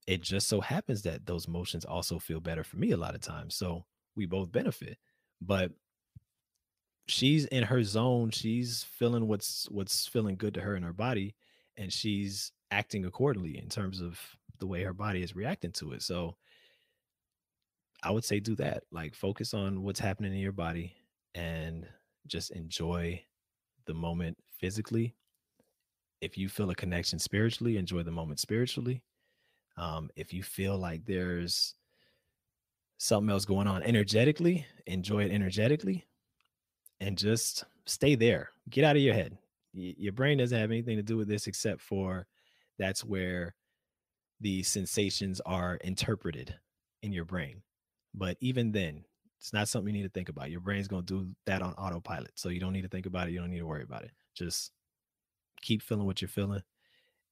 It 0.07 0.21
just 0.21 0.47
so 0.47 0.61
happens 0.61 1.03
that 1.03 1.25
those 1.25 1.47
motions 1.47 1.85
also 1.85 2.17
feel 2.19 2.39
better 2.39 2.63
for 2.63 2.77
me 2.77 2.91
a 2.91 2.97
lot 2.97 3.15
of 3.15 3.21
times. 3.21 3.55
So 3.55 3.85
we 4.15 4.25
both 4.25 4.51
benefit. 4.51 4.97
But 5.41 5.71
she's 7.07 7.45
in 7.45 7.63
her 7.63 7.83
zone, 7.83 8.31
she's 8.31 8.83
feeling 8.83 9.27
what's 9.27 9.67
what's 9.69 10.07
feeling 10.07 10.35
good 10.35 10.53
to 10.55 10.61
her 10.61 10.75
in 10.75 10.83
her 10.83 10.93
body 10.93 11.35
and 11.79 11.91
she's 11.91 12.51
acting 12.71 13.05
accordingly 13.05 13.57
in 13.57 13.69
terms 13.69 14.01
of 14.01 14.19
the 14.59 14.67
way 14.67 14.83
her 14.83 14.93
body 14.93 15.23
is 15.23 15.35
reacting 15.35 15.71
to 15.73 15.93
it. 15.93 16.01
So 16.03 16.35
I 18.03 18.11
would 18.11 18.23
say 18.25 18.39
do 18.39 18.55
that. 18.55 18.83
Like 18.91 19.15
focus 19.15 19.53
on 19.53 19.83
what's 19.83 19.99
happening 19.99 20.33
in 20.33 20.39
your 20.39 20.51
body 20.51 20.95
and 21.35 21.87
just 22.27 22.51
enjoy 22.51 23.23
the 23.85 23.93
moment 23.93 24.37
physically. 24.57 25.15
If 26.21 26.37
you 26.37 26.49
feel 26.49 26.69
a 26.69 26.75
connection 26.75 27.19
spiritually, 27.19 27.77
enjoy 27.77 28.03
the 28.03 28.11
moment 28.11 28.39
spiritually. 28.39 29.03
Um, 29.77 30.09
if 30.15 30.33
you 30.33 30.43
feel 30.43 30.77
like 30.77 31.05
there's 31.05 31.75
something 32.97 33.29
else 33.31 33.45
going 33.45 33.67
on 33.67 33.83
energetically, 33.83 34.65
enjoy 34.85 35.23
it 35.25 35.31
energetically. 35.31 36.05
and 36.99 37.17
just 37.17 37.65
stay 37.85 38.15
there. 38.15 38.51
Get 38.69 38.83
out 38.83 38.95
of 38.95 39.01
your 39.01 39.13
head. 39.13 39.37
Y- 39.73 39.95
your 39.97 40.13
brain 40.13 40.37
doesn't 40.37 40.57
have 40.57 40.71
anything 40.71 40.97
to 40.97 41.03
do 41.03 41.17
with 41.17 41.27
this 41.27 41.47
except 41.47 41.81
for 41.81 42.27
that's 42.79 43.05
where 43.05 43.55
the 44.41 44.63
sensations 44.63 45.41
are 45.45 45.75
interpreted 45.75 46.55
in 47.03 47.13
your 47.13 47.25
brain. 47.25 47.61
But 48.13 48.37
even 48.41 48.71
then, 48.71 49.03
it's 49.39 49.53
not 49.53 49.67
something 49.67 49.93
you 49.93 50.01
need 50.01 50.07
to 50.07 50.13
think 50.13 50.29
about. 50.29 50.51
Your 50.51 50.61
brain's 50.61 50.87
going 50.87 51.05
to 51.05 51.25
do 51.25 51.31
that 51.45 51.61
on 51.61 51.73
autopilot. 51.73 52.31
So 52.35 52.49
you 52.49 52.59
don't 52.59 52.73
need 52.73 52.81
to 52.81 52.89
think 52.89 53.05
about 53.05 53.27
it. 53.27 53.31
You 53.31 53.39
don't 53.39 53.51
need 53.51 53.59
to 53.59 53.67
worry 53.67 53.83
about 53.83 54.03
it. 54.03 54.11
Just 54.35 54.71
keep 55.61 55.81
feeling 55.81 56.05
what 56.05 56.21
you're 56.21 56.29
feeling 56.29 56.63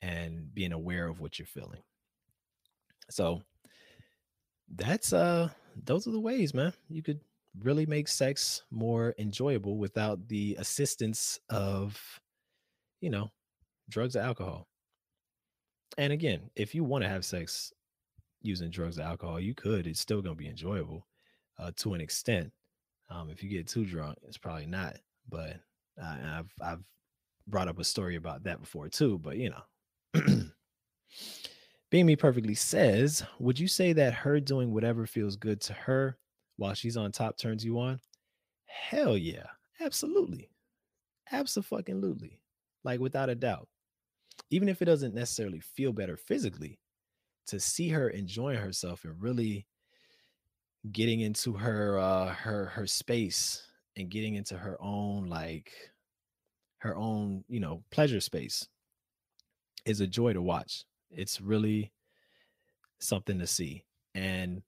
and 0.01 0.53
being 0.53 0.73
aware 0.73 1.07
of 1.07 1.19
what 1.19 1.39
you're 1.39 1.45
feeling. 1.47 1.81
So 3.09 3.41
that's 4.75 5.13
uh 5.13 5.49
those 5.85 6.07
are 6.07 6.11
the 6.11 6.19
ways, 6.19 6.53
man. 6.53 6.73
You 6.89 7.01
could 7.03 7.21
really 7.59 7.85
make 7.85 8.07
sex 8.07 8.63
more 8.69 9.15
enjoyable 9.17 9.77
without 9.77 10.27
the 10.27 10.55
assistance 10.59 11.39
of 11.49 12.19
you 13.01 13.09
know, 13.09 13.31
drugs 13.89 14.15
or 14.15 14.19
alcohol. 14.19 14.67
And 15.97 16.13
again, 16.13 16.49
if 16.55 16.75
you 16.75 16.83
want 16.83 17.03
to 17.03 17.09
have 17.09 17.25
sex 17.25 17.73
using 18.41 18.69
drugs 18.69 18.99
or 18.99 19.03
alcohol, 19.03 19.39
you 19.39 19.55
could. 19.55 19.87
It's 19.87 19.99
still 19.99 20.21
going 20.21 20.35
to 20.35 20.41
be 20.41 20.49
enjoyable 20.49 21.07
uh, 21.59 21.71
to 21.77 21.93
an 21.93 22.01
extent. 22.01 22.51
Um, 23.09 23.29
if 23.29 23.43
you 23.43 23.49
get 23.49 23.67
too 23.67 23.85
drunk, 23.85 24.17
it's 24.27 24.37
probably 24.37 24.65
not. 24.65 24.97
But 25.29 25.57
uh, 26.01 26.17
I've 26.23 26.53
I've 26.61 26.83
brought 27.47 27.67
up 27.67 27.79
a 27.79 27.83
story 27.83 28.15
about 28.15 28.43
that 28.43 28.61
before 28.61 28.89
too. 28.89 29.17
But 29.17 29.37
you 29.37 29.51
know, 29.51 30.21
being 31.89 32.05
me 32.05 32.15
perfectly 32.15 32.55
says, 32.55 33.23
would 33.39 33.59
you 33.59 33.67
say 33.67 33.93
that 33.93 34.13
her 34.13 34.39
doing 34.39 34.73
whatever 34.73 35.05
feels 35.05 35.35
good 35.35 35.61
to 35.61 35.73
her 35.73 36.17
while 36.57 36.73
she's 36.73 36.97
on 36.97 37.11
top 37.11 37.37
turns 37.37 37.65
you 37.65 37.79
on? 37.79 37.99
Hell 38.65 39.17
yeah, 39.17 39.47
absolutely, 39.81 40.49
absolutely, 41.31 42.39
like 42.83 42.99
without 42.99 43.29
a 43.29 43.35
doubt. 43.35 43.67
Even 44.49 44.69
if 44.69 44.81
it 44.81 44.85
doesn't 44.85 45.15
necessarily 45.15 45.59
feel 45.59 45.93
better 45.93 46.17
physically, 46.17 46.79
to 47.47 47.59
see 47.59 47.89
her 47.89 48.09
enjoying 48.09 48.59
herself 48.59 49.05
and 49.05 49.21
really 49.21 49.67
getting 50.91 51.19
into 51.21 51.53
her 51.53 51.99
uh 51.99 52.27
her 52.33 52.65
her 52.65 52.88
space 52.88 53.63
and 53.97 54.09
getting 54.09 54.35
into 54.35 54.57
her 54.57 54.77
own 54.79 55.27
like 55.27 55.71
her 56.79 56.95
own 56.95 57.43
you 57.47 57.59
know 57.59 57.83
pleasure 57.91 58.21
space 58.21 58.67
is 59.85 60.01
a 60.01 60.07
joy 60.07 60.33
to 60.33 60.41
watch. 60.41 60.85
It's 61.09 61.39
really 61.41 61.91
something 62.99 63.39
to 63.39 63.47
see. 63.47 63.83
And 64.15 64.63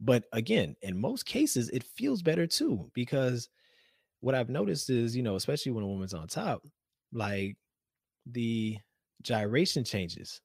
but 0.00 0.24
again 0.32 0.76
in 0.82 0.98
most 1.00 1.26
cases 1.26 1.70
it 1.70 1.84
feels 1.84 2.22
better 2.22 2.46
too 2.46 2.90
because 2.94 3.48
what 4.20 4.34
i've 4.34 4.50
noticed 4.50 4.90
is 4.90 5.16
you 5.16 5.22
know 5.22 5.36
especially 5.36 5.72
when 5.72 5.84
a 5.84 5.88
woman's 5.88 6.14
on 6.14 6.26
top 6.28 6.62
like 7.12 7.56
the 8.26 8.78
gyration 9.22 9.84
changes 9.84 10.40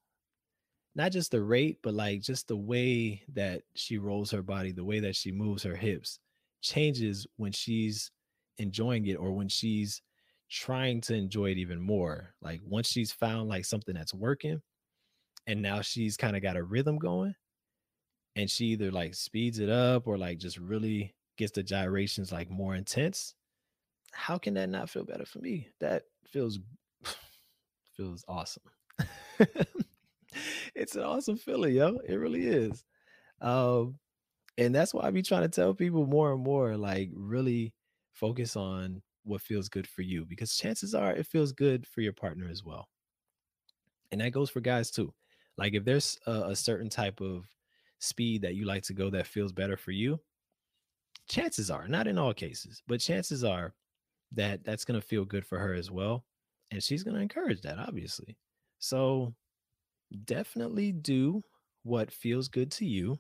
not 0.96 1.12
just 1.12 1.32
the 1.32 1.42
rate, 1.42 1.80
but 1.82 1.94
like 1.94 2.22
just 2.22 2.48
the 2.48 2.56
way 2.56 3.24
that 3.34 3.64
she 3.76 3.98
rolls 3.98 4.32
her 4.32 4.44
body, 4.44 4.72
the 4.72 4.84
way 4.84 5.00
that 5.00 5.16
she 5.16 5.32
moves 5.32 5.64
her 5.64 5.76
hips 5.76 6.20
changes 6.62 7.26
when 7.38 7.52
she's 7.52 8.12
enjoying 8.58 9.06
it 9.08 9.16
or 9.16 9.32
when 9.34 9.50
she's 9.50 10.02
trying 10.50 11.02
to 11.02 11.16
enjoy 11.16 11.50
it 11.50 11.58
even 11.58 11.82
more. 11.82 12.36
Like 12.42 12.62
once 12.64 12.88
she's 12.88 13.12
found 13.12 13.50
like 13.50 13.66
something 13.66 13.96
that's 13.96 14.14
working 14.14 14.62
and 15.48 15.62
now 15.62 15.82
she's 15.82 16.16
kind 16.16 16.36
of 16.36 16.44
got 16.44 16.58
a 16.58 16.64
rhythm 16.64 17.00
going 17.00 17.34
and 18.36 18.50
she 18.50 18.68
either 18.68 18.92
like 18.92 19.16
speeds 19.16 19.60
it 19.60 19.70
up 19.70 20.08
or 20.08 20.18
like 20.18 20.38
just 20.38 20.58
really 20.58 21.16
gets 21.38 21.52
the 21.54 21.64
gyrations 21.64 22.32
like 22.32 22.50
more 22.52 22.76
intense. 22.76 23.34
How 24.12 24.38
can 24.38 24.54
that 24.54 24.70
not 24.70 24.92
feel 24.92 25.06
better 25.06 25.26
for 25.26 25.40
me? 25.40 25.70
That 25.80 26.04
feels 26.28 26.60
feels 27.96 28.24
awesome. 28.28 28.64
it's 30.76 30.96
an 30.96 31.04
awesome 31.04 31.38
feeling, 31.38 31.76
yo. 31.76 32.00
It 32.08 32.16
really 32.16 32.48
is. 32.48 32.84
Um, 33.42 34.00
and 34.58 34.74
that's 34.74 34.94
why 34.94 35.06
I 35.06 35.12
be 35.12 35.22
trying 35.22 35.44
to 35.44 35.50
tell 35.50 35.74
people 35.74 36.06
more 36.06 36.34
and 36.34 36.44
more, 36.44 36.78
like 36.78 37.10
really 37.14 37.74
focus 38.14 38.56
on 38.56 39.02
what 39.24 39.42
feels 39.42 39.70
good 39.70 39.88
for 39.88 40.02
you, 40.02 40.26
because 40.26 40.56
chances 40.56 40.94
are 40.94 41.14
it 41.14 41.28
feels 41.28 41.52
good 41.52 41.88
for 41.88 42.02
your 42.02 42.14
partner 42.14 42.48
as 42.50 42.64
well. 42.64 42.88
And 44.12 44.22
that 44.22 44.32
goes 44.32 44.50
for 44.50 44.60
guys 44.60 44.92
too. 44.92 45.14
Like 45.58 45.74
if 45.74 45.86
there's 45.86 46.20
a, 46.28 46.50
a 46.50 46.56
certain 46.56 46.90
type 46.90 47.22
of 47.22 47.46
speed 48.00 48.42
that 48.44 48.56
you 48.56 48.66
like 48.66 48.84
to 48.84 48.94
go 48.94 49.10
that 49.12 49.28
feels 49.28 49.52
better 49.52 49.78
for 49.78 49.92
you, 49.92 50.20
chances 51.28 51.72
are, 51.72 51.88
not 51.88 52.08
in 52.08 52.18
all 52.18 52.34
cases, 52.34 52.82
but 52.88 53.00
chances 53.00 53.44
are 53.44 53.74
that 54.34 54.64
that's 54.64 54.86
going 54.86 55.00
to 55.00 55.06
feel 55.06 55.26
good 55.26 55.46
for 55.46 55.60
her 55.60 55.74
as 55.74 55.90
well. 55.90 56.26
And 56.74 56.82
she's 56.82 57.04
going 57.04 57.16
to 57.16 57.22
encourage 57.22 57.62
that, 57.62 57.78
obviously. 57.78 58.36
So 58.80 59.34
definitely 60.26 60.92
do 60.92 61.44
what 61.84 62.12
feels 62.12 62.48
good 62.48 62.72
to 62.72 62.86
you 62.86 63.18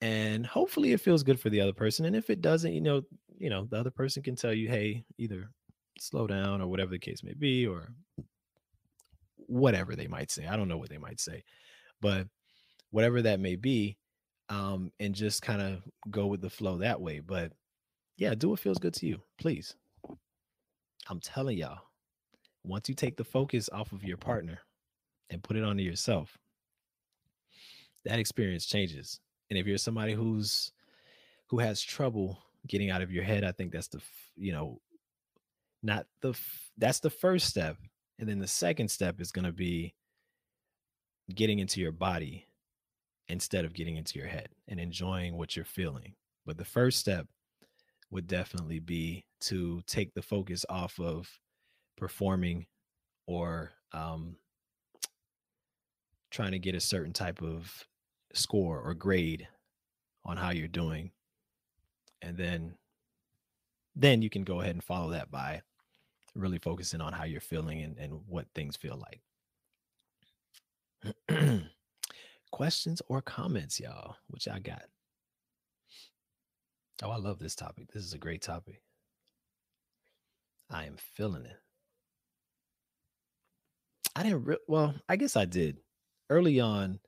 and 0.00 0.46
hopefully 0.46 0.92
it 0.92 1.00
feels 1.00 1.22
good 1.22 1.40
for 1.40 1.50
the 1.50 1.60
other 1.60 1.72
person 1.72 2.04
and 2.04 2.14
if 2.14 2.30
it 2.30 2.40
doesn't 2.40 2.72
you 2.72 2.80
know 2.80 3.02
you 3.38 3.48
know 3.48 3.66
the 3.70 3.78
other 3.78 3.90
person 3.90 4.22
can 4.22 4.36
tell 4.36 4.52
you 4.52 4.68
hey 4.68 5.04
either 5.18 5.48
slow 5.98 6.26
down 6.26 6.60
or 6.60 6.68
whatever 6.68 6.90
the 6.90 6.98
case 6.98 7.22
may 7.22 7.32
be 7.34 7.66
or 7.66 7.88
whatever 9.46 9.96
they 9.96 10.06
might 10.06 10.30
say 10.30 10.46
i 10.46 10.56
don't 10.56 10.68
know 10.68 10.78
what 10.78 10.90
they 10.90 10.98
might 10.98 11.20
say 11.20 11.42
but 12.00 12.26
whatever 12.90 13.22
that 13.22 13.40
may 13.40 13.56
be 13.56 13.96
um 14.50 14.90
and 15.00 15.14
just 15.14 15.42
kind 15.42 15.62
of 15.62 15.82
go 16.10 16.26
with 16.26 16.40
the 16.40 16.50
flow 16.50 16.78
that 16.78 17.00
way 17.00 17.20
but 17.20 17.52
yeah 18.16 18.34
do 18.34 18.50
what 18.50 18.60
feels 18.60 18.78
good 18.78 18.94
to 18.94 19.06
you 19.06 19.18
please 19.38 19.74
i'm 21.08 21.20
telling 21.20 21.56
y'all 21.56 21.80
once 22.64 22.88
you 22.88 22.94
take 22.94 23.16
the 23.16 23.24
focus 23.24 23.68
off 23.72 23.92
of 23.92 24.02
your 24.02 24.16
partner 24.16 24.60
and 25.30 25.42
put 25.42 25.56
it 25.56 25.64
onto 25.64 25.82
yourself, 25.82 26.38
that 28.04 28.18
experience 28.18 28.66
changes. 28.66 29.20
And 29.50 29.58
if 29.58 29.66
you're 29.66 29.78
somebody 29.78 30.14
who's 30.14 30.72
who 31.48 31.58
has 31.58 31.82
trouble 31.82 32.38
getting 32.66 32.90
out 32.90 33.02
of 33.02 33.12
your 33.12 33.24
head, 33.24 33.44
I 33.44 33.52
think 33.52 33.72
that's 33.72 33.88
the 33.88 34.00
you 34.36 34.52
know 34.52 34.80
not 35.82 36.06
the 36.22 36.34
that's 36.78 37.00
the 37.00 37.10
first 37.10 37.46
step. 37.46 37.76
And 38.18 38.28
then 38.28 38.38
the 38.38 38.46
second 38.46 38.88
step 38.88 39.20
is 39.20 39.32
going 39.32 39.44
to 39.44 39.52
be 39.52 39.94
getting 41.34 41.58
into 41.58 41.80
your 41.80 41.92
body 41.92 42.46
instead 43.28 43.64
of 43.64 43.74
getting 43.74 43.96
into 43.96 44.18
your 44.18 44.28
head 44.28 44.48
and 44.68 44.78
enjoying 44.78 45.36
what 45.36 45.56
you're 45.56 45.64
feeling. 45.64 46.14
But 46.46 46.58
the 46.58 46.64
first 46.64 46.98
step 46.98 47.26
would 48.10 48.26
definitely 48.26 48.78
be 48.78 49.24
to 49.42 49.82
take 49.86 50.14
the 50.14 50.22
focus 50.22 50.64
off 50.68 51.00
of 51.00 51.28
performing 51.96 52.66
or 53.26 53.72
um, 53.92 54.36
trying 56.30 56.52
to 56.52 56.58
get 56.58 56.74
a 56.74 56.80
certain 56.80 57.12
type 57.12 57.42
of 57.42 57.84
score 58.32 58.80
or 58.80 58.94
grade 58.94 59.46
on 60.24 60.36
how 60.36 60.50
you're 60.50 60.66
doing 60.66 61.10
and 62.22 62.36
then 62.36 62.74
then 63.94 64.22
you 64.22 64.30
can 64.30 64.42
go 64.42 64.60
ahead 64.60 64.74
and 64.74 64.82
follow 64.82 65.10
that 65.10 65.30
by 65.30 65.62
really 66.34 66.58
focusing 66.58 67.00
on 67.00 67.12
how 67.12 67.24
you're 67.24 67.40
feeling 67.40 67.82
and, 67.82 67.96
and 67.98 68.20
what 68.26 68.46
things 68.54 68.76
feel 68.76 69.00
like. 71.28 71.60
Questions 72.50 73.00
or 73.08 73.22
comments 73.22 73.78
y'all? 73.78 74.16
Which 74.28 74.48
i 74.48 74.58
got? 74.58 74.84
Oh 77.02 77.10
i 77.10 77.16
love 77.16 77.38
this 77.38 77.54
topic. 77.54 77.92
This 77.92 78.04
is 78.04 78.14
a 78.14 78.18
great 78.18 78.42
topic. 78.42 78.82
I 80.70 80.86
am 80.86 80.96
feeling 80.96 81.44
it 81.44 81.60
i 84.16 84.22
didn't 84.22 84.44
re- 84.44 84.56
well 84.68 84.94
i 85.08 85.16
guess 85.16 85.36
i 85.36 85.44
did 85.44 85.78
early 86.30 86.60
on 86.60 86.98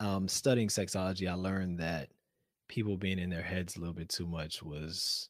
um, 0.00 0.28
studying 0.28 0.68
sexology, 0.68 1.30
I 1.30 1.34
learned 1.34 1.78
that 1.80 2.08
people 2.68 2.96
being 2.96 3.18
in 3.18 3.30
their 3.30 3.42
heads 3.42 3.76
a 3.76 3.80
little 3.80 3.94
bit 3.94 4.08
too 4.08 4.26
much 4.26 4.62
was 4.62 5.28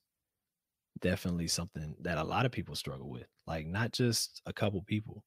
definitely 1.00 1.46
something 1.46 1.94
that 2.00 2.18
a 2.18 2.24
lot 2.24 2.46
of 2.46 2.52
people 2.52 2.74
struggle 2.74 3.10
with. 3.10 3.26
Like 3.46 3.66
not 3.66 3.92
just 3.92 4.42
a 4.46 4.52
couple 4.52 4.82
people. 4.82 5.24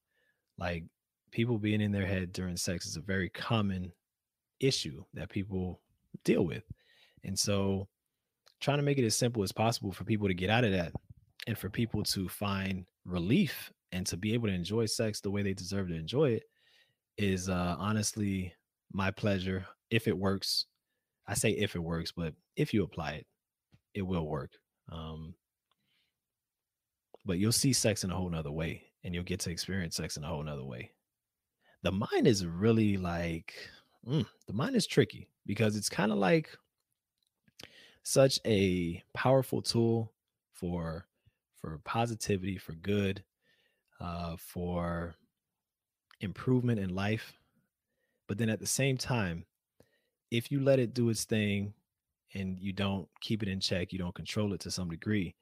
Like 0.58 0.84
people 1.30 1.58
being 1.58 1.80
in 1.80 1.92
their 1.92 2.06
head 2.06 2.32
during 2.32 2.56
sex 2.56 2.86
is 2.86 2.96
a 2.96 3.00
very 3.02 3.28
common 3.30 3.92
issue 4.58 5.04
that 5.14 5.30
people 5.30 5.80
deal 6.24 6.44
with. 6.44 6.64
And 7.24 7.38
so 7.38 7.88
trying 8.60 8.78
to 8.78 8.82
make 8.82 8.98
it 8.98 9.06
as 9.06 9.16
simple 9.16 9.42
as 9.42 9.52
possible 9.52 9.92
for 9.92 10.04
people 10.04 10.28
to 10.28 10.34
get 10.34 10.50
out 10.50 10.64
of 10.64 10.72
that 10.72 10.92
and 11.46 11.56
for 11.56 11.70
people 11.70 12.02
to 12.02 12.28
find 12.28 12.84
relief 13.06 13.72
and 13.92 14.06
to 14.06 14.16
be 14.16 14.34
able 14.34 14.48
to 14.48 14.54
enjoy 14.54 14.86
sex 14.86 15.20
the 15.20 15.30
way 15.30 15.42
they 15.42 15.54
deserve 15.54 15.88
to 15.88 15.94
enjoy 15.94 16.30
it 16.30 16.44
is 17.18 17.48
uh, 17.48 17.76
honestly 17.78 18.52
my 18.92 19.10
pleasure 19.10 19.66
if 19.90 20.08
it 20.08 20.16
works. 20.16 20.66
I 21.26 21.34
say 21.34 21.50
if 21.50 21.74
it 21.74 21.82
works, 21.82 22.12
but 22.12 22.34
if 22.56 22.72
you 22.74 22.82
apply 22.82 23.12
it, 23.12 23.26
it 23.94 24.02
will 24.02 24.26
work. 24.26 24.52
Um, 24.90 25.34
but 27.24 27.38
you'll 27.38 27.52
see 27.52 27.72
sex 27.72 28.04
in 28.04 28.10
a 28.10 28.16
whole 28.16 28.30
nother 28.30 28.50
way 28.50 28.84
and 29.04 29.14
you'll 29.14 29.24
get 29.24 29.40
to 29.40 29.50
experience 29.50 29.96
sex 29.96 30.16
in 30.16 30.24
a 30.24 30.28
whole 30.28 30.42
nother 30.42 30.64
way. 30.64 30.90
The 31.82 31.92
mind 31.92 32.26
is 32.26 32.46
really 32.46 32.96
like, 32.96 33.54
mm, 34.06 34.26
the 34.46 34.52
mind 34.52 34.76
is 34.76 34.86
tricky 34.86 35.28
because 35.46 35.76
it's 35.76 35.88
kind 35.88 36.12
of 36.12 36.18
like 36.18 36.50
such 38.02 38.38
a 38.46 39.02
powerful 39.14 39.62
tool 39.62 40.12
for 40.52 41.06
for 41.56 41.78
positivity, 41.84 42.56
for 42.56 42.72
good, 42.72 43.22
uh, 44.00 44.36
for 44.36 45.14
improvement 46.20 46.80
in 46.80 46.94
life. 46.94 47.32
But 48.28 48.38
then 48.38 48.48
at 48.48 48.60
the 48.60 48.66
same 48.66 48.96
time, 48.96 49.44
if 50.30 50.50
you 50.50 50.60
let 50.60 50.78
it 50.78 50.94
do 50.94 51.08
its 51.08 51.24
thing 51.24 51.74
and 52.34 52.58
you 52.58 52.72
don't 52.72 53.08
keep 53.20 53.42
it 53.42 53.48
in 53.48 53.60
check, 53.60 53.92
you 53.92 53.98
don't 53.98 54.14
control 54.14 54.52
it 54.52 54.60
to 54.60 54.70
some 54.70 54.88
degree, 54.88 55.34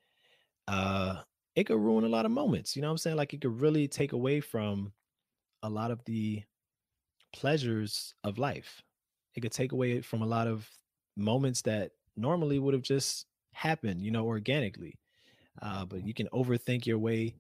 uh, 0.66 1.16
it 1.54 1.64
could 1.64 1.78
ruin 1.78 2.04
a 2.04 2.08
lot 2.08 2.24
of 2.24 2.30
moments. 2.30 2.74
You 2.74 2.82
know 2.82 2.88
what 2.88 2.92
I'm 2.92 2.98
saying? 2.98 3.16
Like 3.16 3.34
it 3.34 3.40
could 3.40 3.60
really 3.60 3.88
take 3.88 4.12
away 4.12 4.40
from 4.40 4.92
a 5.62 5.68
lot 5.68 5.90
of 5.90 6.04
the 6.04 6.42
pleasures 7.32 8.14
of 8.24 8.38
life. 8.38 8.82
It 9.34 9.40
could 9.40 9.52
take 9.52 9.72
away 9.72 10.00
from 10.00 10.22
a 10.22 10.26
lot 10.26 10.46
of 10.46 10.68
moments 11.16 11.62
that 11.62 11.92
normally 12.16 12.58
would 12.58 12.74
have 12.74 12.82
just 12.82 13.26
happened, 13.52 14.02
you 14.02 14.10
know, 14.10 14.26
organically. 14.26 14.98
Uh, 15.60 15.84
but 15.84 16.06
you 16.06 16.14
can 16.14 16.28
overthink 16.28 16.86
your 16.86 16.98
way 16.98 17.34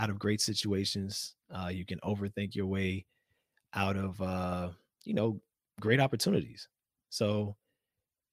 out 0.00 0.10
of 0.10 0.18
great 0.18 0.40
situations. 0.40 1.34
Uh, 1.54 1.68
you 1.68 1.84
can 1.84 2.00
overthink 2.00 2.56
your 2.56 2.66
way 2.66 3.04
out 3.74 3.96
of, 3.96 4.20
uh, 4.20 4.70
you 5.04 5.14
know, 5.14 5.40
great 5.78 6.00
opportunities. 6.00 6.66
So, 7.10 7.56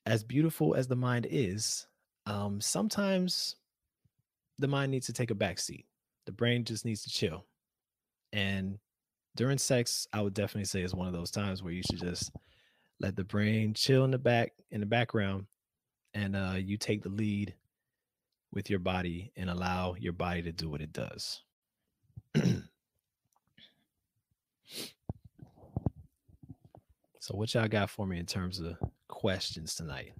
as 0.05 0.23
beautiful 0.23 0.73
as 0.73 0.87
the 0.87 0.95
mind 0.95 1.27
is, 1.29 1.85
um, 2.25 2.61
sometimes 2.61 3.57
the 4.57 4.67
mind 4.67 4.91
needs 4.91 5.05
to 5.07 5.13
take 5.13 5.31
a 5.31 5.35
back 5.35 5.59
seat. 5.59 5.85
The 6.25 6.31
brain 6.31 6.63
just 6.63 6.85
needs 6.85 7.03
to 7.03 7.09
chill. 7.09 7.45
And 8.31 8.79
during 9.35 9.57
sex, 9.57 10.07
I 10.13 10.21
would 10.21 10.33
definitely 10.33 10.65
say 10.65 10.81
is 10.81 10.95
one 10.95 11.07
of 11.07 11.13
those 11.13 11.31
times 11.31 11.61
where 11.61 11.73
you 11.73 11.83
should 11.83 11.99
just 11.99 12.31
let 12.99 13.15
the 13.15 13.23
brain 13.23 13.73
chill 13.73 14.05
in 14.05 14.11
the 14.11 14.17
back 14.17 14.53
in 14.71 14.79
the 14.79 14.85
background 14.85 15.45
and 16.13 16.35
uh, 16.35 16.55
you 16.57 16.77
take 16.77 17.03
the 17.03 17.09
lead 17.09 17.53
with 18.51 18.69
your 18.69 18.79
body 18.79 19.31
and 19.35 19.49
allow 19.49 19.95
your 19.99 20.13
body 20.13 20.41
to 20.41 20.51
do 20.51 20.69
what 20.69 20.81
it 20.81 20.93
does. 20.93 21.43
So 27.27 27.35
what 27.35 27.53
y'all 27.53 27.67
got 27.67 27.89
for 27.89 28.07
me 28.07 28.19
in 28.19 28.25
terms 28.25 28.61
of 28.61 28.77
questions 29.09 29.75
tonight? 29.75 30.13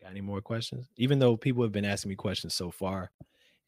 Got 0.00 0.12
any 0.12 0.20
more 0.20 0.40
questions? 0.40 0.86
Even 0.96 1.18
though 1.18 1.36
people 1.36 1.64
have 1.64 1.72
been 1.72 1.84
asking 1.84 2.10
me 2.10 2.14
questions 2.14 2.54
so 2.54 2.70
far, 2.70 3.10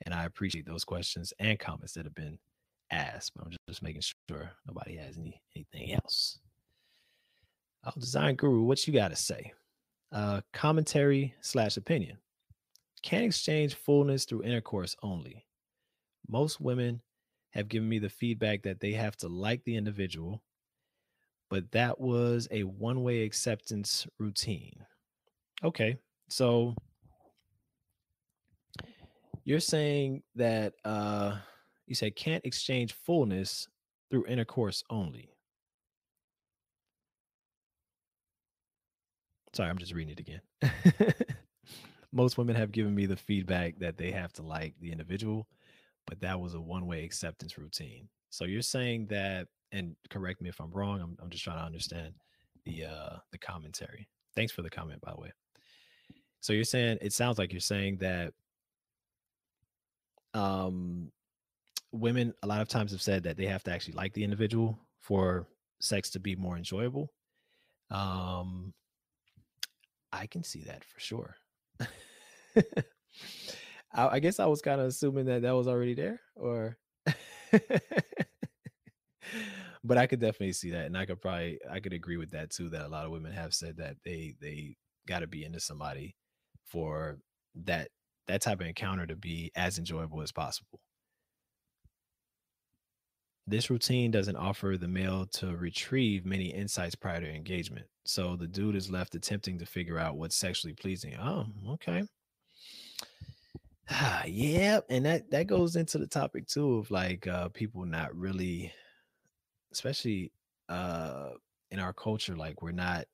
and 0.06 0.14
I 0.14 0.26
appreciate 0.26 0.64
those 0.64 0.84
questions 0.84 1.32
and 1.40 1.58
comments 1.58 1.94
that 1.94 2.04
have 2.04 2.14
been 2.14 2.38
asked. 2.92 3.32
But 3.34 3.46
I'm 3.46 3.52
just 3.68 3.82
making 3.82 4.02
sure 4.02 4.52
nobody 4.64 4.96
has 4.98 5.18
any 5.18 5.42
anything 5.56 5.92
else. 5.92 6.38
Oh, 7.84 7.90
design 7.98 8.36
guru, 8.36 8.62
what 8.62 8.86
you 8.86 8.92
got 8.92 9.08
to 9.08 9.16
say? 9.16 9.52
Uh, 10.12 10.40
commentary 10.52 11.34
slash 11.40 11.76
opinion. 11.76 12.16
Can't 13.02 13.24
exchange 13.24 13.74
fullness 13.74 14.24
through 14.24 14.44
intercourse 14.44 14.94
only. 15.02 15.44
Most 16.28 16.60
women 16.60 17.02
have 17.54 17.66
given 17.66 17.88
me 17.88 17.98
the 17.98 18.08
feedback 18.08 18.62
that 18.62 18.78
they 18.78 18.92
have 18.92 19.16
to 19.16 19.26
like 19.26 19.64
the 19.64 19.74
individual, 19.74 20.44
but 21.52 21.70
that 21.72 22.00
was 22.00 22.48
a 22.50 22.62
one 22.62 23.02
way 23.02 23.24
acceptance 23.24 24.06
routine. 24.18 24.72
Okay, 25.62 25.98
so 26.30 26.74
you're 29.44 29.60
saying 29.60 30.22
that 30.34 30.72
uh 30.86 31.36
you 31.86 31.94
said 31.94 32.16
can't 32.16 32.46
exchange 32.46 32.94
fullness 32.94 33.68
through 34.10 34.24
intercourse 34.28 34.82
only. 34.88 35.28
Sorry, 39.52 39.68
I'm 39.68 39.76
just 39.76 39.92
reading 39.92 40.16
it 40.16 40.20
again. 40.20 40.40
Most 42.12 42.38
women 42.38 42.56
have 42.56 42.72
given 42.72 42.94
me 42.94 43.04
the 43.04 43.14
feedback 43.14 43.78
that 43.78 43.98
they 43.98 44.10
have 44.10 44.32
to 44.34 44.42
like 44.42 44.72
the 44.80 44.90
individual, 44.90 45.46
but 46.06 46.18
that 46.22 46.40
was 46.40 46.54
a 46.54 46.60
one-way 46.60 47.04
acceptance 47.04 47.58
routine. 47.58 48.08
So 48.30 48.46
you're 48.46 48.62
saying 48.62 49.08
that, 49.08 49.48
and 49.72 49.96
correct 50.10 50.40
me 50.40 50.48
if 50.48 50.60
I'm 50.60 50.70
wrong. 50.70 51.00
I'm, 51.00 51.16
I'm 51.20 51.30
just 51.30 51.44
trying 51.44 51.58
to 51.58 51.64
understand 51.64 52.14
the 52.64 52.84
uh 52.84 53.16
the 53.32 53.38
commentary. 53.38 54.08
Thanks 54.36 54.52
for 54.52 54.62
the 54.62 54.70
comment, 54.70 55.00
by 55.00 55.12
the 55.12 55.20
way. 55.20 55.32
So 56.40 56.52
you're 56.52 56.64
saying 56.64 56.98
it 57.00 57.12
sounds 57.12 57.38
like 57.38 57.52
you're 57.52 57.60
saying 57.60 57.98
that 57.98 58.32
um 60.34 61.10
women 61.92 62.32
a 62.42 62.46
lot 62.46 62.60
of 62.60 62.68
times 62.68 62.92
have 62.92 63.02
said 63.02 63.22
that 63.24 63.36
they 63.36 63.46
have 63.46 63.62
to 63.64 63.70
actually 63.72 63.94
like 63.94 64.12
the 64.14 64.24
individual 64.24 64.78
for 64.98 65.46
sex 65.80 66.10
to 66.10 66.20
be 66.20 66.34
more 66.34 66.56
enjoyable 66.56 67.12
um 67.90 68.72
i 70.12 70.26
can 70.26 70.42
see 70.42 70.62
that 70.62 70.84
for 70.84 71.00
sure 71.00 71.36
I, 73.94 74.08
I 74.08 74.20
guess 74.20 74.40
i 74.40 74.46
was 74.46 74.62
kind 74.62 74.80
of 74.80 74.86
assuming 74.86 75.26
that 75.26 75.42
that 75.42 75.54
was 75.54 75.68
already 75.68 75.94
there 75.94 76.20
or 76.34 76.78
but 79.84 79.98
i 79.98 80.06
could 80.06 80.20
definitely 80.20 80.52
see 80.52 80.70
that 80.70 80.86
and 80.86 80.96
i 80.96 81.04
could 81.06 81.20
probably 81.20 81.58
i 81.70 81.80
could 81.80 81.92
agree 81.92 82.16
with 82.16 82.30
that 82.30 82.50
too 82.50 82.68
that 82.68 82.86
a 82.86 82.88
lot 82.88 83.04
of 83.04 83.10
women 83.10 83.32
have 83.32 83.54
said 83.54 83.76
that 83.76 83.96
they 84.04 84.34
they 84.40 84.76
got 85.06 85.20
to 85.20 85.26
be 85.26 85.44
into 85.44 85.60
somebody 85.60 86.14
for 86.64 87.18
that 87.54 87.88
that 88.28 88.40
type 88.40 88.60
of 88.60 88.66
encounter 88.66 89.06
to 89.06 89.16
be 89.16 89.50
as 89.56 89.78
enjoyable 89.78 90.22
as 90.22 90.32
possible. 90.32 90.80
This 93.46 93.70
routine 93.70 94.10
doesn't 94.12 94.36
offer 94.36 94.76
the 94.78 94.88
male 94.88 95.26
to 95.26 95.56
retrieve 95.56 96.24
many 96.24 96.46
insights 96.46 96.94
prior 96.94 97.20
to 97.20 97.28
engagement. 97.28 97.86
So 98.04 98.36
the 98.36 98.46
dude 98.46 98.76
is 98.76 98.90
left 98.90 99.14
attempting 99.14 99.58
to 99.58 99.66
figure 99.66 99.98
out 99.98 100.16
what's 100.16 100.36
sexually 100.36 100.74
pleasing. 100.74 101.16
Oh, 101.16 101.46
okay. 101.70 102.04
Ah, 103.90 104.24
yeah, 104.26 104.80
and 104.88 105.04
that 105.06 105.30
that 105.32 105.46
goes 105.48 105.76
into 105.76 105.98
the 105.98 106.06
topic 106.06 106.46
too 106.46 106.76
of 106.76 106.90
like 106.90 107.26
uh 107.26 107.48
people 107.48 107.84
not 107.84 108.14
really 108.16 108.72
especially 109.72 110.32
uh 110.68 111.30
in 111.70 111.78
our 111.78 111.92
culture 111.92 112.36
like 112.36 112.62
we're 112.62 112.70
not 112.72 113.06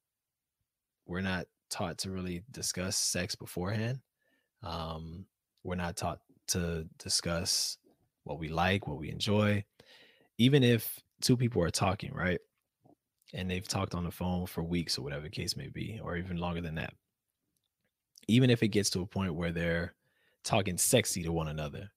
we're 1.07 1.21
not 1.21 1.47
taught 1.71 1.99
to 1.99 2.11
really 2.11 2.43
discuss 2.51 2.97
sex 2.97 3.35
beforehand 3.35 4.01
um, 4.63 5.27
we're 5.63 5.77
not 5.77 5.97
taught 5.97 6.21
to 6.49 6.87
discuss 6.99 7.79
what 8.25 8.39
we 8.39 8.49
like, 8.49 8.87
what 8.87 8.99
we 8.99 9.11
enjoy. 9.11 9.65
Even 10.39 10.63
if 10.63 11.01
two 11.21 11.37
people 11.37 11.63
are 11.63 11.71
talking, 11.71 12.13
right? 12.13 12.41
And 13.35 13.51
they've 13.51 13.67
talked 13.67 13.95
on 13.95 14.05
the 14.05 14.11
phone 14.11 14.47
for 14.47 14.63
weeks 14.63 14.99
or 14.99 15.03
whatever 15.03 15.23
the 15.23 15.31
case 15.31 15.57
may 15.57 15.69
be, 15.69 16.01
or 16.03 16.17
even 16.17 16.39
longer 16.39 16.61
than 16.61 16.77
that. 16.77 16.95
Even 18.29 18.51
if 18.51 18.63
it 18.63 18.69
gets 18.69 18.91
to 18.91 19.03
a 19.03 19.07
point 19.07 19.35
where 19.35 19.53
they're 19.53 19.95
talking 20.45 20.79
sexy 20.79 21.23
to 21.23 21.33
one 21.33 21.49
another, 21.49 21.91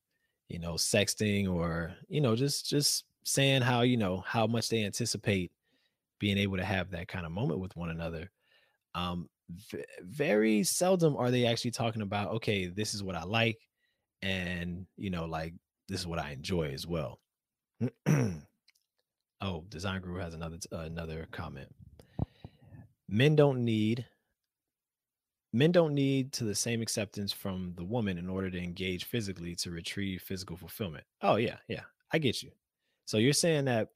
you 0.49 0.59
know, 0.59 0.74
sexting 0.74 1.49
or, 1.49 1.93
you 2.09 2.22
know, 2.22 2.36
just 2.36 2.70
just 2.70 3.05
saying 3.24 3.61
how, 3.61 3.82
you 3.82 3.97
know, 3.97 4.24
how 4.26 4.47
much 4.47 4.69
they 4.69 4.84
anticipate 4.84 5.51
being 6.19 6.38
able 6.38 6.57
to 6.57 6.63
have 6.63 6.91
that 6.91 7.07
kind 7.07 7.26
of 7.26 7.32
moment 7.32 7.59
with 7.59 7.76
one 7.76 7.89
another. 7.89 8.30
Um, 8.93 9.28
v- 9.49 9.84
very 10.01 10.63
seldom 10.63 11.17
are 11.17 11.32
they 11.32 11.45
actually 11.45 11.72
talking 11.72 12.01
about 12.03 12.32
okay 12.36 12.67
this 12.67 12.93
is 12.93 13.03
what 13.03 13.15
i 13.15 13.24
like 13.24 13.57
and 14.22 14.86
you 14.97 15.09
know 15.09 15.26
like 15.26 15.53
this 15.88 15.99
is 15.99 16.07
what 16.07 16.19
i 16.19 16.32
enjoy 16.32 16.72
as 16.72 16.88
well. 16.88 17.19
Oh 19.43 19.65
design 19.69 20.01
guru 20.01 20.19
has 20.19 20.36
another 20.36 20.57
uh, 20.72 20.82
another 20.82 21.28
comment. 21.32 21.67
Men 23.09 23.36
don't 23.36 23.65
need 23.65 24.05
men 25.51 25.72
don't 25.72 25.95
need 25.95 26.32
to 26.34 26.43
the 26.43 26.53
same 26.53 26.80
acceptance 26.80 27.32
from 27.34 27.74
the 27.76 27.84
woman 27.84 28.19
in 28.19 28.30
order 28.30 28.51
to 28.51 28.59
engage 28.59 29.05
physically 29.05 29.55
to 29.55 29.72
retrieve 29.72 30.22
physical 30.22 30.55
fulfillment. 30.55 31.05
Oh 31.24 31.38
yeah 31.38 31.57
yeah 31.67 31.82
i 32.13 32.19
get 32.19 32.43
you 32.43 32.51
so 33.12 33.18
you're 33.18 33.34
saying 33.34 33.66
that 33.66 33.89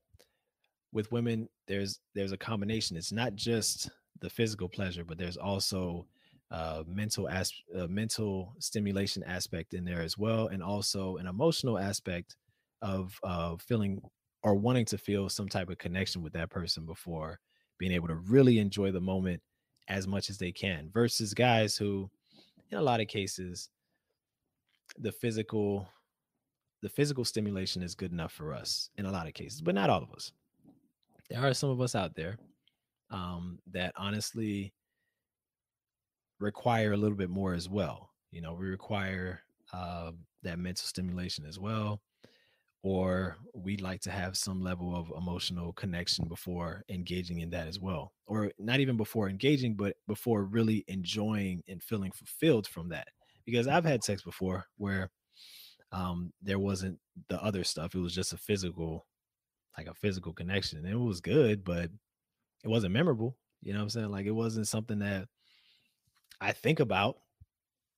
with 0.91 1.09
women 1.09 1.47
there's 1.69 2.01
there's 2.13 2.33
a 2.33 2.37
combination 2.37 2.97
it's 2.97 3.13
not 3.13 3.33
just 3.33 3.89
the 4.19 4.29
physical 4.29 4.67
pleasure, 4.67 5.05
but 5.05 5.17
there's 5.17 5.37
also 5.37 6.05
uh, 6.51 6.83
mental 6.85 7.29
as 7.29 7.53
uh, 7.77 7.87
mental 7.87 8.53
stimulation 8.59 9.23
aspect 9.23 9.73
in 9.73 9.85
there 9.85 10.01
as 10.01 10.17
well, 10.17 10.47
and 10.47 10.61
also 10.61 11.15
an 11.17 11.27
emotional 11.27 11.77
aspect 11.77 12.35
of 12.81 13.17
uh, 13.23 13.55
feeling 13.57 14.01
or 14.43 14.55
wanting 14.55 14.85
to 14.85 14.97
feel 14.97 15.29
some 15.29 15.47
type 15.47 15.69
of 15.69 15.77
connection 15.77 16.21
with 16.21 16.33
that 16.33 16.49
person 16.49 16.85
before 16.85 17.39
being 17.77 17.91
able 17.91 18.07
to 18.07 18.15
really 18.15 18.59
enjoy 18.59 18.91
the 18.91 18.99
moment 18.99 19.41
as 19.87 20.07
much 20.07 20.29
as 20.29 20.37
they 20.37 20.51
can. 20.51 20.89
Versus 20.93 21.33
guys 21.33 21.77
who, 21.77 22.09
in 22.71 22.77
a 22.77 22.81
lot 22.81 22.99
of 22.99 23.07
cases, 23.07 23.69
the 24.97 25.11
physical 25.11 25.87
the 26.81 26.89
physical 26.89 27.25
stimulation 27.25 27.81
is 27.81 27.95
good 27.95 28.11
enough 28.11 28.31
for 28.31 28.53
us 28.53 28.89
in 28.97 29.05
a 29.05 29.11
lot 29.11 29.27
of 29.27 29.33
cases, 29.33 29.61
but 29.61 29.75
not 29.75 29.89
all 29.89 30.03
of 30.03 30.11
us. 30.11 30.31
There 31.29 31.39
are 31.41 31.53
some 31.53 31.69
of 31.69 31.81
us 31.81 31.95
out 31.95 32.15
there 32.15 32.37
um, 33.09 33.59
that 33.71 33.93
honestly 33.97 34.73
require 36.39 36.93
a 36.93 36.97
little 36.97 37.17
bit 37.17 37.29
more 37.29 37.53
as 37.53 37.69
well. 37.69 38.11
You 38.31 38.41
know, 38.41 38.53
we 38.53 38.67
require 38.67 39.41
uh, 39.73 40.11
that 40.43 40.59
mental 40.59 40.85
stimulation 40.85 41.45
as 41.45 41.57
well, 41.57 42.01
or 42.83 43.37
we'd 43.53 43.81
like 43.81 44.01
to 44.01 44.11
have 44.11 44.37
some 44.37 44.61
level 44.61 44.95
of 44.95 45.11
emotional 45.17 45.73
connection 45.73 46.27
before 46.27 46.83
engaging 46.89 47.39
in 47.39 47.49
that 47.51 47.67
as 47.67 47.79
well, 47.79 48.13
or 48.27 48.51
not 48.59 48.79
even 48.79 48.97
before 48.97 49.29
engaging, 49.29 49.75
but 49.75 49.95
before 50.07 50.43
really 50.43 50.83
enjoying 50.87 51.63
and 51.67 51.81
feeling 51.81 52.11
fulfilled 52.11 52.67
from 52.67 52.89
that. 52.89 53.07
because 53.45 53.67
I've 53.67 53.85
had 53.85 54.03
sex 54.03 54.23
before 54.23 54.65
where 54.77 55.09
um 55.95 56.33
there 56.41 56.59
wasn't 56.59 56.99
the 57.29 57.41
other 57.41 57.63
stuff. 57.63 57.95
It 57.95 57.99
was 57.99 58.13
just 58.13 58.33
a 58.33 58.37
physical, 58.37 59.05
like 59.77 59.87
a 59.87 59.93
physical 59.93 60.33
connection. 60.33 60.79
And 60.79 60.89
it 60.89 60.99
was 60.99 61.21
good, 61.21 61.63
but 61.63 61.89
it 62.63 62.67
wasn't 62.67 62.93
memorable. 62.93 63.37
You 63.61 63.73
know 63.73 63.79
what 63.79 63.83
I'm 63.83 63.89
saying? 63.89 64.11
Like 64.11 64.25
it 64.25 64.31
wasn't 64.31 64.67
something 64.67 64.99
that 64.99 65.27
I 66.41 66.51
think 66.51 66.81
about, 66.81 67.17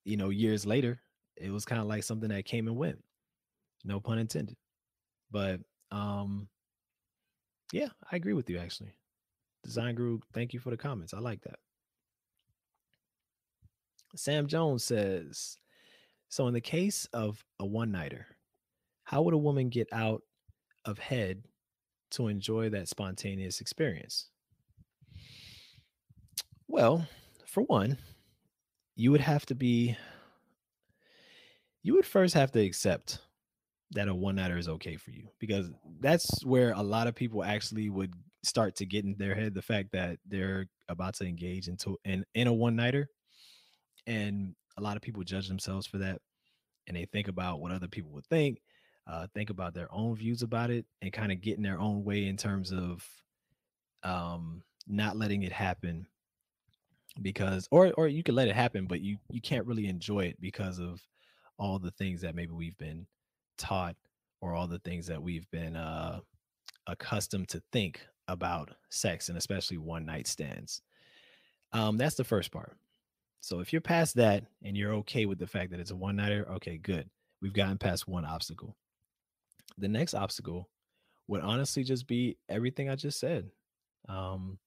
you 0.06 0.16
know, 0.16 0.30
years 0.30 0.66
later. 0.66 1.00
It 1.36 1.52
was 1.52 1.66
kind 1.66 1.82
of 1.82 1.88
like 1.88 2.04
something 2.04 2.30
that 2.30 2.46
came 2.46 2.68
and 2.68 2.78
went. 2.78 3.04
No 3.84 4.00
pun 4.00 4.20
intended. 4.20 4.58
But 5.32 5.60
um 5.92 6.48
yeah, 7.74 7.90
I 8.12 8.16
agree 8.16 8.34
with 8.34 8.50
you 8.50 8.60
actually. 8.60 8.96
Design 9.64 9.96
Guru, 9.96 10.20
thank 10.34 10.54
you 10.54 10.60
for 10.60 10.70
the 10.70 10.78
comments. 10.78 11.14
I 11.16 11.20
like 11.20 11.42
that. 11.42 11.60
Sam 14.16 14.48
Jones 14.48 14.84
says, 14.84 15.58
so 16.30 16.48
in 16.48 16.54
the 16.54 16.62
case 16.62 17.08
of 17.14 17.44
a 17.60 17.66
one-nighter, 17.66 18.26
how 19.04 19.22
would 19.22 19.34
a 19.34 19.38
woman 19.38 19.70
get 19.70 19.88
out 19.92 20.22
of 20.86 21.00
head 21.00 21.44
to 22.12 22.28
enjoy 22.28 22.70
that 22.70 22.88
spontaneous 22.88 23.62
experience? 23.62 24.30
Well, 26.68 27.08
for 27.46 27.64
one, 27.64 27.98
you 28.96 29.12
would 29.12 29.22
have 29.22 29.46
to 29.46 29.56
be 29.56 29.96
you 31.84 31.94
would 31.94 32.06
first 32.06 32.34
have 32.34 32.52
to 32.52 32.60
accept 32.60 33.20
that 33.92 34.10
a 34.10 34.14
one 34.14 34.36
nighter 34.36 34.58
is 34.58 34.68
okay 34.68 34.98
for 34.98 35.12
you 35.12 35.30
because 35.40 35.72
that's 36.02 36.44
where 36.44 36.74
a 36.74 36.82
lot 36.82 37.08
of 37.08 37.16
people 37.16 37.44
actually 37.44 37.90
would 37.90 38.14
start 38.44 38.76
to 38.76 38.86
get 38.86 39.06
in 39.06 39.16
their 39.18 39.36
head 39.36 39.54
the 39.54 39.62
fact 39.62 39.94
that 39.94 40.20
they're 40.28 40.66
about 40.90 41.14
to 41.14 41.26
engage 41.26 41.70
into 41.70 41.98
in, 42.04 42.26
in 42.36 42.48
a 42.48 42.54
one 42.54 42.76
nighter 42.76 43.08
and 44.06 44.54
a 44.78 44.82
lot 44.82 44.96
of 44.96 45.02
people 45.02 45.24
judge 45.24 45.48
themselves 45.48 45.86
for 45.88 45.98
that 45.98 46.22
and 46.88 46.96
they 46.96 47.06
think 47.06 47.28
about 47.28 47.60
what 47.60 47.72
other 47.72 47.88
people 47.88 48.12
would 48.12 48.26
think 48.28 48.62
uh, 49.08 49.28
think 49.34 49.50
about 49.50 49.74
their 49.74 49.88
own 49.94 50.16
views 50.16 50.42
about 50.42 50.70
it 50.70 50.86
and 51.02 51.14
kind 51.14 51.32
of 51.32 51.40
get 51.40 51.56
in 51.58 51.64
their 51.64 51.80
own 51.80 52.04
way 52.04 52.28
in 52.28 52.36
terms 52.36 52.74
of 52.74 53.06
um, 54.04 54.62
not 54.86 55.16
letting 55.18 55.44
it 55.44 55.52
happen 55.52 56.06
because 57.22 57.68
or 57.72 57.92
or 57.94 58.08
you 58.08 58.22
can 58.22 58.36
let 58.36 58.48
it 58.48 58.56
happen 58.56 58.86
but 58.86 59.02
you 59.02 59.18
you 59.32 59.42
can't 59.42 59.66
really 59.66 59.88
enjoy 59.88 60.20
it 60.20 60.40
because 60.40 60.78
of 60.78 61.02
all 61.58 61.80
the 61.80 61.92
things 61.92 62.22
that 62.22 62.36
maybe 62.36 62.52
we've 62.52 62.78
been 62.78 63.08
taught 63.58 63.96
or 64.40 64.54
all 64.54 64.68
the 64.68 64.80
things 64.80 65.08
that 65.08 65.22
we've 65.22 65.50
been 65.50 65.76
uh 65.76 66.20
accustomed 66.86 67.50
to 67.50 67.62
think 67.72 68.06
about 68.28 68.70
sex 68.90 69.30
and 69.30 69.38
especially 69.38 69.78
one 69.78 70.06
night 70.06 70.28
stands. 70.28 70.82
Um 71.74 71.98
that's 71.98 72.16
the 72.16 72.24
first 72.24 72.52
part 72.52 72.78
so 73.40 73.60
if 73.60 73.72
you're 73.72 73.82
past 73.82 74.16
that 74.16 74.44
and 74.64 74.76
you're 74.76 74.94
okay 74.96 75.26
with 75.26 75.40
the 75.40 75.48
fact 75.48 75.72
that 75.72 75.80
it's 75.80 75.92
a 75.92 75.96
one 75.96 76.16
nighter 76.16 76.48
okay 76.54 76.78
good. 76.78 77.10
We've 77.42 77.54
gotten 77.54 77.78
past 77.78 78.08
one 78.08 78.26
obstacle. 78.26 78.76
The 79.78 79.88
next 79.88 80.14
obstacle 80.14 80.70
would 81.28 81.42
honestly 81.42 81.84
just 81.84 82.08
be 82.08 82.38
everything 82.50 82.90
i 82.90 82.96
just 82.96 83.20
said. 83.20 83.50
Um 84.10 84.58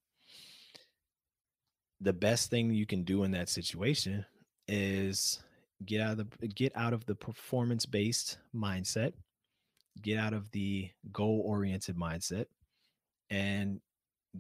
the 2.01 2.13
best 2.13 2.51
thing 2.51 2.71
you 2.71 2.87
can 2.87 3.05
do 3.05 3.25
in 3.25 3.31
that 3.33 3.49
situation 3.49 4.25
is 4.69 5.41
get 5.85 6.01
out 6.01 6.19
of 6.19 6.31
the 6.39 6.49
get 6.49 6.73
out 6.77 6.93
of 6.93 7.05
the 7.07 7.15
performance 7.15 7.87
based 7.87 8.39
mindset 8.55 9.13
get 10.03 10.19
out 10.19 10.33
of 10.33 10.51
the 10.53 10.89
goal 11.13 11.43
oriented 11.45 11.97
mindset 11.97 12.47
and 13.31 13.81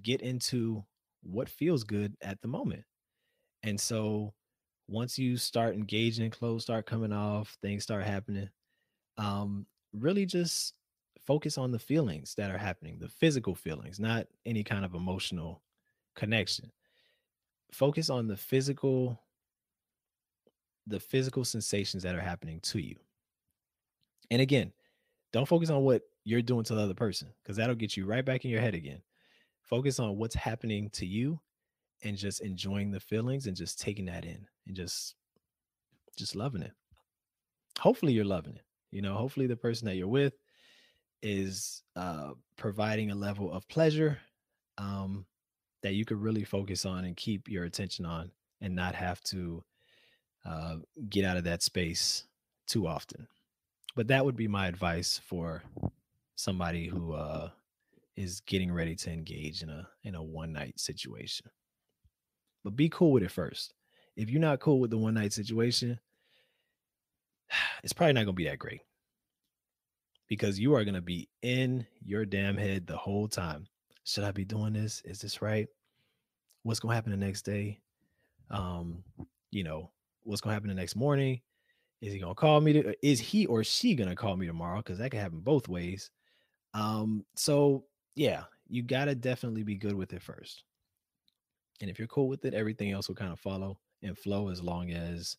get 0.02 0.20
into 0.20 0.82
what 1.22 1.48
feels 1.48 1.84
good 1.84 2.16
at 2.22 2.40
the 2.40 2.48
moment 2.48 2.84
and 3.62 3.80
so 3.80 4.32
once 4.88 5.18
you 5.18 5.36
start 5.36 5.74
engaging 5.74 6.24
and 6.24 6.32
clothes 6.32 6.62
start 6.62 6.86
coming 6.86 7.12
off 7.12 7.56
things 7.62 7.82
start 7.82 8.04
happening 8.04 8.48
um 9.18 9.66
really 9.92 10.26
just 10.26 10.74
focus 11.20 11.58
on 11.58 11.70
the 11.70 11.78
feelings 11.78 12.34
that 12.34 12.50
are 12.50 12.58
happening 12.58 12.98
the 12.98 13.08
physical 13.08 13.54
feelings 13.54 14.00
not 14.00 14.26
any 14.46 14.64
kind 14.64 14.84
of 14.84 14.94
emotional 14.94 15.62
connection. 16.14 16.70
Focus 17.72 18.10
on 18.10 18.26
the 18.26 18.36
physical 18.36 19.20
the 20.86 21.00
physical 21.00 21.44
sensations 21.44 22.02
that 22.02 22.14
are 22.14 22.20
happening 22.20 22.58
to 22.60 22.78
you. 22.80 22.96
And 24.30 24.42
again 24.42 24.72
don't 25.32 25.46
focus 25.46 25.70
on 25.70 25.82
what 25.82 26.02
you're 26.24 26.42
doing 26.42 26.64
to 26.64 26.74
the 26.74 26.82
other 26.82 26.94
person 26.94 27.28
because 27.42 27.56
that'll 27.56 27.74
get 27.74 27.96
you 27.96 28.04
right 28.04 28.24
back 28.24 28.44
in 28.44 28.50
your 28.50 28.60
head 28.60 28.74
again. 28.74 29.00
Focus 29.62 30.00
on 30.00 30.16
what's 30.16 30.34
happening 30.34 30.90
to 30.90 31.06
you 31.06 31.40
and 32.02 32.16
just 32.16 32.40
enjoying 32.40 32.90
the 32.90 33.00
feelings 33.00 33.46
and 33.46 33.56
just 33.56 33.80
taking 33.80 34.06
that 34.06 34.24
in 34.24 34.46
and 34.66 34.76
just 34.76 35.14
just 36.16 36.34
loving 36.34 36.62
it 36.62 36.72
hopefully 37.78 38.12
you're 38.12 38.24
loving 38.24 38.54
it 38.54 38.64
you 38.90 39.02
know 39.02 39.14
hopefully 39.14 39.46
the 39.46 39.56
person 39.56 39.86
that 39.86 39.96
you're 39.96 40.08
with 40.08 40.34
is 41.22 41.82
uh 41.96 42.30
providing 42.56 43.10
a 43.10 43.14
level 43.14 43.52
of 43.52 43.66
pleasure 43.68 44.18
um 44.78 45.24
that 45.82 45.94
you 45.94 46.04
could 46.04 46.20
really 46.20 46.44
focus 46.44 46.84
on 46.84 47.04
and 47.04 47.16
keep 47.16 47.48
your 47.48 47.64
attention 47.64 48.04
on 48.04 48.30
and 48.60 48.74
not 48.74 48.94
have 48.94 49.22
to 49.22 49.62
uh, 50.44 50.76
get 51.08 51.24
out 51.24 51.36
of 51.36 51.44
that 51.44 51.62
space 51.62 52.24
too 52.66 52.86
often. 52.86 53.26
But 53.96 54.08
that 54.08 54.24
would 54.24 54.36
be 54.36 54.48
my 54.48 54.68
advice 54.68 55.20
for 55.24 55.62
somebody 56.36 56.86
who 56.86 57.12
uh, 57.12 57.50
is 58.16 58.40
getting 58.40 58.72
ready 58.72 58.94
to 58.96 59.10
engage 59.10 59.62
in 59.62 59.68
a 59.68 59.88
in 60.04 60.14
a 60.14 60.22
one 60.22 60.52
night 60.52 60.78
situation. 60.78 61.50
But 62.64 62.76
be 62.76 62.88
cool 62.88 63.12
with 63.12 63.22
it 63.22 63.30
first. 63.30 63.74
If 64.16 64.30
you're 64.30 64.40
not 64.40 64.60
cool 64.60 64.80
with 64.80 64.90
the 64.90 64.98
one 64.98 65.14
night 65.14 65.32
situation, 65.32 65.98
it's 67.82 67.92
probably 67.92 68.14
not 68.14 68.24
going 68.24 68.36
to 68.36 68.42
be 68.42 68.48
that 68.48 68.58
great 68.58 68.82
because 70.28 70.60
you 70.60 70.74
are 70.74 70.84
going 70.84 70.94
to 70.94 71.00
be 71.00 71.28
in 71.42 71.86
your 72.04 72.24
damn 72.24 72.56
head 72.56 72.86
the 72.86 72.96
whole 72.96 73.26
time 73.28 73.66
should 74.10 74.24
I 74.24 74.32
be 74.32 74.44
doing 74.44 74.72
this? 74.72 75.02
Is 75.04 75.20
this 75.20 75.42
right? 75.42 75.68
What's 76.62 76.80
gonna 76.80 76.94
happen 76.94 77.12
the 77.12 77.16
next 77.16 77.42
day? 77.42 77.80
Um, 78.50 79.04
you 79.50 79.64
know, 79.64 79.90
what's 80.24 80.40
gonna 80.40 80.54
happen 80.54 80.68
the 80.68 80.74
next 80.74 80.96
morning? 80.96 81.40
Is 82.00 82.12
he 82.12 82.18
gonna 82.18 82.34
call 82.34 82.60
me? 82.60 82.72
To, 82.74 83.06
is 83.06 83.20
he 83.20 83.46
or 83.46 83.62
she 83.62 83.94
gonna 83.94 84.16
call 84.16 84.36
me 84.36 84.46
tomorrow? 84.46 84.78
Because 84.78 84.98
that 84.98 85.10
can 85.10 85.20
happen 85.20 85.40
both 85.40 85.68
ways. 85.68 86.10
Um, 86.74 87.24
so 87.36 87.84
yeah, 88.16 88.44
you 88.68 88.82
gotta 88.82 89.14
definitely 89.14 89.62
be 89.62 89.76
good 89.76 89.94
with 89.94 90.12
it 90.12 90.22
first. 90.22 90.64
And 91.80 91.90
if 91.90 91.98
you're 91.98 92.08
cool 92.08 92.28
with 92.28 92.44
it, 92.44 92.54
everything 92.54 92.90
else 92.92 93.08
will 93.08 93.14
kind 93.14 93.32
of 93.32 93.40
follow 93.40 93.78
and 94.02 94.16
flow 94.16 94.48
as 94.48 94.62
long 94.62 94.90
as 94.90 95.36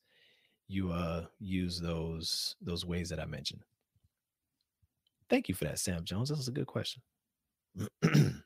you 0.68 0.92
uh 0.92 1.26
use 1.40 1.80
those 1.80 2.56
those 2.62 2.86
ways 2.86 3.10
that 3.10 3.20
I 3.20 3.26
mentioned. 3.26 3.62
Thank 5.30 5.50
you 5.50 5.56
for 5.56 5.66
that, 5.66 5.80
Sam 5.80 6.04
Jones. 6.04 6.30
That 6.30 6.38
was 6.38 6.48
a 6.48 6.52
good 6.52 6.68
question. 6.68 7.02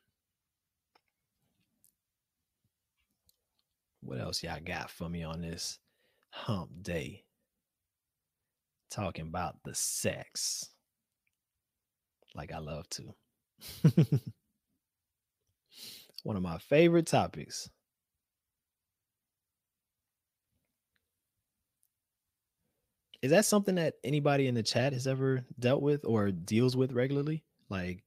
What 4.06 4.20
else 4.20 4.42
y'all 4.44 4.60
got 4.64 4.88
for 4.88 5.08
me 5.08 5.24
on 5.24 5.40
this 5.40 5.80
hump 6.30 6.70
day? 6.80 7.24
Talking 8.88 9.26
about 9.26 9.56
the 9.64 9.74
sex. 9.74 10.70
Like 12.32 12.52
I 12.52 12.58
love 12.58 12.88
to. 12.90 13.14
One 16.22 16.36
of 16.36 16.42
my 16.42 16.58
favorite 16.58 17.06
topics. 17.08 17.68
Is 23.22 23.30
that 23.30 23.44
something 23.44 23.76
that 23.76 23.94
anybody 24.04 24.46
in 24.46 24.54
the 24.54 24.62
chat 24.62 24.92
has 24.92 25.06
ever 25.06 25.44
dealt 25.58 25.82
with 25.82 26.04
or 26.04 26.30
deals 26.30 26.76
with 26.76 26.92
regularly? 26.92 27.44
Like 27.68 28.04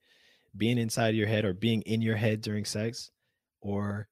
being 0.55 0.77
inside 0.77 1.15
your 1.15 1.27
head 1.27 1.45
or 1.45 1.53
being 1.53 1.81
in 1.83 2.01
your 2.01 2.15
head 2.15 2.41
during 2.41 2.65
sex 2.65 3.11
or 3.61 4.07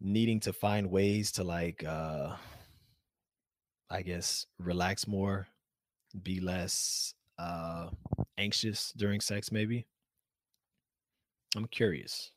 needing 0.00 0.40
to 0.40 0.52
find 0.52 0.90
ways 0.90 1.32
to 1.32 1.44
like 1.44 1.84
uh 1.84 2.34
I 3.90 4.02
guess 4.02 4.46
relax 4.58 5.06
more, 5.06 5.46
be 6.22 6.40
less 6.40 7.14
uh 7.38 7.88
anxious 8.38 8.92
during 8.96 9.20
sex 9.20 9.52
maybe. 9.52 9.86
I'm 11.56 11.66
curious. 11.66 12.30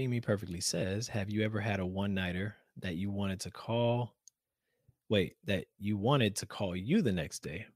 Being 0.00 0.08
Me 0.08 0.20
Perfectly 0.22 0.62
says, 0.62 1.08
Have 1.08 1.28
you 1.28 1.42
ever 1.42 1.60
had 1.60 1.78
a 1.78 1.84
one 1.84 2.14
nighter 2.14 2.56
that 2.78 2.94
you 2.94 3.10
wanted 3.10 3.38
to 3.40 3.50
call? 3.50 4.14
Wait, 5.10 5.36
that 5.44 5.66
you 5.78 5.98
wanted 5.98 6.36
to 6.36 6.46
call 6.46 6.74
you 6.74 7.02
the 7.02 7.12
next 7.12 7.40
day, 7.40 7.66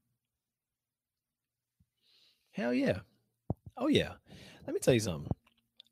Hell 2.53 2.73
yeah. 2.73 3.01
Oh 3.77 3.89
yeah. 3.89 4.13
Let 4.65 4.73
me 4.73 4.79
tell 4.79 4.95
you 4.95 5.01
something. 5.01 5.29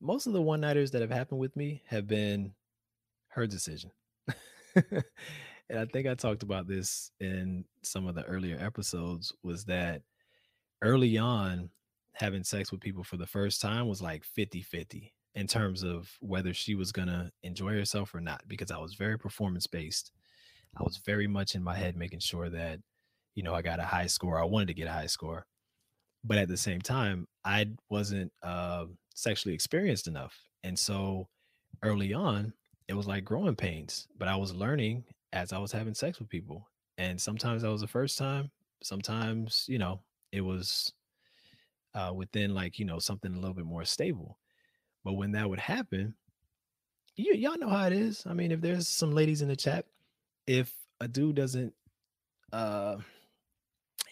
Most 0.01 0.25
of 0.25 0.33
the 0.33 0.41
one 0.41 0.59
nighters 0.59 0.89
that 0.89 1.01
have 1.01 1.11
happened 1.11 1.39
with 1.39 1.55
me 1.55 1.83
have 1.85 2.07
been 2.07 2.55
her 3.27 3.45
decision. 3.45 3.91
and 4.75 5.03
I 5.77 5.85
think 5.85 6.07
I 6.07 6.15
talked 6.15 6.41
about 6.41 6.67
this 6.67 7.11
in 7.19 7.63
some 7.83 8.07
of 8.07 8.15
the 8.15 8.23
earlier 8.23 8.57
episodes 8.59 9.31
was 9.43 9.65
that 9.65 10.01
early 10.81 11.15
on, 11.19 11.69
having 12.13 12.43
sex 12.43 12.71
with 12.71 12.81
people 12.81 13.03
for 13.03 13.17
the 13.17 13.27
first 13.27 13.61
time 13.61 13.87
was 13.87 14.01
like 14.01 14.23
50 14.23 14.63
50 14.63 15.13
in 15.35 15.47
terms 15.47 15.83
of 15.83 16.09
whether 16.19 16.53
she 16.53 16.75
was 16.75 16.91
going 16.91 17.07
to 17.07 17.31
enjoy 17.41 17.73
herself 17.73 18.13
or 18.13 18.21
not, 18.21 18.41
because 18.47 18.71
I 18.71 18.77
was 18.77 18.93
very 18.93 19.17
performance 19.17 19.67
based. 19.67 20.11
I 20.77 20.83
was 20.83 20.97
very 20.97 21.27
much 21.27 21.55
in 21.55 21.63
my 21.63 21.75
head 21.75 21.95
making 21.95 22.19
sure 22.19 22.49
that, 22.49 22.79
you 23.35 23.43
know, 23.43 23.53
I 23.53 23.61
got 23.61 23.79
a 23.79 23.83
high 23.83 24.07
score. 24.07 24.39
I 24.39 24.45
wanted 24.45 24.67
to 24.67 24.73
get 24.73 24.87
a 24.87 24.93
high 24.93 25.07
score. 25.07 25.45
But 26.23 26.37
at 26.37 26.47
the 26.47 26.57
same 26.57 26.81
time, 26.81 27.27
I 27.43 27.67
wasn't 27.89 28.31
uh, 28.41 28.85
sexually 29.13 29.53
experienced 29.53 30.07
enough. 30.07 30.35
And 30.63 30.77
so 30.77 31.27
early 31.83 32.13
on, 32.13 32.53
it 32.87 32.93
was 32.93 33.07
like 33.07 33.25
growing 33.25 33.55
pains, 33.55 34.07
but 34.17 34.27
I 34.27 34.35
was 34.35 34.53
learning 34.53 35.03
as 35.31 35.51
I 35.51 35.57
was 35.57 35.71
having 35.71 35.93
sex 35.93 36.19
with 36.19 36.29
people. 36.29 36.69
And 36.97 37.19
sometimes 37.19 37.63
that 37.63 37.71
was 37.71 37.81
the 37.81 37.87
first 37.87 38.17
time. 38.17 38.51
Sometimes, 38.83 39.65
you 39.67 39.79
know, 39.79 39.99
it 40.31 40.41
was 40.41 40.93
uh, 41.95 42.11
within 42.13 42.53
like, 42.53 42.79
you 42.79 42.85
know, 42.85 42.99
something 42.99 43.33
a 43.33 43.39
little 43.39 43.53
bit 43.55 43.65
more 43.65 43.85
stable. 43.85 44.37
But 45.03 45.13
when 45.13 45.33
that 45.33 45.49
would 45.49 45.59
happen, 45.59 46.15
you, 47.15 47.33
y'all 47.33 47.57
know 47.57 47.69
how 47.69 47.87
it 47.87 47.93
is. 47.93 48.23
I 48.25 48.33
mean, 48.33 48.51
if 48.51 48.61
there's 48.61 48.87
some 48.87 49.11
ladies 49.11 49.41
in 49.41 49.47
the 49.47 49.55
chat, 49.55 49.85
if 50.47 50.73
a 50.99 51.07
dude 51.07 51.35
doesn't, 51.35 51.73
uh, 52.51 52.97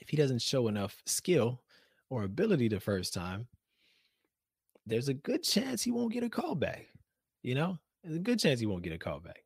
if 0.02 0.10
he 0.10 0.18
doesn't 0.18 0.42
show 0.42 0.68
enough 0.68 1.02
skill 1.06 1.62
or 2.10 2.24
ability 2.24 2.68
the 2.68 2.80
first 2.80 3.14
time, 3.14 3.48
there's 4.86 5.08
a 5.08 5.14
good 5.14 5.44
chance 5.44 5.82
he 5.82 5.92
won't 5.92 6.14
get 6.14 6.24
a 6.24 6.30
call 6.30 6.56
back. 6.56 6.88
You 7.44 7.56
know, 7.56 7.80
there's 8.04 8.18
a 8.18 8.20
good 8.20 8.40
chance 8.40 8.60
he 8.60 8.66
won't 8.66 8.84
get 8.84 8.94
a 8.94 8.98
call 8.98 9.20
back. 9.20 9.44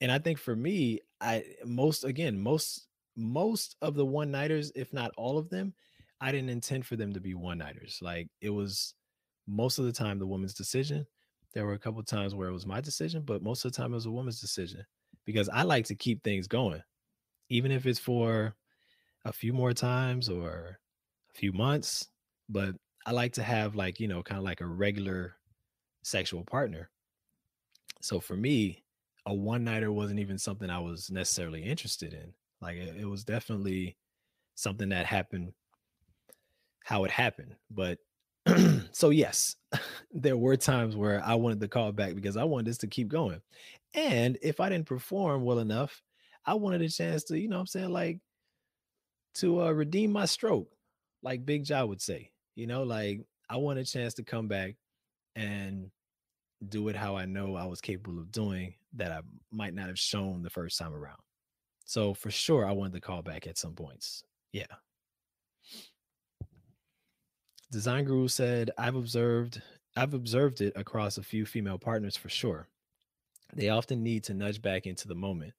And 0.00 0.10
I 0.10 0.18
think 0.18 0.38
for 0.38 0.54
me, 0.54 1.00
I 1.20 1.44
most 1.64 2.04
again, 2.04 2.38
most 2.38 2.88
most 3.16 3.76
of 3.82 3.94
the 3.94 4.06
one 4.06 4.30
nighters, 4.30 4.72
if 4.74 4.92
not 4.92 5.12
all 5.16 5.38
of 5.38 5.48
them, 5.48 5.74
I 6.20 6.32
didn't 6.32 6.50
intend 6.50 6.86
for 6.86 6.96
them 6.96 7.12
to 7.12 7.20
be 7.20 7.34
one 7.34 7.58
nighters. 7.58 7.98
Like 8.02 8.28
it 8.40 8.50
was 8.50 8.94
most 9.52 9.78
of 9.78 9.84
the 9.84 9.92
time 9.92 10.18
the 10.18 10.26
woman's 10.26 10.54
decision. 10.54 11.06
There 11.54 11.66
were 11.66 11.74
a 11.74 11.78
couple 11.78 12.02
times 12.02 12.34
where 12.34 12.48
it 12.48 12.52
was 12.52 12.66
my 12.66 12.80
decision, 12.80 13.22
but 13.22 13.42
most 13.42 13.64
of 13.64 13.72
the 13.72 13.76
time 13.76 13.92
it 13.92 13.96
was 13.96 14.06
a 14.06 14.10
woman's 14.10 14.40
decision 14.40 14.84
because 15.26 15.48
I 15.50 15.62
like 15.62 15.84
to 15.86 15.94
keep 15.94 16.24
things 16.24 16.46
going, 16.48 16.82
even 17.50 17.70
if 17.70 17.84
it's 17.84 17.98
for 17.98 18.56
a 19.24 19.32
few 19.32 19.52
more 19.52 19.74
times 19.74 20.28
or 20.30 20.78
a 21.30 21.38
few 21.38 21.52
months. 21.52 22.08
But 22.48 22.74
I 23.04 23.12
like 23.12 23.34
to 23.34 23.42
have 23.42 23.76
like, 23.76 24.00
you 24.00 24.08
know, 24.08 24.22
kind 24.22 24.38
of 24.38 24.44
like 24.44 24.62
a 24.62 24.66
regular 24.66 25.36
sexual 26.02 26.44
partner. 26.44 26.90
So 28.00 28.18
for 28.18 28.36
me, 28.36 28.82
a 29.26 29.34
one 29.34 29.62
nighter 29.62 29.92
wasn't 29.92 30.20
even 30.20 30.38
something 30.38 30.70
I 30.70 30.78
was 30.78 31.10
necessarily 31.10 31.62
interested 31.62 32.14
in. 32.14 32.32
Like 32.60 32.76
it, 32.76 32.96
it 32.96 33.04
was 33.06 33.24
definitely 33.24 33.96
something 34.54 34.88
that 34.88 35.06
happened 35.06 35.52
how 36.84 37.04
it 37.04 37.10
happened. 37.10 37.54
But 37.70 37.98
so 38.92 39.10
yes, 39.10 39.56
there 40.12 40.36
were 40.36 40.56
times 40.56 40.96
where 40.96 41.22
I 41.24 41.34
wanted 41.34 41.60
to 41.60 41.68
call 41.68 41.92
back 41.92 42.14
because 42.14 42.36
I 42.36 42.44
wanted 42.44 42.66
this 42.66 42.78
to 42.78 42.86
keep 42.86 43.08
going. 43.08 43.40
And 43.94 44.38
if 44.42 44.60
I 44.60 44.68
didn't 44.68 44.86
perform 44.86 45.44
well 45.44 45.58
enough, 45.58 46.02
I 46.44 46.54
wanted 46.54 46.82
a 46.82 46.88
chance 46.88 47.24
to, 47.24 47.38
you 47.38 47.48
know 47.48 47.60
I'm 47.60 47.66
saying, 47.66 47.90
like 47.90 48.18
to 49.34 49.62
uh, 49.62 49.70
redeem 49.70 50.12
my 50.12 50.26
stroke, 50.26 50.68
like 51.22 51.46
Big 51.46 51.64
Jaw 51.64 51.84
would 51.84 52.02
say. 52.02 52.30
You 52.54 52.66
know, 52.66 52.82
like 52.82 53.20
I 53.48 53.56
want 53.56 53.78
a 53.78 53.84
chance 53.84 54.14
to 54.14 54.24
come 54.24 54.48
back 54.48 54.76
and 55.36 55.90
do 56.68 56.88
it 56.88 56.96
how 56.96 57.16
I 57.16 57.24
know 57.24 57.56
I 57.56 57.66
was 57.66 57.80
capable 57.80 58.18
of 58.18 58.30
doing 58.30 58.74
that 58.94 59.10
I 59.10 59.20
might 59.50 59.74
not 59.74 59.88
have 59.88 59.98
shown 59.98 60.42
the 60.42 60.50
first 60.50 60.78
time 60.78 60.94
around. 60.94 61.18
So 61.84 62.14
for 62.14 62.30
sure, 62.30 62.66
I 62.66 62.72
wanted 62.72 62.94
to 62.94 63.00
call 63.00 63.22
back 63.22 63.46
at 63.46 63.58
some 63.58 63.74
points. 63.74 64.24
Yeah. 64.52 64.66
Design 67.72 68.04
Guru 68.04 68.28
said, 68.28 68.70
I've 68.76 68.96
observed 68.96 69.62
I've 69.96 70.12
observed 70.12 70.60
it 70.60 70.74
across 70.76 71.16
a 71.16 71.22
few 71.22 71.46
female 71.46 71.78
partners 71.78 72.16
for 72.16 72.28
sure. 72.28 72.68
They 73.54 73.70
often 73.70 74.02
need 74.02 74.24
to 74.24 74.34
nudge 74.34 74.60
back 74.60 74.86
into 74.86 75.08
the 75.08 75.14
moment 75.14 75.54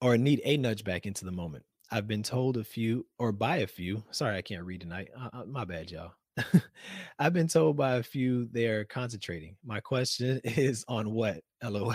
or 0.00 0.16
need 0.16 0.40
a 0.44 0.56
nudge 0.56 0.84
back 0.84 1.04
into 1.04 1.26
the 1.26 1.32
moment. 1.32 1.64
I've 1.90 2.08
been 2.08 2.22
told 2.22 2.56
a 2.56 2.64
few 2.64 3.06
or 3.18 3.30
by 3.30 3.58
a 3.58 3.66
few. 3.66 4.02
Sorry, 4.10 4.36
I 4.36 4.42
can't 4.42 4.64
read 4.64 4.80
tonight. 4.80 5.08
Uh, 5.18 5.28
uh, 5.32 5.44
my 5.44 5.64
bad, 5.64 5.90
y'all. 5.90 6.12
I've 7.18 7.32
been 7.34 7.48
told 7.48 7.76
by 7.76 7.96
a 7.96 8.02
few 8.02 8.48
they're 8.52 8.84
concentrating. 8.86 9.56
My 9.64 9.80
question 9.80 10.40
is 10.44 10.84
on 10.88 11.10
what? 11.10 11.40
LOL. 11.62 11.94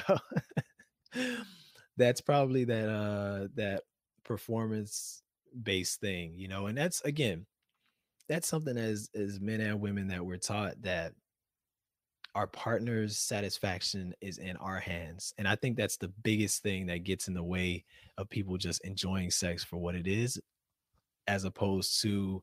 that's 1.98 2.22
probably 2.22 2.64
that 2.66 2.90
uh 2.90 3.48
that 3.56 3.82
performance 4.24 5.24
based 5.64 6.00
thing, 6.00 6.34
you 6.36 6.48
know, 6.48 6.68
and 6.68 6.78
that's 6.78 7.02
again, 7.02 7.46
that's 8.32 8.48
something 8.48 8.78
as 8.78 9.10
as 9.14 9.42
men 9.42 9.60
and 9.60 9.82
women 9.82 10.08
that 10.08 10.26
we're 10.26 10.38
taught 10.38 10.82
that 10.82 11.12
our 12.34 12.48
partner's 12.48 13.18
satisfaction 13.18 14.14
is 14.22 14.38
in 14.38 14.56
our 14.56 14.80
hands. 14.80 15.34
And 15.38 15.46
I 15.46 15.58
think 15.58 15.76
that's 15.76 15.98
the 15.98 16.08
biggest 16.24 16.64
thing 16.64 16.86
that 16.86 17.04
gets 17.04 17.28
in 17.28 17.34
the 17.34 17.44
way 17.44 17.84
of 18.18 18.30
people 18.30 18.56
just 18.56 18.86
enjoying 18.86 19.32
sex 19.32 19.66
for 19.66 19.76
what 19.76 19.96
it 19.96 20.08
is, 20.08 20.40
as 21.28 21.44
opposed 21.44 22.02
to 22.04 22.42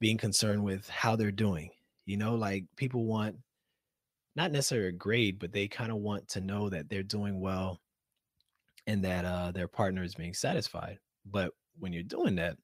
being 0.00 0.16
concerned 0.16 0.64
with 0.64 0.88
how 0.88 1.14
they're 1.14 1.30
doing. 1.30 1.68
You 2.06 2.16
know, 2.16 2.34
like 2.34 2.64
people 2.76 3.04
want 3.04 3.36
not 4.34 4.50
necessarily 4.50 4.88
a 4.88 4.92
grade, 4.92 5.38
but 5.38 5.52
they 5.52 5.68
kind 5.68 5.90
of 5.90 5.98
want 5.98 6.26
to 6.28 6.40
know 6.40 6.70
that 6.70 6.88
they're 6.88 7.02
doing 7.02 7.38
well 7.38 7.82
and 8.86 9.04
that 9.04 9.26
uh, 9.26 9.50
their 9.52 9.68
partner 9.68 10.04
is 10.04 10.14
being 10.14 10.32
satisfied. 10.32 10.98
But 11.26 11.52
when 11.78 11.92
you're 11.92 12.02
doing 12.02 12.36
that, 12.36 12.56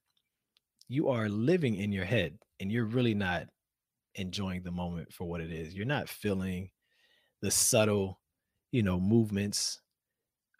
you 0.87 1.09
are 1.09 1.29
living 1.29 1.75
in 1.75 1.91
your 1.91 2.05
head 2.05 2.37
and 2.59 2.71
you're 2.71 2.85
really 2.85 3.13
not 3.13 3.47
enjoying 4.15 4.63
the 4.63 4.71
moment 4.71 5.11
for 5.13 5.25
what 5.25 5.41
it 5.41 5.51
is. 5.51 5.73
You're 5.73 5.85
not 5.85 6.09
feeling 6.09 6.69
the 7.41 7.51
subtle, 7.51 8.19
you 8.71 8.83
know, 8.83 8.99
movements 8.99 9.81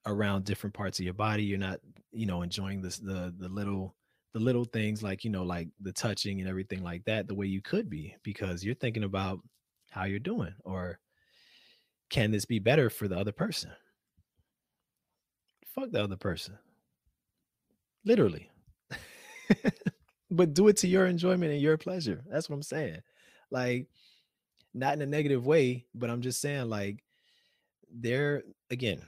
around 0.06 0.46
different 0.46 0.74
parts 0.74 1.00
of 1.00 1.06
your 1.06 1.14
body. 1.14 1.44
You're 1.44 1.60
not, 1.60 1.80
you 2.12 2.26
know, 2.26 2.42
enjoying 2.42 2.82
this 2.82 2.98
the 3.00 3.34
the 3.38 3.50
little 3.50 3.96
the 4.34 4.40
little 4.40 4.66
things 4.66 5.04
like, 5.04 5.24
you 5.24 5.30
know, 5.30 5.44
like 5.44 5.70
the 5.82 5.94
touching 5.94 6.40
and 6.40 6.50
everything 6.50 6.84
like 6.84 7.04
that 7.06 7.28
the 7.28 7.36
way 7.36 7.46
you 7.46 7.62
could 7.62 7.90
be 7.90 8.16
because 8.24 8.64
you're 8.64 8.76
thinking 8.76 9.04
about 9.04 9.40
how 9.92 10.06
you're 10.06 10.20
doing 10.20 10.54
or 10.66 11.00
can 12.10 12.32
this 12.32 12.46
be 12.46 12.60
better 12.60 12.90
for 12.90 13.08
the 13.08 13.18
other 13.18 13.32
person? 13.32 13.72
Fuck 15.76 15.92
the 15.92 16.04
other 16.04 16.18
person. 16.18 16.58
Literally. 18.06 18.50
but 20.36 20.54
do 20.54 20.68
it 20.68 20.78
to 20.78 20.88
your 20.88 21.06
enjoyment 21.06 21.52
and 21.52 21.62
your 21.62 21.78
pleasure. 21.78 22.24
That's 22.30 22.50
what 22.50 22.56
I'm 22.56 22.64
saying. 22.64 23.02
Like, 23.52 23.88
not 24.74 24.94
in 24.94 25.02
a 25.02 25.06
negative 25.06 25.46
way, 25.46 25.86
but 25.94 26.10
I'm 26.10 26.22
just 26.22 26.42
saying, 26.42 26.70
like, 26.70 27.04
their 27.94 28.44
again, 28.72 29.02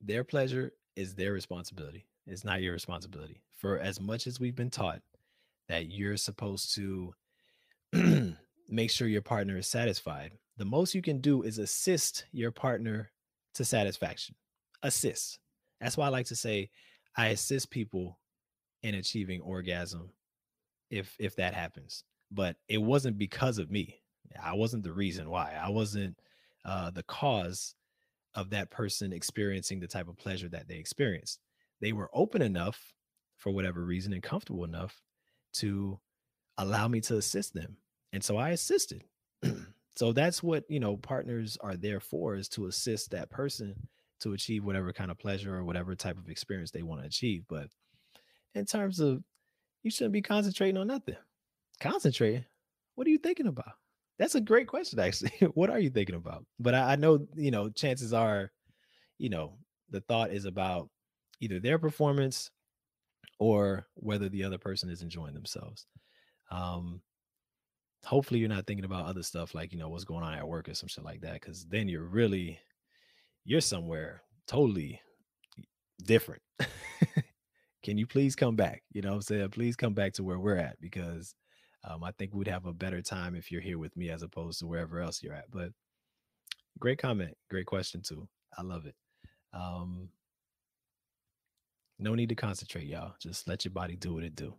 their 0.00 0.24
pleasure 0.24 0.72
is 0.96 1.14
their 1.14 1.32
responsibility. 1.32 2.06
It's 2.26 2.44
not 2.44 2.62
your 2.62 2.72
responsibility. 2.72 3.40
For 3.56 3.78
as 3.78 4.00
much 4.00 4.26
as 4.26 4.40
we've 4.40 4.56
been 4.56 4.70
taught 4.70 5.00
that 5.68 5.90
you're 5.90 6.16
supposed 6.16 6.74
to 6.74 7.14
make 8.68 8.90
sure 8.90 9.06
your 9.06 9.22
partner 9.22 9.56
is 9.56 9.66
satisfied, 9.66 10.32
the 10.56 10.64
most 10.64 10.94
you 10.94 11.02
can 11.02 11.20
do 11.20 11.42
is 11.42 11.58
assist 11.58 12.26
your 12.32 12.50
partner 12.50 13.10
to 13.54 13.64
satisfaction. 13.64 14.34
Assist. 14.82 15.38
That's 15.80 15.96
why 15.96 16.06
I 16.06 16.10
like 16.10 16.26
to 16.26 16.36
say 16.36 16.70
I 17.16 17.28
assist 17.28 17.70
people 17.70 18.18
in 18.86 18.94
achieving 18.94 19.40
orgasm 19.40 20.10
if 20.90 21.14
if 21.18 21.36
that 21.36 21.54
happens 21.54 22.04
but 22.30 22.56
it 22.68 22.78
wasn't 22.78 23.18
because 23.18 23.58
of 23.58 23.70
me. 23.70 24.00
I 24.42 24.54
wasn't 24.54 24.82
the 24.82 24.92
reason 24.92 25.30
why. 25.30 25.54
I 25.60 25.70
wasn't 25.70 26.18
uh, 26.64 26.90
the 26.90 27.04
cause 27.04 27.74
of 28.34 28.50
that 28.50 28.70
person 28.70 29.12
experiencing 29.12 29.80
the 29.80 29.86
type 29.86 30.08
of 30.08 30.18
pleasure 30.18 30.48
that 30.48 30.68
they 30.68 30.76
experienced. 30.76 31.40
They 31.80 31.92
were 31.92 32.10
open 32.12 32.42
enough 32.42 32.92
for 33.38 33.50
whatever 33.50 33.84
reason 33.84 34.12
and 34.12 34.22
comfortable 34.22 34.64
enough 34.64 35.00
to 35.54 35.98
allow 36.58 36.88
me 36.88 37.00
to 37.02 37.16
assist 37.16 37.54
them. 37.54 37.76
And 38.12 38.22
so 38.22 38.36
I 38.36 38.50
assisted. 38.50 39.04
so 39.96 40.12
that's 40.12 40.42
what, 40.42 40.64
you 40.68 40.80
know, 40.80 40.96
partners 40.96 41.56
are 41.60 41.76
there 41.76 42.00
for 42.00 42.34
is 42.34 42.48
to 42.50 42.66
assist 42.66 43.10
that 43.10 43.30
person 43.30 43.88
to 44.20 44.32
achieve 44.32 44.64
whatever 44.64 44.92
kind 44.92 45.10
of 45.10 45.18
pleasure 45.18 45.54
or 45.54 45.64
whatever 45.64 45.94
type 45.94 46.18
of 46.18 46.28
experience 46.28 46.70
they 46.70 46.82
want 46.82 47.02
to 47.02 47.06
achieve. 47.06 47.44
But 47.48 47.68
in 48.56 48.64
terms 48.64 49.00
of 49.00 49.22
you 49.82 49.90
shouldn't 49.90 50.12
be 50.12 50.22
concentrating 50.22 50.76
on 50.76 50.88
nothing. 50.88 51.16
Concentrating. 51.80 52.44
What 52.94 53.06
are 53.06 53.10
you 53.10 53.18
thinking 53.18 53.46
about? 53.46 53.72
That's 54.18 54.34
a 54.34 54.40
great 54.40 54.66
question, 54.66 54.98
actually. 54.98 55.32
what 55.54 55.70
are 55.70 55.78
you 55.78 55.90
thinking 55.90 56.14
about? 56.14 56.44
But 56.58 56.74
I, 56.74 56.92
I 56.92 56.96
know, 56.96 57.26
you 57.34 57.50
know, 57.50 57.68
chances 57.68 58.12
are, 58.12 58.50
you 59.18 59.28
know, 59.28 59.58
the 59.90 60.00
thought 60.00 60.30
is 60.30 60.46
about 60.46 60.88
either 61.40 61.60
their 61.60 61.78
performance 61.78 62.50
or 63.38 63.86
whether 63.94 64.28
the 64.28 64.44
other 64.44 64.58
person 64.58 64.90
is 64.90 65.02
enjoying 65.02 65.34
themselves. 65.34 65.86
Um, 66.50 67.02
hopefully 68.04 68.40
you're 68.40 68.48
not 68.48 68.66
thinking 68.66 68.84
about 68.84 69.06
other 69.06 69.22
stuff 69.22 69.54
like 69.54 69.72
you 69.72 69.78
know 69.78 69.88
what's 69.88 70.04
going 70.04 70.22
on 70.22 70.32
at 70.32 70.46
work 70.46 70.68
or 70.68 70.74
some 70.74 70.88
shit 70.88 71.04
like 71.04 71.20
that 71.20 71.34
because 71.34 71.66
then 71.66 71.88
you're 71.88 72.04
really 72.04 72.58
you're 73.44 73.60
somewhere 73.60 74.22
totally 74.46 75.00
different 76.04 76.42
can 77.86 77.98
you 77.98 78.06
please 78.06 78.36
come 78.36 78.56
back 78.56 78.82
you 78.92 79.00
know 79.02 79.14
i'm 79.14 79.22
saying 79.22 79.48
please 79.50 79.76
come 79.76 79.94
back 79.94 80.12
to 80.12 80.24
where 80.24 80.40
we're 80.40 80.58
at 80.58 80.78
because 80.82 81.34
Um, 81.88 82.02
I 82.02 82.10
think 82.12 82.34
we'd 82.34 82.48
have 82.48 82.66
a 82.66 82.72
better 82.72 83.00
time 83.00 83.36
if 83.36 83.52
you're 83.52 83.60
here 83.60 83.78
with 83.78 83.96
me 83.96 84.10
as 84.10 84.22
opposed 84.22 84.58
to 84.58 84.66
wherever 84.66 85.00
else 85.00 85.22
you're 85.22 85.34
at. 85.34 85.50
But 85.52 85.70
great 86.80 86.98
comment, 86.98 87.36
great 87.48 87.66
question 87.66 88.02
too. 88.02 88.28
I 88.58 88.62
love 88.62 88.86
it. 88.86 88.96
Um, 89.52 90.08
no 91.98 92.16
need 92.16 92.30
to 92.30 92.34
concentrate, 92.34 92.86
y'all. 92.88 93.14
Just 93.20 93.46
let 93.46 93.64
your 93.64 93.72
body 93.72 93.96
do 93.96 94.14
what 94.14 94.24
it 94.24 94.34
do. 94.34 94.54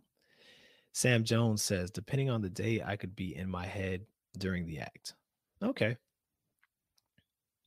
Sam 0.92 1.22
Jones 1.22 1.62
says, 1.62 1.90
depending 1.90 2.30
on 2.30 2.40
the 2.40 2.48
day, 2.50 2.82
I 2.84 2.96
could 2.96 3.14
be 3.14 3.36
in 3.36 3.50
my 3.50 3.66
head 3.66 4.06
during 4.38 4.66
the 4.66 4.78
act. 4.80 5.14
Okay. 5.62 5.98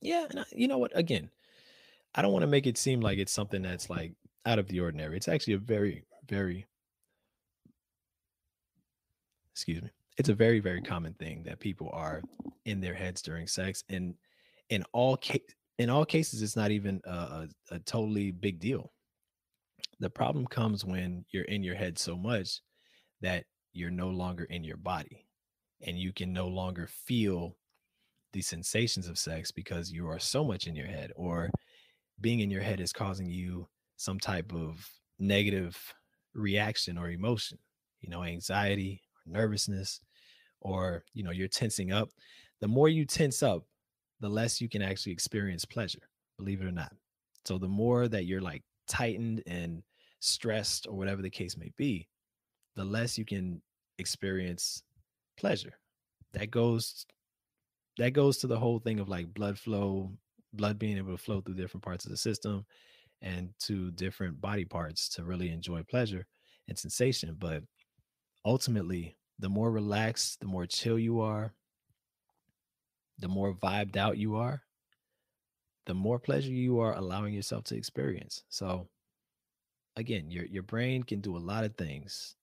Yeah, 0.00 0.26
and 0.28 0.40
I, 0.40 0.44
you 0.50 0.66
know 0.66 0.78
what? 0.78 0.90
Again, 0.96 1.30
I 2.14 2.22
don't 2.22 2.32
want 2.32 2.42
to 2.42 2.48
make 2.48 2.66
it 2.66 2.76
seem 2.78 3.00
like 3.00 3.18
it's 3.18 3.32
something 3.32 3.62
that's 3.62 3.88
like 3.88 4.12
out 4.46 4.58
of 4.58 4.68
the 4.68 4.80
ordinary. 4.80 5.16
It's 5.16 5.28
actually 5.28 5.54
a 5.54 5.58
very, 5.58 6.04
very, 6.28 6.66
excuse 9.52 9.82
me, 9.82 9.90
it's 10.18 10.28
a 10.28 10.34
very, 10.34 10.60
very 10.60 10.82
common 10.82 11.14
thing 11.14 11.42
that 11.44 11.60
people 11.60 11.90
are 11.92 12.22
in 12.64 12.80
their 12.80 12.94
heads 12.94 13.22
during 13.22 13.46
sex, 13.46 13.84
and 13.88 14.14
in 14.68 14.84
all 14.92 15.16
case, 15.16 15.42
in 15.78 15.90
all 15.90 16.04
cases, 16.04 16.42
it's 16.42 16.56
not 16.56 16.70
even 16.70 17.00
a, 17.04 17.10
a, 17.10 17.48
a 17.72 17.78
totally 17.80 18.30
big 18.30 18.60
deal. 18.60 18.92
The 20.00 20.10
problem 20.10 20.46
comes 20.46 20.84
when 20.84 21.24
you're 21.30 21.44
in 21.44 21.62
your 21.62 21.74
head 21.74 21.98
so 21.98 22.16
much 22.16 22.60
that 23.20 23.44
you're 23.72 23.90
no 23.90 24.08
longer 24.10 24.44
in 24.44 24.64
your 24.64 24.76
body, 24.76 25.26
and 25.80 25.98
you 25.98 26.12
can 26.12 26.32
no 26.32 26.48
longer 26.48 26.88
feel 26.88 27.56
the 28.32 28.42
sensations 28.42 29.08
of 29.08 29.18
sex 29.18 29.50
because 29.50 29.90
you 29.90 30.08
are 30.08 30.18
so 30.18 30.44
much 30.44 30.66
in 30.66 30.74
your 30.74 30.86
head 30.86 31.12
or 31.16 31.50
being 32.20 32.40
in 32.40 32.50
your 32.50 32.62
head 32.62 32.80
is 32.80 32.92
causing 32.92 33.28
you 33.28 33.68
some 34.02 34.18
type 34.18 34.52
of 34.52 34.88
negative 35.18 35.76
reaction 36.34 36.98
or 36.98 37.10
emotion 37.10 37.58
you 38.00 38.08
know 38.08 38.24
anxiety 38.24 39.00
or 39.16 39.32
nervousness 39.32 40.00
or 40.60 41.04
you 41.12 41.22
know 41.22 41.30
you're 41.30 41.48
tensing 41.48 41.92
up 41.92 42.08
the 42.60 42.68
more 42.68 42.88
you 42.88 43.04
tense 43.04 43.42
up 43.42 43.64
the 44.20 44.28
less 44.28 44.60
you 44.60 44.68
can 44.68 44.82
actually 44.82 45.12
experience 45.12 45.64
pleasure 45.64 46.08
believe 46.42 46.60
it 46.60 46.66
or 46.66 46.72
not. 46.72 46.92
So 47.44 47.58
the 47.58 47.68
more 47.68 48.08
that 48.08 48.26
you're 48.26 48.40
like 48.40 48.62
tightened 48.88 49.42
and 49.46 49.82
stressed 50.20 50.86
or 50.88 50.94
whatever 50.96 51.22
the 51.22 51.30
case 51.30 51.56
may 51.56 51.70
be 51.76 52.08
the 52.74 52.84
less 52.84 53.18
you 53.18 53.24
can 53.24 53.60
experience 53.98 54.82
pleasure. 55.36 55.74
That 56.32 56.50
goes 56.50 57.06
that 57.98 58.12
goes 58.12 58.38
to 58.38 58.46
the 58.46 58.58
whole 58.58 58.78
thing 58.78 58.98
of 59.00 59.08
like 59.08 59.34
blood 59.34 59.58
flow, 59.58 60.10
blood 60.54 60.78
being 60.78 60.96
able 60.96 61.12
to 61.12 61.22
flow 61.22 61.40
through 61.40 61.56
different 61.56 61.84
parts 61.84 62.06
of 62.06 62.10
the 62.10 62.16
system 62.16 62.64
and 63.22 63.50
to 63.60 63.90
different 63.92 64.40
body 64.40 64.64
parts 64.64 65.08
to 65.10 65.24
really 65.24 65.50
enjoy 65.50 65.82
pleasure 65.84 66.26
and 66.68 66.78
sensation. 66.78 67.36
But 67.38 67.62
ultimately, 68.44 69.16
the 69.38 69.48
more 69.48 69.70
relaxed, 69.70 70.40
the 70.40 70.46
more 70.46 70.66
chill 70.66 70.98
you 70.98 71.20
are, 71.20 71.54
the 73.18 73.28
more 73.28 73.54
vibed 73.54 73.96
out 73.96 74.18
you 74.18 74.36
are, 74.36 74.62
the 75.86 75.94
more 75.94 76.18
pleasure 76.18 76.50
you 76.50 76.80
are 76.80 76.94
allowing 76.94 77.34
yourself 77.34 77.64
to 77.64 77.76
experience. 77.76 78.44
So 78.48 78.88
again, 79.96 80.30
your 80.30 80.44
your 80.46 80.62
brain 80.62 81.02
can 81.02 81.20
do 81.20 81.36
a 81.36 81.38
lot 81.38 81.64
of 81.64 81.76
things. 81.76 82.36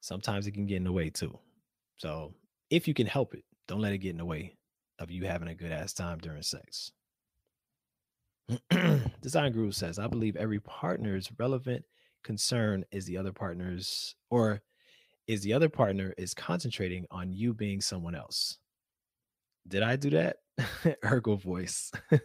Sometimes 0.00 0.46
it 0.46 0.52
can 0.52 0.66
get 0.66 0.76
in 0.76 0.84
the 0.84 0.92
way 0.92 1.10
too. 1.10 1.38
So 1.96 2.34
if 2.70 2.86
you 2.86 2.94
can 2.94 3.06
help 3.06 3.34
it, 3.34 3.44
don't 3.68 3.80
let 3.80 3.92
it 3.92 3.98
get 3.98 4.10
in 4.10 4.18
the 4.18 4.24
way 4.24 4.56
of 4.98 5.10
you 5.10 5.24
having 5.24 5.48
a 5.48 5.54
good 5.54 5.72
ass 5.72 5.92
time 5.92 6.18
during 6.18 6.42
sex. 6.42 6.92
Design 9.22 9.52
Guru 9.52 9.72
says, 9.72 9.98
I 9.98 10.06
believe 10.06 10.36
every 10.36 10.60
partner's 10.60 11.30
relevant 11.38 11.84
concern 12.22 12.84
is 12.90 13.06
the 13.06 13.16
other 13.16 13.32
partner's, 13.32 14.14
or 14.30 14.62
is 15.26 15.42
the 15.42 15.52
other 15.52 15.68
partner 15.68 16.14
is 16.16 16.34
concentrating 16.34 17.06
on 17.10 17.32
you 17.32 17.52
being 17.52 17.80
someone 17.80 18.14
else. 18.14 18.58
Did 19.66 19.82
I 19.82 19.96
do 19.96 20.10
that? 20.10 20.36
Urkel 21.04 21.40
voice. 21.40 21.90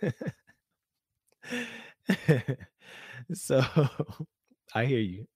so 3.33 3.63
I 4.75 4.85
hear 4.85 4.99
you. 4.99 5.27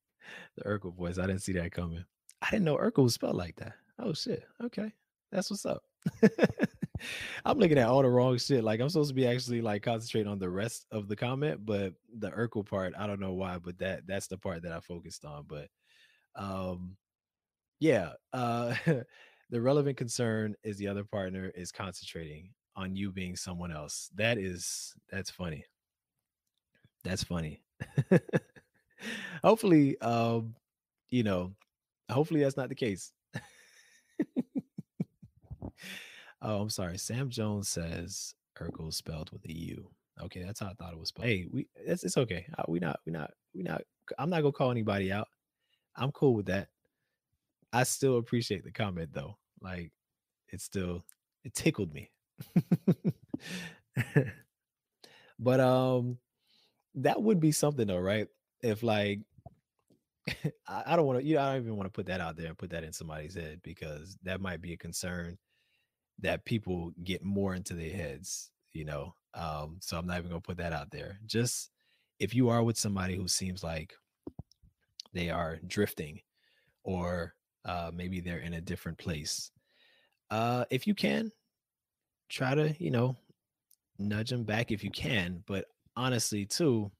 The 0.57 0.63
Urkel 0.65 0.95
voice. 0.95 1.17
I 1.17 1.27
didn't 1.27 1.41
see 1.41 1.53
that 1.53 1.71
coming. 1.71 2.05
I 2.41 2.51
didn't 2.51 2.65
know 2.65 2.77
Urkel 2.77 3.03
was 3.03 3.15
spelled 3.15 3.35
like 3.35 3.55
that. 3.57 3.73
Oh 3.99 4.13
shit. 4.13 4.43
Okay. 4.63 4.91
That's 5.31 5.49
what's 5.49 5.65
up. 5.65 5.83
I'm 7.45 7.57
looking 7.57 7.77
at 7.77 7.87
all 7.87 8.01
the 8.01 8.09
wrong 8.09 8.37
shit. 8.37 8.63
Like 8.63 8.79
I'm 8.79 8.89
supposed 8.89 9.09
to 9.09 9.15
be 9.15 9.27
actually 9.27 9.61
like 9.61 9.83
concentrating 9.83 10.31
on 10.31 10.39
the 10.39 10.49
rest 10.49 10.85
of 10.91 11.07
the 11.07 11.15
comment, 11.15 11.65
but 11.65 11.93
the 12.17 12.31
Urkel 12.31 12.65
part, 12.65 12.93
I 12.97 13.07
don't 13.07 13.19
know 13.19 13.33
why, 13.33 13.57
but 13.57 13.77
that 13.79 14.07
that's 14.07 14.27
the 14.27 14.37
part 14.37 14.63
that 14.63 14.71
I 14.71 14.79
focused 14.79 15.25
on. 15.25 15.45
But 15.47 15.67
um 16.35 16.97
yeah, 17.79 18.13
uh 18.33 18.75
the 19.49 19.61
relevant 19.61 19.97
concern 19.97 20.55
is 20.63 20.77
the 20.77 20.87
other 20.87 21.03
partner 21.03 21.51
is 21.55 21.71
concentrating 21.71 22.51
on 22.75 22.95
you 22.95 23.11
being 23.11 23.35
someone 23.35 23.71
else. 23.71 24.09
That 24.15 24.37
is 24.37 24.93
that's 25.11 25.29
funny. 25.29 25.65
That's 27.03 27.23
funny. 27.23 27.61
hopefully, 29.43 29.99
um, 30.01 30.55
you 31.09 31.23
know, 31.23 31.53
hopefully 32.09 32.41
that's 32.41 32.57
not 32.57 32.69
the 32.69 32.75
case. 32.75 33.11
Oh, 36.45 36.61
I'm 36.61 36.69
sorry. 36.69 36.99
Sam 36.99 37.29
Jones 37.29 37.69
says 37.69 38.35
Urkel 38.59 38.93
spelled 38.93 39.31
with 39.31 39.43
a 39.45 39.51
U. 39.51 39.89
Okay, 40.21 40.43
that's 40.43 40.59
how 40.59 40.67
I 40.67 40.73
thought 40.73 40.93
it 40.93 40.99
was 40.99 41.09
spelled. 41.09 41.27
Hey, 41.27 41.47
we 41.51 41.67
it's, 41.75 42.03
it's 42.03 42.17
okay. 42.17 42.45
We 42.67 42.77
not 42.79 42.99
we 43.03 43.11
not 43.11 43.31
we 43.55 43.63
not. 43.63 43.81
I'm 44.19 44.29
not 44.29 44.41
gonna 44.41 44.51
call 44.51 44.69
anybody 44.69 45.11
out. 45.11 45.27
I'm 45.95 46.11
cool 46.11 46.35
with 46.35 46.45
that. 46.45 46.67
I 47.73 47.81
still 47.81 48.19
appreciate 48.19 48.63
the 48.63 48.71
comment 48.71 49.09
though. 49.11 49.37
Like 49.59 49.91
it 50.49 50.61
still 50.61 51.03
it 51.43 51.55
tickled 51.55 51.91
me. 51.91 52.11
but 55.39 55.59
um 55.59 56.19
that 56.93 57.23
would 57.23 57.39
be 57.39 57.51
something 57.51 57.87
though, 57.87 57.97
right? 57.97 58.27
If 58.61 58.83
like 58.83 59.21
I, 60.67 60.83
I 60.85 60.95
don't 60.95 61.07
want 61.07 61.19
to, 61.19 61.25
you 61.25 61.35
know, 61.35 61.41
I 61.41 61.53
don't 61.53 61.63
even 61.63 61.75
want 61.75 61.87
to 61.87 61.91
put 61.95 62.05
that 62.05 62.21
out 62.21 62.37
there 62.37 62.47
and 62.47 62.57
put 62.57 62.69
that 62.69 62.83
in 62.83 62.93
somebody's 62.93 63.33
head 63.33 63.61
because 63.63 64.15
that 64.23 64.41
might 64.41 64.61
be 64.61 64.73
a 64.73 64.77
concern 64.77 65.39
that 66.19 66.45
people 66.45 66.91
get 67.03 67.23
more 67.23 67.55
into 67.55 67.73
their 67.73 67.91
heads, 67.91 68.51
you 68.73 68.85
know. 68.85 69.15
Um, 69.33 69.77
so 69.81 69.97
I'm 69.97 70.07
not 70.07 70.17
even 70.17 70.29
gonna 70.29 70.41
put 70.41 70.57
that 70.57 70.73
out 70.73 70.91
there. 70.91 71.19
Just 71.25 71.71
if 72.19 72.33
you 72.33 72.49
are 72.49 72.63
with 72.63 72.77
somebody 72.77 73.15
who 73.15 73.27
seems 73.27 73.63
like 73.63 73.93
they 75.13 75.29
are 75.29 75.59
drifting 75.67 76.21
or 76.83 77.33
uh, 77.65 77.91
maybe 77.93 78.19
they're 78.21 78.39
in 78.39 78.53
a 78.53 78.61
different 78.61 78.97
place, 78.97 79.51
uh, 80.31 80.65
if 80.69 80.87
you 80.87 80.95
can, 80.95 81.31
try 82.29 82.55
to, 82.55 82.73
you 82.79 82.91
know, 82.91 83.15
nudge 83.97 84.29
them 84.29 84.43
back 84.43 84.71
if 84.71 84.83
you 84.83 84.91
can. 84.91 85.43
But 85.45 85.65
honestly, 85.95 86.45
too, 86.45 86.91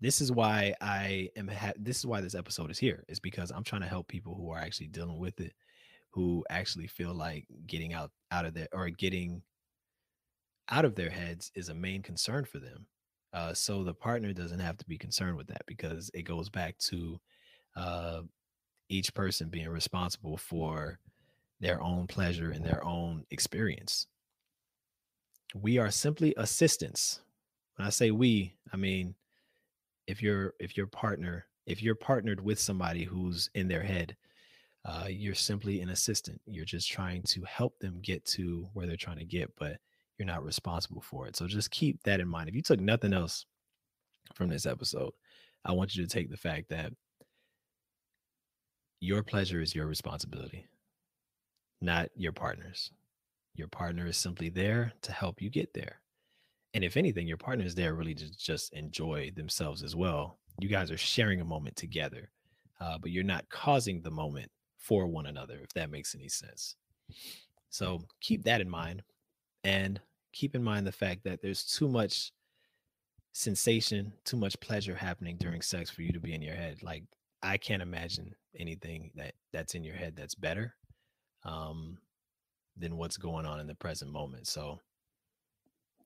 this 0.00 0.20
is 0.20 0.30
why 0.30 0.74
I 0.80 1.30
am. 1.36 1.48
Ha- 1.48 1.72
this 1.78 1.98
is 1.98 2.06
why 2.06 2.20
this 2.20 2.34
episode 2.34 2.70
is 2.70 2.78
here. 2.78 3.04
Is 3.08 3.20
because 3.20 3.50
I'm 3.50 3.64
trying 3.64 3.82
to 3.82 3.88
help 3.88 4.08
people 4.08 4.34
who 4.34 4.50
are 4.50 4.58
actually 4.58 4.88
dealing 4.88 5.18
with 5.18 5.40
it 5.40 5.54
who 6.10 6.44
actually 6.50 6.86
feel 6.86 7.14
like 7.14 7.46
getting 7.66 7.92
out 7.92 8.10
out 8.30 8.46
of 8.46 8.54
there 8.54 8.68
or 8.72 8.88
getting 8.90 9.42
out 10.68 10.84
of 10.84 10.94
their 10.94 11.10
heads 11.10 11.52
is 11.54 11.68
a 11.68 11.74
main 11.74 12.02
concern 12.02 12.44
for 12.44 12.58
them. 12.58 12.86
Uh, 13.32 13.52
so 13.52 13.84
the 13.84 13.94
partner 13.94 14.32
doesn't 14.32 14.60
have 14.60 14.76
to 14.78 14.86
be 14.86 14.96
concerned 14.96 15.36
with 15.36 15.46
that 15.46 15.62
because 15.66 16.10
it 16.14 16.22
goes 16.22 16.48
back 16.48 16.76
to 16.78 17.20
uh, 17.76 18.22
each 18.88 19.12
person 19.14 19.48
being 19.48 19.68
responsible 19.68 20.36
for 20.36 20.98
their 21.60 21.80
own 21.82 22.06
pleasure 22.06 22.50
and 22.50 22.64
their 22.64 22.84
own 22.84 23.24
experience. 23.30 24.06
We 25.54 25.78
are 25.78 25.90
simply 25.90 26.34
assistants. 26.36 27.20
When 27.76 27.86
I 27.86 27.90
say 27.90 28.10
we, 28.10 28.54
I 28.72 28.76
mean 28.76 29.14
if 30.06 30.22
you're 30.22 30.54
if 30.58 30.76
your 30.76 30.86
partner 30.86 31.46
if 31.66 31.82
you're 31.82 31.96
partnered 31.96 32.40
with 32.40 32.60
somebody 32.60 33.04
who's 33.04 33.50
in 33.54 33.68
their 33.68 33.82
head 33.82 34.16
uh, 34.86 35.06
you're 35.08 35.34
simply 35.34 35.80
an 35.80 35.88
assistant. 35.88 36.40
You're 36.46 36.64
just 36.64 36.88
trying 36.88 37.22
to 37.24 37.42
help 37.42 37.78
them 37.80 37.98
get 38.02 38.24
to 38.26 38.68
where 38.72 38.86
they're 38.86 38.96
trying 38.96 39.18
to 39.18 39.24
get, 39.24 39.52
but 39.58 39.78
you're 40.16 40.26
not 40.26 40.44
responsible 40.44 41.00
for 41.00 41.26
it. 41.26 41.34
So 41.34 41.48
just 41.48 41.72
keep 41.72 42.00
that 42.04 42.20
in 42.20 42.28
mind. 42.28 42.48
If 42.48 42.54
you 42.54 42.62
took 42.62 42.78
nothing 42.78 43.12
else 43.12 43.46
from 44.34 44.48
this 44.48 44.64
episode, 44.64 45.12
I 45.64 45.72
want 45.72 45.96
you 45.96 46.04
to 46.04 46.08
take 46.08 46.30
the 46.30 46.36
fact 46.36 46.68
that 46.68 46.92
your 49.00 49.24
pleasure 49.24 49.60
is 49.60 49.74
your 49.74 49.86
responsibility, 49.86 50.66
not 51.80 52.08
your 52.14 52.32
partner's. 52.32 52.92
Your 53.56 53.68
partner 53.68 54.06
is 54.06 54.16
simply 54.16 54.50
there 54.50 54.92
to 55.02 55.12
help 55.12 55.42
you 55.42 55.50
get 55.50 55.74
there. 55.74 56.00
And 56.74 56.84
if 56.84 56.96
anything, 56.96 57.26
your 57.26 57.38
partner 57.38 57.64
is 57.64 57.74
there 57.74 57.94
really 57.94 58.14
to 58.14 58.36
just 58.36 58.72
enjoy 58.72 59.32
themselves 59.34 59.82
as 59.82 59.96
well. 59.96 60.38
You 60.60 60.68
guys 60.68 60.90
are 60.90 60.96
sharing 60.96 61.40
a 61.40 61.44
moment 61.44 61.74
together, 61.74 62.30
uh, 62.80 62.98
but 62.98 63.10
you're 63.10 63.24
not 63.24 63.48
causing 63.48 64.00
the 64.00 64.10
moment 64.10 64.50
for 64.86 65.06
one 65.06 65.26
another, 65.26 65.58
if 65.62 65.72
that 65.74 65.90
makes 65.90 66.14
any 66.14 66.28
sense. 66.28 66.76
So 67.70 68.02
keep 68.20 68.44
that 68.44 68.60
in 68.60 68.70
mind. 68.70 69.02
And 69.64 70.00
keep 70.32 70.54
in 70.54 70.62
mind 70.62 70.86
the 70.86 70.92
fact 70.92 71.24
that 71.24 71.42
there's 71.42 71.64
too 71.64 71.88
much 71.88 72.30
sensation, 73.32 74.12
too 74.24 74.36
much 74.36 74.58
pleasure 74.60 74.94
happening 74.94 75.36
during 75.38 75.60
sex 75.60 75.90
for 75.90 76.02
you 76.02 76.12
to 76.12 76.20
be 76.20 76.34
in 76.34 76.40
your 76.42 76.54
head. 76.54 76.82
Like 76.82 77.02
I 77.42 77.56
can't 77.56 77.82
imagine 77.82 78.34
anything 78.56 79.10
that 79.16 79.34
that's 79.52 79.74
in 79.74 79.82
your 79.82 79.96
head 79.96 80.14
that's 80.16 80.36
better 80.36 80.74
um, 81.44 81.98
than 82.76 82.96
what's 82.96 83.16
going 83.16 83.44
on 83.44 83.58
in 83.58 83.66
the 83.66 83.74
present 83.74 84.12
moment. 84.12 84.46
So 84.46 84.78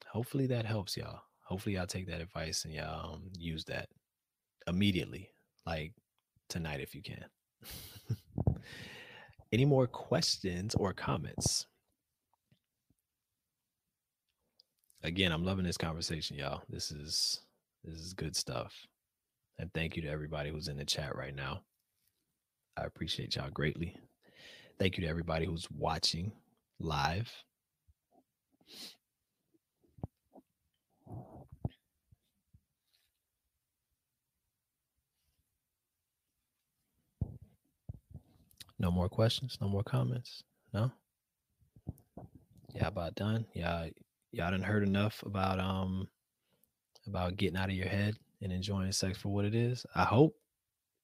hopefully 0.06 0.46
that 0.46 0.64
helps 0.64 0.96
y'all. 0.96 1.20
Hopefully 1.44 1.74
y'all 1.74 1.86
take 1.86 2.06
that 2.08 2.22
advice 2.22 2.64
and 2.64 2.72
y'all 2.72 3.14
um, 3.14 3.30
use 3.36 3.64
that 3.64 3.88
immediately, 4.66 5.30
like 5.66 5.92
tonight 6.48 6.80
if 6.80 6.94
you 6.94 7.02
can. 7.02 7.26
Any 9.52 9.64
more 9.64 9.86
questions 9.86 10.74
or 10.74 10.92
comments? 10.92 11.66
Again, 15.02 15.32
I'm 15.32 15.44
loving 15.44 15.64
this 15.64 15.78
conversation, 15.78 16.36
y'all. 16.36 16.62
This 16.68 16.90
is 16.90 17.40
this 17.84 17.98
is 17.98 18.12
good 18.12 18.36
stuff. 18.36 18.74
And 19.58 19.72
thank 19.72 19.96
you 19.96 20.02
to 20.02 20.08
everybody 20.08 20.50
who's 20.50 20.68
in 20.68 20.76
the 20.76 20.84
chat 20.84 21.16
right 21.16 21.34
now. 21.34 21.62
I 22.76 22.84
appreciate 22.84 23.36
y'all 23.36 23.50
greatly. 23.50 23.96
Thank 24.78 24.96
you 24.96 25.04
to 25.04 25.10
everybody 25.10 25.46
who's 25.46 25.68
watching 25.70 26.32
live. 26.78 27.30
No 38.80 38.90
more 38.90 39.10
questions, 39.10 39.58
no 39.60 39.68
more 39.68 39.82
comments. 39.82 40.42
No? 40.72 40.90
Yeah, 42.74 42.86
about 42.86 43.14
done. 43.14 43.44
Yeah, 43.52 43.88
y'all 44.32 44.50
done 44.50 44.62
heard 44.62 44.82
enough 44.82 45.22
about 45.24 45.60
um 45.60 46.08
about 47.06 47.36
getting 47.36 47.58
out 47.58 47.68
of 47.68 47.74
your 47.74 47.88
head 47.88 48.16
and 48.40 48.50
enjoying 48.50 48.90
sex 48.92 49.18
for 49.18 49.28
what 49.28 49.44
it 49.44 49.54
is. 49.54 49.84
I 49.94 50.04
hope 50.04 50.34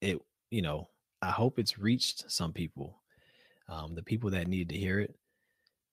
it, 0.00 0.18
you 0.50 0.62
know, 0.62 0.88
I 1.20 1.30
hope 1.30 1.58
it's 1.58 1.78
reached 1.78 2.30
some 2.30 2.54
people. 2.54 3.02
Um, 3.68 3.94
the 3.94 4.02
people 4.02 4.30
that 4.30 4.48
needed 4.48 4.70
to 4.70 4.78
hear 4.78 5.00
it, 5.00 5.14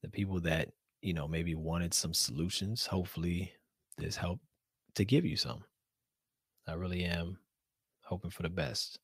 the 0.03 0.09
people 0.09 0.39
that, 0.41 0.69
you 1.01 1.13
know, 1.13 1.27
maybe 1.27 1.53
wanted 1.53 1.93
some 1.93 2.13
solutions. 2.13 2.85
Hopefully 2.85 3.51
this 3.97 4.15
helped 4.15 4.45
to 4.95 5.03
give 5.03 5.25
you 5.25 5.35
some. 5.35 5.65
I 6.65 6.75
really 6.75 7.03
am 7.03 7.39
hoping 8.03 8.31
for 8.31 8.43
the 8.43 8.49
best. 8.49 8.99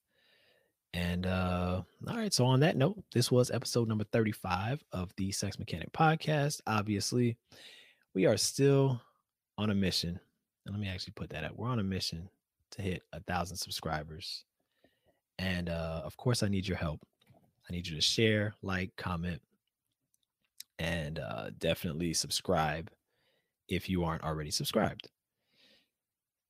And 0.93 1.25
uh 1.27 1.81
all 2.07 2.17
right, 2.17 2.33
so 2.33 2.45
on 2.45 2.59
that 2.61 2.77
note, 2.77 3.03
this 3.13 3.31
was 3.31 3.51
episode 3.51 3.87
number 3.87 4.05
35 4.05 4.83
of 4.91 5.11
the 5.17 5.31
Sex 5.31 5.59
Mechanic 5.59 5.91
podcast. 5.91 6.61
Obviously, 6.65 7.37
we 8.13 8.25
are 8.25 8.37
still 8.37 9.01
on 9.57 9.69
a 9.69 9.75
mission. 9.75 10.19
And 10.65 10.75
let 10.75 10.81
me 10.81 10.87
actually 10.87 11.13
put 11.15 11.29
that 11.29 11.43
up. 11.43 11.51
We're 11.55 11.69
on 11.69 11.79
a 11.79 11.83
mission 11.83 12.29
to 12.71 12.81
hit 12.81 13.03
a 13.13 13.19
thousand 13.21 13.57
subscribers. 13.57 14.45
And 15.37 15.69
uh, 15.69 16.01
of 16.03 16.17
course, 16.17 16.43
I 16.43 16.47
need 16.47 16.67
your 16.67 16.77
help. 16.77 17.01
I 17.69 17.73
need 17.73 17.87
you 17.87 17.95
to 17.95 18.01
share, 18.01 18.55
like, 18.63 18.91
comment, 18.97 19.41
and 20.79 21.19
uh, 21.19 21.51
definitely 21.59 22.13
subscribe 22.13 22.89
if 23.67 23.89
you 23.89 24.03
aren't 24.03 24.23
already 24.23 24.51
subscribed. 24.51 25.07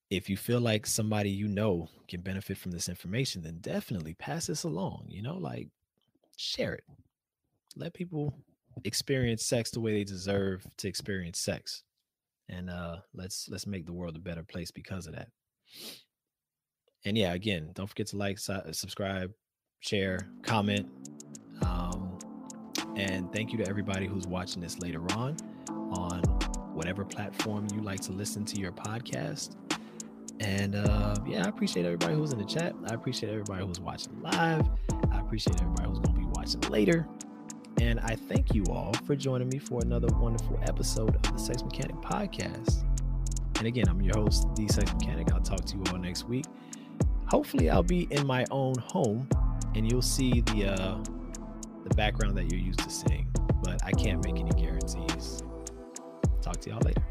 If 0.10 0.30
you 0.30 0.38
feel 0.38 0.60
like 0.60 0.86
somebody 0.86 1.30
you 1.30 1.48
know 1.48 1.90
can 2.08 2.22
benefit 2.22 2.58
from 2.58 2.72
this 2.72 2.90
information, 2.90 3.44
then 3.44 3.60
definitely 3.62 4.16
pass 4.16 4.48
this 4.48 4.64
along. 4.64 5.06
You 5.10 5.22
know, 5.22 5.38
like 5.38 5.68
share 6.36 6.74
it. 6.74 6.84
Let 7.76 7.94
people 7.94 8.34
experience 8.84 9.46
sex 9.46 9.72
the 9.72 9.80
way 9.80 9.94
they 9.94 10.04
deserve 10.04 10.66
to 10.78 10.88
experience 10.88 11.40
sex. 11.40 11.84
And 12.48 12.70
uh 12.70 12.98
let's 13.14 13.48
let's 13.50 13.68
make 13.68 13.86
the 13.86 13.94
world 13.94 14.16
a 14.16 14.20
better 14.20 14.44
place 14.44 14.72
because 14.72 15.06
of 15.06 15.16
that 15.16 15.30
and 17.06 17.18
yeah, 17.18 17.34
again, 17.34 17.72
don't 17.74 17.88
forget 17.88 18.08
to 18.08 18.18
like, 18.18 18.40
subscribe, 18.40 19.32
share, 19.80 20.20
comment. 20.44 20.90
Um, 21.62 22.18
and 22.96 23.32
thank 23.32 23.52
you 23.52 23.58
to 23.60 23.68
everybody 23.68 24.06
who's 24.06 24.28
watching 24.28 24.62
this 24.62 24.80
later 24.80 25.02
on 25.14 25.38
on 25.70 26.22
whatever 26.74 27.06
platform 27.06 27.68
you 27.74 27.82
like 27.82 28.02
to 28.02 28.12
listen 28.12 28.46
to 28.46 28.60
your 28.60 28.72
podcast. 28.72 29.56
And 30.40 30.76
uh, 30.76 31.16
yeah, 31.28 31.46
I 31.46 31.50
appreciate 31.50 31.86
everybody 31.86 32.16
who's 32.16 32.32
in 32.32 32.40
the 32.40 32.46
chat. 32.46 32.74
I 32.90 32.94
appreciate 32.94 33.30
everybody 33.30 33.66
who's 33.66 33.80
watching 33.80 34.22
live. 34.22 34.68
I 35.12 35.20
appreciate 35.20 35.62
everybody 35.62 35.90
who's 35.90 36.00
going 36.00 36.16
to 36.16 36.20
be 36.20 36.28
watching 36.28 36.62
later. 36.72 37.08
And 37.82 38.00
I 38.00 38.16
thank 38.16 38.54
you 38.54 38.64
all 38.70 38.94
for 39.06 39.16
joining 39.16 39.50
me 39.50 39.60
for 39.60 39.82
another 39.82 40.08
wonderful 40.18 40.60
episode 40.64 41.16
of 41.16 41.22
the 41.34 41.38
Sex 41.38 41.64
Mechanic 41.64 41.96
Podcast. 41.98 42.84
And 43.58 43.68
again, 43.68 43.86
I'm 43.90 44.02
your 44.02 44.16
host, 44.16 44.48
The 44.56 44.68
Sex 44.68 44.94
Mechanic. 44.94 45.32
I'll 45.34 45.42
talk 45.42 45.66
to 45.66 45.76
you 45.76 45.84
all 45.92 45.98
next 45.98 46.24
week 46.24 46.46
hopefully 47.30 47.70
I'll 47.70 47.84
be 47.84 48.08
in 48.12 48.26
my 48.26 48.46
own 48.52 48.76
home 48.80 49.28
and 49.76 49.90
you'll 49.90 50.02
see 50.02 50.42
the 50.42 50.74
uh 50.74 51.04
the 51.88 51.96
background 51.96 52.38
that 52.38 52.52
you're 52.52 52.60
used 52.60 52.80
to 52.80 52.90
seeing. 52.90 53.28
But 53.64 53.84
I 53.84 53.92
can't 53.92 54.24
make 54.24 54.38
any 54.38 54.52
guarantees. 54.52 55.44
Talk 56.42 56.60
to 56.62 56.70
y'all 56.70 56.82
later. 56.82 57.02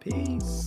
Peace. 0.00 0.66